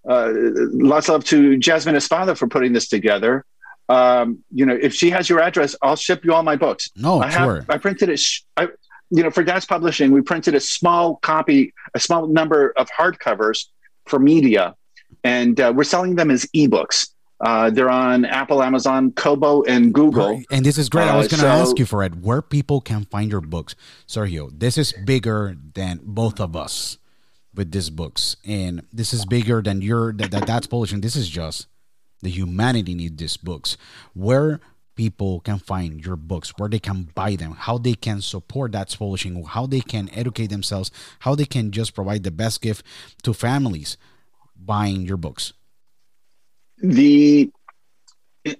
[0.08, 3.44] uh, lots of love to Jasmine Espada for putting this together.
[3.88, 6.90] Um, you know, if she has your address, I'll ship you all my books.
[6.96, 7.66] No, I have, sure.
[7.68, 8.18] I printed it.
[8.18, 8.68] Sh- I,
[9.10, 13.66] you know, for Dad's Publishing, we printed a small copy, a small number of hardcovers
[14.06, 14.74] for media,
[15.22, 17.10] and uh, we're selling them as ebooks.
[17.40, 20.30] Uh, they're on Apple, Amazon, Kobo, and Google.
[20.36, 20.46] Right.
[20.50, 21.04] And this is great.
[21.08, 23.42] I Uh, was going to so- ask you for it, where people can find your
[23.42, 23.74] books.
[24.08, 26.96] Sergio, this is bigger than both of us
[27.54, 28.36] with these books.
[28.46, 31.02] And this is bigger than your, that, that Dad's Publishing.
[31.02, 31.66] This is just
[32.24, 33.76] the humanity need these books.
[34.14, 34.60] Where
[34.96, 38.96] people can find your books, where they can buy them, how they can support Dad's
[38.96, 40.90] Publishing, how they can educate themselves,
[41.20, 42.84] how they can just provide the best gift
[43.22, 43.96] to families
[44.56, 45.52] buying your books.
[46.78, 47.50] the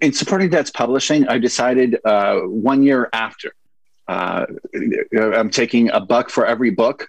[0.01, 3.53] in supporting Dad's Publishing, I decided uh, one year after,
[4.09, 4.47] uh,
[5.15, 7.09] I'm taking a buck for every book,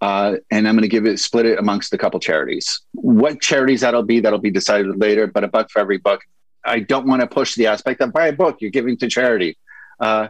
[0.00, 2.80] uh, and I'm going to give it split it amongst a couple charities.
[2.92, 5.26] What charities that'll be, that'll be decided later.
[5.26, 6.22] But a buck for every book.
[6.64, 9.56] I don't want to push the aspect of buy a book you're giving to charity,
[10.00, 10.28] uh,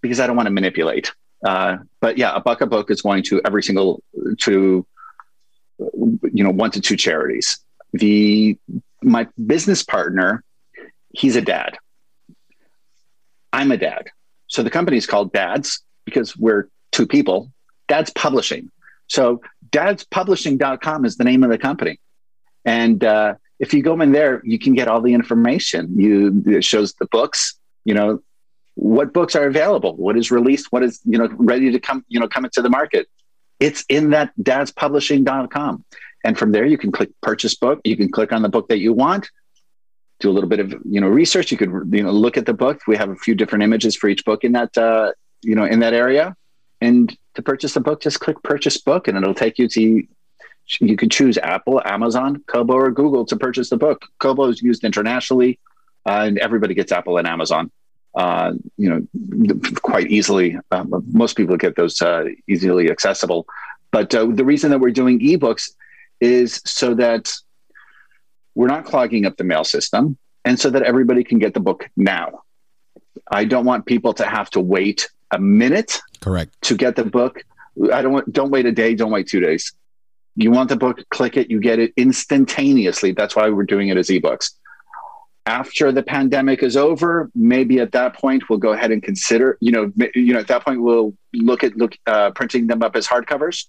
[0.00, 1.12] because I don't want to manipulate.
[1.44, 4.02] Uh, but yeah, a buck a book is going to every single
[4.40, 4.86] to
[5.78, 7.58] you know one to two charities.
[7.92, 8.58] The
[9.02, 10.44] my business partner,
[11.14, 11.78] he's a dad.
[13.52, 14.08] I'm a dad.
[14.46, 17.52] So the company is called Dads because we're two people.
[17.90, 18.70] Dad's Publishing.
[19.08, 21.98] So dadspublishing.com is the name of the company.
[22.64, 25.98] And uh, if you go in there, you can get all the information.
[25.98, 28.22] You it shows the books, you know,
[28.74, 32.20] what books are available, what is released, what is, you know, ready to come, you
[32.20, 33.08] know, come into the market.
[33.58, 35.84] It's in that dadspublishing.com.
[36.24, 37.80] And from there, you can click purchase book.
[37.84, 39.28] You can click on the book that you want,
[40.20, 41.50] do a little bit of you know research.
[41.50, 42.82] You could you know look at the book.
[42.86, 45.12] We have a few different images for each book in that uh,
[45.42, 46.36] you know in that area.
[46.80, 50.02] And to purchase the book, just click purchase book, and it'll take you to.
[50.78, 54.04] You can choose Apple, Amazon, Kobo, or Google to purchase the book.
[54.20, 55.58] Kobo is used internationally,
[56.06, 57.72] uh, and everybody gets Apple and Amazon.
[58.14, 60.58] Uh, you know, quite easily.
[60.70, 63.46] Um, most people get those uh, easily accessible.
[63.90, 65.70] But uh, the reason that we're doing ebooks
[66.20, 67.32] is so that
[68.54, 71.88] we're not clogging up the mail system and so that everybody can get the book
[71.96, 72.42] now.
[73.30, 76.54] I don't want people to have to wait a minute Correct.
[76.62, 77.42] to get the book.
[77.92, 79.72] I don't want, don't wait a day, don't wait two days.
[80.36, 83.12] You want the book, click it, you get it instantaneously.
[83.12, 84.52] That's why we're doing it as ebooks.
[85.46, 89.72] After the pandemic is over, maybe at that point we'll go ahead and consider, you
[89.72, 93.06] know, you know, at that point we'll look at look uh, printing them up as
[93.06, 93.66] hardcovers.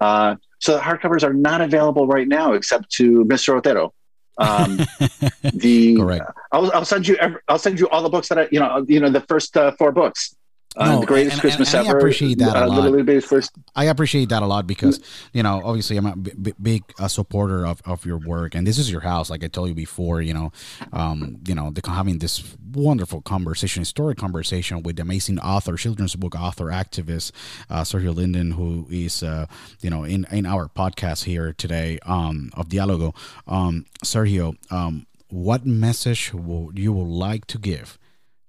[0.00, 3.56] Uh, so the hardcovers are not available right now, except to Mr.
[3.56, 3.94] Otero.
[4.38, 4.76] Um,
[5.54, 6.24] the Correct.
[6.50, 7.16] I'll, I'll send you.
[7.16, 9.56] ev- I'll send you all the books that I, you know, you know, the first
[9.56, 10.34] uh, four books.
[10.76, 11.98] Uh, No, the greatest and- Christmas and I ever.
[11.98, 12.76] appreciate that a uh, lot.
[12.76, 13.52] Little Bitty Baby's first.
[13.76, 15.00] I appreciate that a lot because
[15.32, 18.78] you know obviously I'm a b- big uh, supporter of, of your work and this
[18.78, 20.50] is your house like I told you before you know
[20.92, 22.42] um, you know the, having this
[22.72, 27.32] wonderful conversation historic conversation with the amazing author children's book author activist
[27.68, 29.46] uh, Sergio Linden who is uh,
[29.82, 33.14] you know in, in our podcast here today um, of Dialogo
[33.46, 37.98] um, Sergio um, what message would you would like to give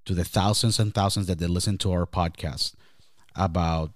[0.05, 2.73] to the thousands and thousands that they listen to our podcast
[3.35, 3.91] about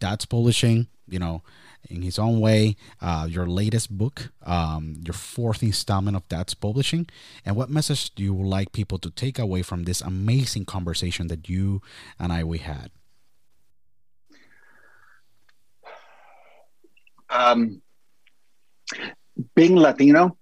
[0.00, 1.42] Dad's Publishing you know
[1.90, 7.06] in his own way uh, your latest book um, your fourth installment of Dad's Publishing
[7.44, 11.48] and what message do you like people to take away from this amazing conversation that
[11.48, 11.82] you
[12.18, 12.90] and i we had?
[17.30, 17.80] Um,
[19.54, 20.36] being Latino,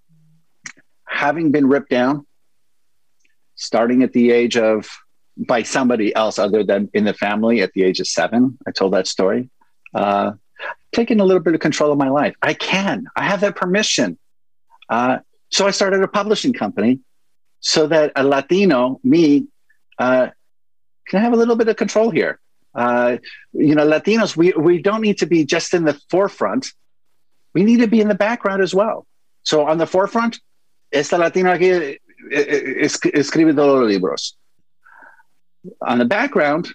[1.07, 2.27] having been ripped down,
[3.55, 4.89] starting at the age of
[5.37, 8.57] by somebody else other than in the family at the age of seven.
[8.67, 9.49] I told that story.
[9.93, 10.33] Uh,
[10.91, 12.35] taking a little bit of control of my life.
[12.41, 13.05] I can.
[13.15, 14.17] I have that permission.
[14.89, 16.99] Uh, so I started a publishing company
[17.59, 19.47] so that a Latino, me,
[19.97, 20.29] uh,
[21.07, 22.39] can have a little bit of control here.
[22.73, 23.17] Uh,
[23.53, 26.67] you know, Latinos, we, we don't need to be just in the forefront.
[27.53, 29.05] We need to be in the background as well.
[29.43, 30.39] So on the forefront,
[30.91, 31.97] esta Latina aquí
[32.31, 34.37] es- escribe todos los libros.
[35.81, 36.67] On the background,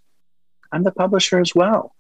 [0.73, 1.93] I'm the publisher as well.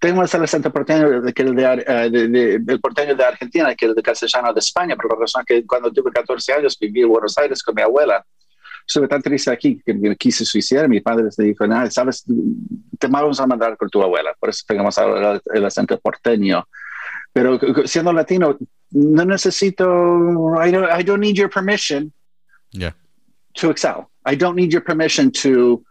[0.00, 3.74] Tengo ese acento porteño de, que el de, eh, de- de- el porteño de Argentina,
[3.74, 7.02] que el de castellano de España, por la razón que cuando tuve 14 años viví
[7.02, 8.24] en Buenos Aires con mi abuela.
[8.86, 10.86] estuve tan triste aquí que me quise suicidar.
[10.90, 12.22] Mi padre se dijo, nada, sabes,
[12.98, 14.34] te vamos a mandar con tu abuela.
[14.38, 16.68] Por eso pegamos ahora el acento porteño.
[17.32, 18.58] Pero siendo latino,
[18.90, 19.84] no necesito,
[20.62, 22.12] I don't, I don't need your permission
[22.72, 22.94] Yeah.
[23.54, 24.08] to excel.
[24.26, 25.82] I don't need your permission to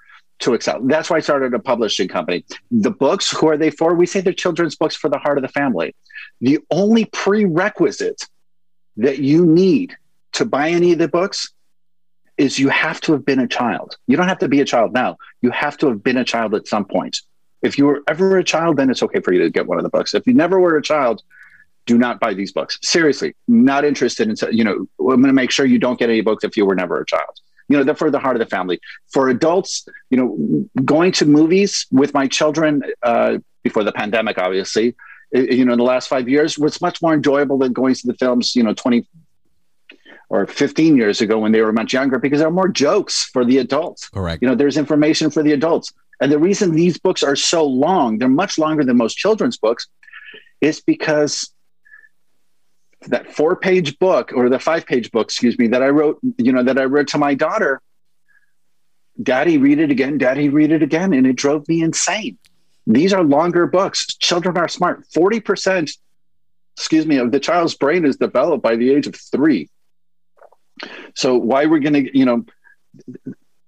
[0.43, 0.79] to excel.
[0.83, 2.45] That's why I started a publishing company.
[2.71, 3.93] The books, who are they for?
[3.93, 5.95] We say they're children's books for the heart of the family.
[6.41, 8.27] The only prerequisite
[8.97, 9.95] that you need
[10.33, 11.51] to buy any of the books
[12.37, 13.97] is you have to have been a child.
[14.07, 15.17] You don't have to be a child now.
[15.41, 17.17] You have to have been a child at some point.
[17.61, 19.83] If you were ever a child, then it's okay for you to get one of
[19.83, 20.13] the books.
[20.13, 21.23] If you never were a child,
[21.85, 22.79] do not buy these books.
[22.81, 26.21] Seriously, not interested in, you know, I'm going to make sure you don't get any
[26.21, 27.39] books if you were never a child.
[27.73, 28.79] You know, they're for the heart of the family.
[29.11, 34.95] For adults, you know, going to movies with my children uh, before the pandemic, obviously,
[35.31, 38.13] you know, in the last five years was much more enjoyable than going to the
[38.13, 39.07] films, you know, 20
[40.29, 43.43] or 15 years ago when they were much younger because there are more jokes for
[43.43, 44.09] the adults.
[44.09, 44.41] Correct.
[44.43, 45.91] You know, there's information for the adults.
[46.21, 49.87] And the reason these books are so long, they're much longer than most children's books,
[50.61, 51.51] is because
[53.07, 56.51] that four page book or the five page book, excuse me, that I wrote, you
[56.51, 57.81] know, that I read to my daughter,
[59.21, 61.13] Daddy, read it again, Daddy, read it again.
[61.13, 62.37] And it drove me insane.
[62.87, 64.05] These are longer books.
[64.17, 65.05] Children are smart.
[65.15, 65.95] 40%,
[66.75, 69.69] excuse me, of the child's brain is developed by the age of three.
[71.15, 72.45] So why we're going to, you know,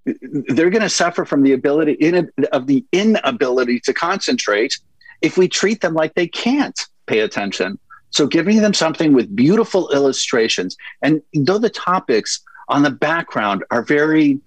[0.05, 4.77] they're going to suffer from the ability in of the inability to concentrate
[5.21, 7.79] if we treat them like they can't pay attention.
[8.15, 13.83] So giving them something with beautiful illustrations, and though the topics on the background are
[13.83, 14.39] very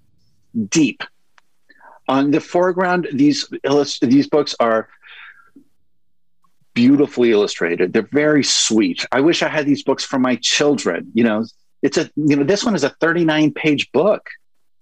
[0.69, 1.03] deep,
[2.07, 4.89] on the foreground, these illust- these books are
[6.73, 7.93] beautifully illustrated.
[7.93, 9.05] They're very sweet.
[9.11, 11.11] I wish I had these books for my children.
[11.13, 11.45] You know,
[11.83, 14.31] it's a you know this one is a 39 page book.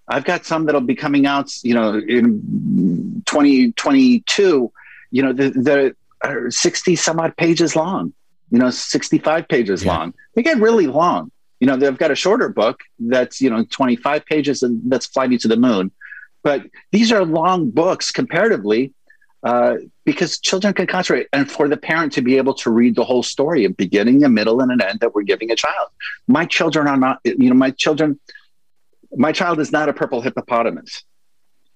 [0.07, 4.71] I've got some that'll be coming out, you know, in 2022.
[5.11, 8.13] You know, the, the are 60 some odd pages long.
[8.51, 9.97] You know, 65 pages Yeah.
[9.97, 10.13] long.
[10.35, 11.31] They get really long.
[11.59, 15.27] You know, they've got a shorter book that's you know 25 pages and that's Fly
[15.27, 15.91] Me to the Moon.
[16.43, 18.93] But these are long books comparatively
[19.43, 19.75] uh,
[20.05, 23.23] because children can concentrate, and for the parent to be able to read the whole
[23.23, 25.89] story, a beginning, a middle, and an end that we're giving a child.
[26.27, 27.19] My children are not.
[27.23, 28.19] You know, my children
[29.15, 31.03] my child is not a purple hippopotamus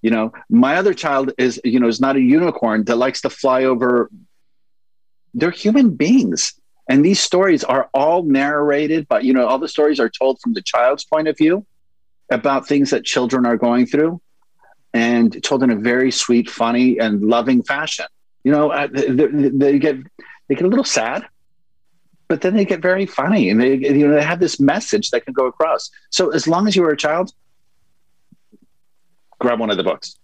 [0.02, 3.30] you know my other child is you know is not a unicorn that likes to
[3.30, 4.10] fly over
[5.32, 6.52] they're human beings
[6.88, 10.52] and these stories are all narrated but you know all the stories are told from
[10.52, 11.64] the child's point of view
[12.30, 14.20] about things that children are going through
[14.94, 18.06] and told in a very sweet funny and loving fashion.
[18.44, 19.96] You know uh, they, get
[20.48, 21.24] they get a little sad
[22.28, 25.24] but then they get very funny and they you know they have this message that
[25.24, 25.90] can go across.
[26.10, 27.32] So as long as you were a child
[29.38, 30.16] grab one of the books.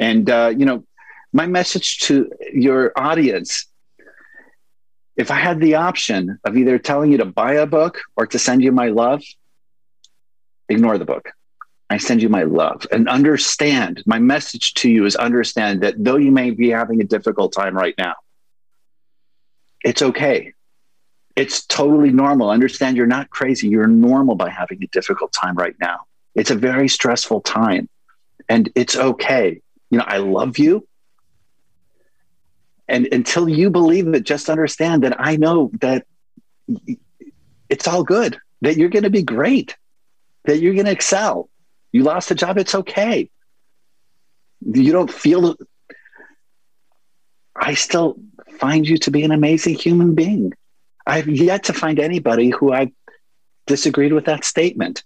[0.00, 0.84] And uh, you know
[1.32, 3.66] my message to your audience
[5.18, 8.38] if i had the option of either telling you to buy a book or to
[8.38, 9.22] send you my love
[10.68, 11.30] ignore the book
[11.90, 16.16] i send you my love and understand my message to you is understand that though
[16.16, 18.14] you may be having a difficult time right now
[19.84, 20.54] it's okay
[21.38, 22.50] it's totally normal.
[22.50, 23.68] Understand you're not crazy.
[23.68, 26.00] You're normal by having a difficult time right now.
[26.34, 27.88] It's a very stressful time
[28.48, 29.60] and it's okay.
[29.90, 30.86] You know, I love you.
[32.88, 36.06] And until you believe it, just understand that I know that
[37.68, 39.76] it's all good, that you're going to be great,
[40.44, 41.50] that you're going to excel.
[41.92, 43.30] You lost a job, it's okay.
[44.60, 45.56] You don't feel,
[47.54, 48.16] I still
[48.58, 50.54] find you to be an amazing human being.
[51.06, 52.92] I've yet to find anybody who I
[53.66, 55.04] disagreed with that statement.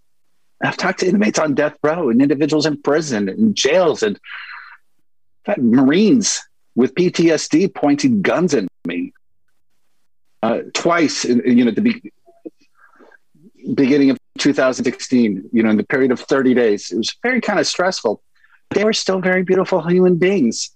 [0.63, 4.19] I've talked to inmates on death row and individuals in prison and jails and
[5.59, 6.41] Marines
[6.75, 9.13] with PTSD pointing guns at me
[10.43, 11.25] uh, twice.
[11.25, 12.13] In, you know, at the be-
[13.75, 15.51] beginning of 2016.
[15.53, 18.23] You know, in the period of 30 days, it was very kind of stressful.
[18.71, 20.71] They were still very beautiful human beings.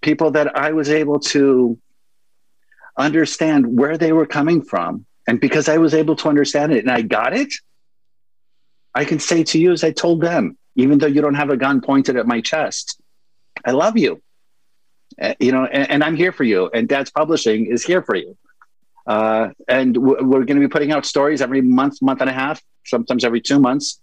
[0.00, 1.78] People that I was able to
[2.96, 5.06] understand where they were coming from.
[5.26, 7.54] And because I was able to understand it and I got it,
[8.94, 11.56] I can say to you, as I told them, even though you don't have a
[11.56, 13.00] gun pointed at my chest,
[13.64, 14.20] I love you.
[15.20, 16.70] Uh, you know, and, and I'm here for you.
[16.72, 18.36] And Dad's Publishing is here for you.
[19.06, 22.62] Uh, and we're going to be putting out stories every month, month and a half,
[22.84, 24.00] sometimes every two months,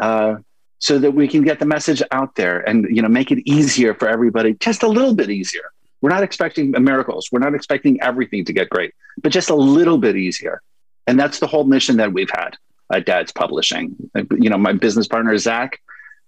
[0.00, 0.36] uh,
[0.78, 3.92] so that we can get the message out there and you know make it easier
[3.94, 5.70] for everybody, just a little bit easier.
[6.00, 7.28] We're not expecting miracles.
[7.30, 10.62] We're not expecting everything to get great, but just a little bit easier.
[11.06, 12.56] And that's the whole mission that we've had.
[12.92, 13.94] at Dad's Publishing.
[14.38, 15.80] You know, my business partner Zach,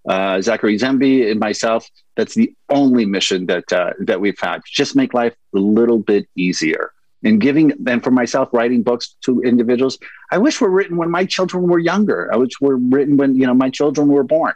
[0.08, 1.88] uh, Zachary Zemby, and myself.
[2.16, 4.62] That's the only mission that uh, that we've had.
[4.66, 6.92] Just make life a little bit easier.
[7.24, 9.96] And giving, and for myself, writing books to individuals.
[10.32, 12.28] I wish were written when my children were younger.
[12.32, 14.54] I wish were written when you know my children were born.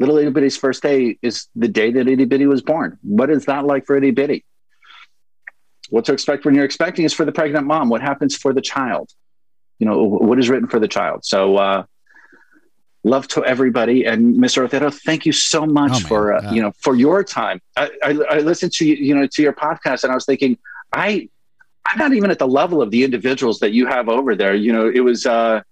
[0.00, 2.98] Little Itty Bitty's first day is the day that Itty Bitty was born.
[3.02, 4.44] What is that like for Itty Bitty?
[5.90, 7.88] What to expect when you're expecting is for the pregnant mom.
[7.88, 9.10] What happens for the child?
[9.78, 11.24] You know, what is written for the child?
[11.24, 11.84] So, uh,
[13.04, 14.04] love to everybody.
[14.04, 14.64] And Mr.
[14.64, 17.60] Otero, thank you so much oh, for, uh, you know, for your time.
[17.76, 20.58] I, I, I listened to, you know, to your podcast and I was thinking,
[20.92, 21.28] I,
[21.86, 24.54] I'm not even at the level of the individuals that you have over there.
[24.54, 25.62] You know, it was, uh,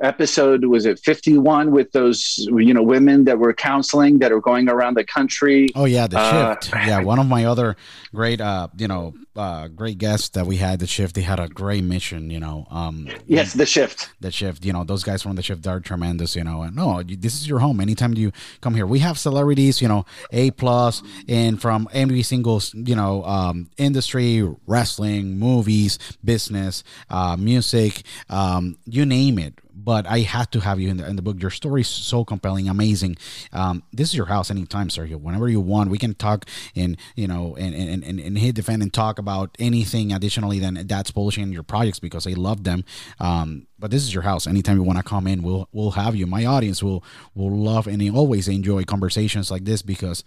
[0.00, 4.68] episode was it 51 with those you know women that were counseling that are going
[4.68, 5.68] around the country?
[5.74, 6.74] Oh yeah the uh, shift.
[6.74, 7.76] Yeah one of my other
[8.14, 11.48] great uh you know uh great guests that we had the shift they had a
[11.48, 14.10] great mission you know um yes the shift.
[14.20, 17.02] The shift you know those guys from the shift are tremendous you know and no
[17.02, 17.80] this is your home.
[17.80, 22.62] Anytime you come here we have celebrities you know a plus and from every single
[22.74, 29.54] you know um industry wrestling movies business uh music um you name it
[29.84, 31.40] but I had to have you in the, in the book.
[31.40, 33.16] Your story is so compelling, amazing.
[33.52, 35.16] Um, this is your house anytime, Sergio.
[35.16, 36.46] Whenever you want, we can talk
[36.76, 40.86] and you know and and, and, and hit defend and talk about anything additionally than
[40.86, 42.84] Dad's Publishing your projects because I love them.
[43.18, 44.46] Um, but this is your house.
[44.46, 46.26] Anytime you want to come in, we'll we'll have you.
[46.26, 47.04] My audience will
[47.34, 50.24] will love and always enjoy conversations like this because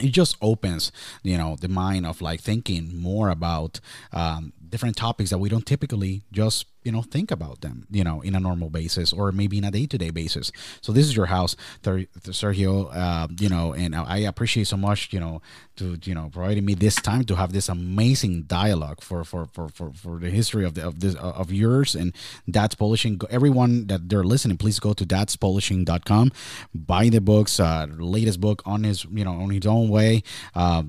[0.00, 0.92] it just opens
[1.22, 3.80] you know the mind of like thinking more about
[4.12, 8.20] um, different topics that we don't typically just you know think about them you know
[8.22, 10.50] in a normal basis or maybe in a day-to-day basis.
[10.80, 15.20] So this is your house sergio uh, you know and i appreciate so much you
[15.20, 15.42] know
[15.76, 19.68] to you know providing me this time to have this amazing dialogue for for for
[19.68, 21.94] for, for the history of the of this of yours.
[21.94, 22.14] And
[22.48, 26.32] dad's publishing everyone that they're listening please go to dadspublishing.com
[26.74, 30.22] buy the books uh latest book on his you know on his own way.
[30.54, 30.84] Uh,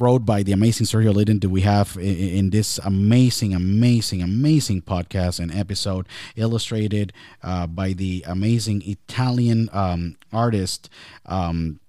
[0.00, 4.82] wrote by the amazing Sergio Lydon that we have in, in, this amazing, amazing, amazing
[4.82, 7.12] podcast and episode, illustrated
[7.42, 10.88] uh, by the amazing Italian um, artist.
[11.26, 11.80] Um,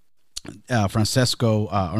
[0.69, 1.93] uh, Francesco uh,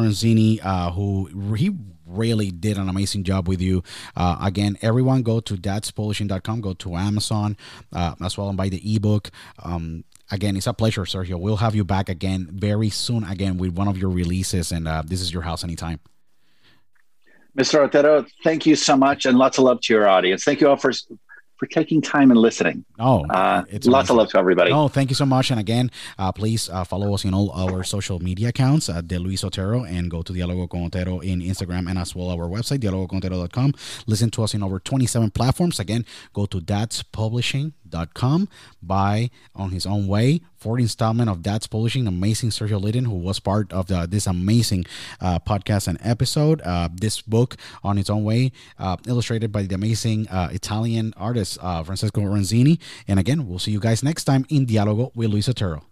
[0.64, 1.70] uh, who he
[2.06, 3.82] really did an amazing job with you.
[4.16, 7.56] Uh, again, everyone go to dadspublishing.com, go to Amazon
[7.92, 9.30] uh, as well and buy the ebook.
[9.62, 11.38] Um, again, it's a pleasure, Sergio.
[11.38, 15.02] We'll have you back again very soon, again with one of your releases, and uh,
[15.06, 16.00] this is your house anytime.
[17.56, 17.80] Mr.
[17.80, 20.42] Otero, thank you so much, and lots of love to your audience.
[20.42, 20.92] Thank you all for
[21.62, 22.84] for taking time and listening.
[22.98, 24.14] Oh, uh, it's lots amazing.
[24.14, 24.72] of love to everybody.
[24.72, 25.52] Oh, thank you so much.
[25.52, 29.16] And again, uh, please uh, follow us in all our social media accounts at De
[29.16, 32.78] Luis Otero and go to Dialogo con Otero in Instagram and as well our website,
[32.78, 33.74] dialogocontero.com.
[34.08, 35.78] Listen to us in over 27 platforms.
[35.78, 37.74] Again, go to Dad's Publishing
[38.14, 38.48] com.
[38.82, 40.40] by on his own way.
[40.56, 44.84] Fourth installment of Dad's Publishing, amazing Sergio Lydon, who was part of the, this amazing
[45.20, 46.60] uh, podcast and episode.
[46.62, 51.58] Uh, this book on its own way, uh, illustrated by the amazing uh, Italian artist
[51.60, 52.78] uh, Francesco Oronzini.
[53.08, 55.82] And again, we'll see you guys next time in Dialogo with Luis Otero.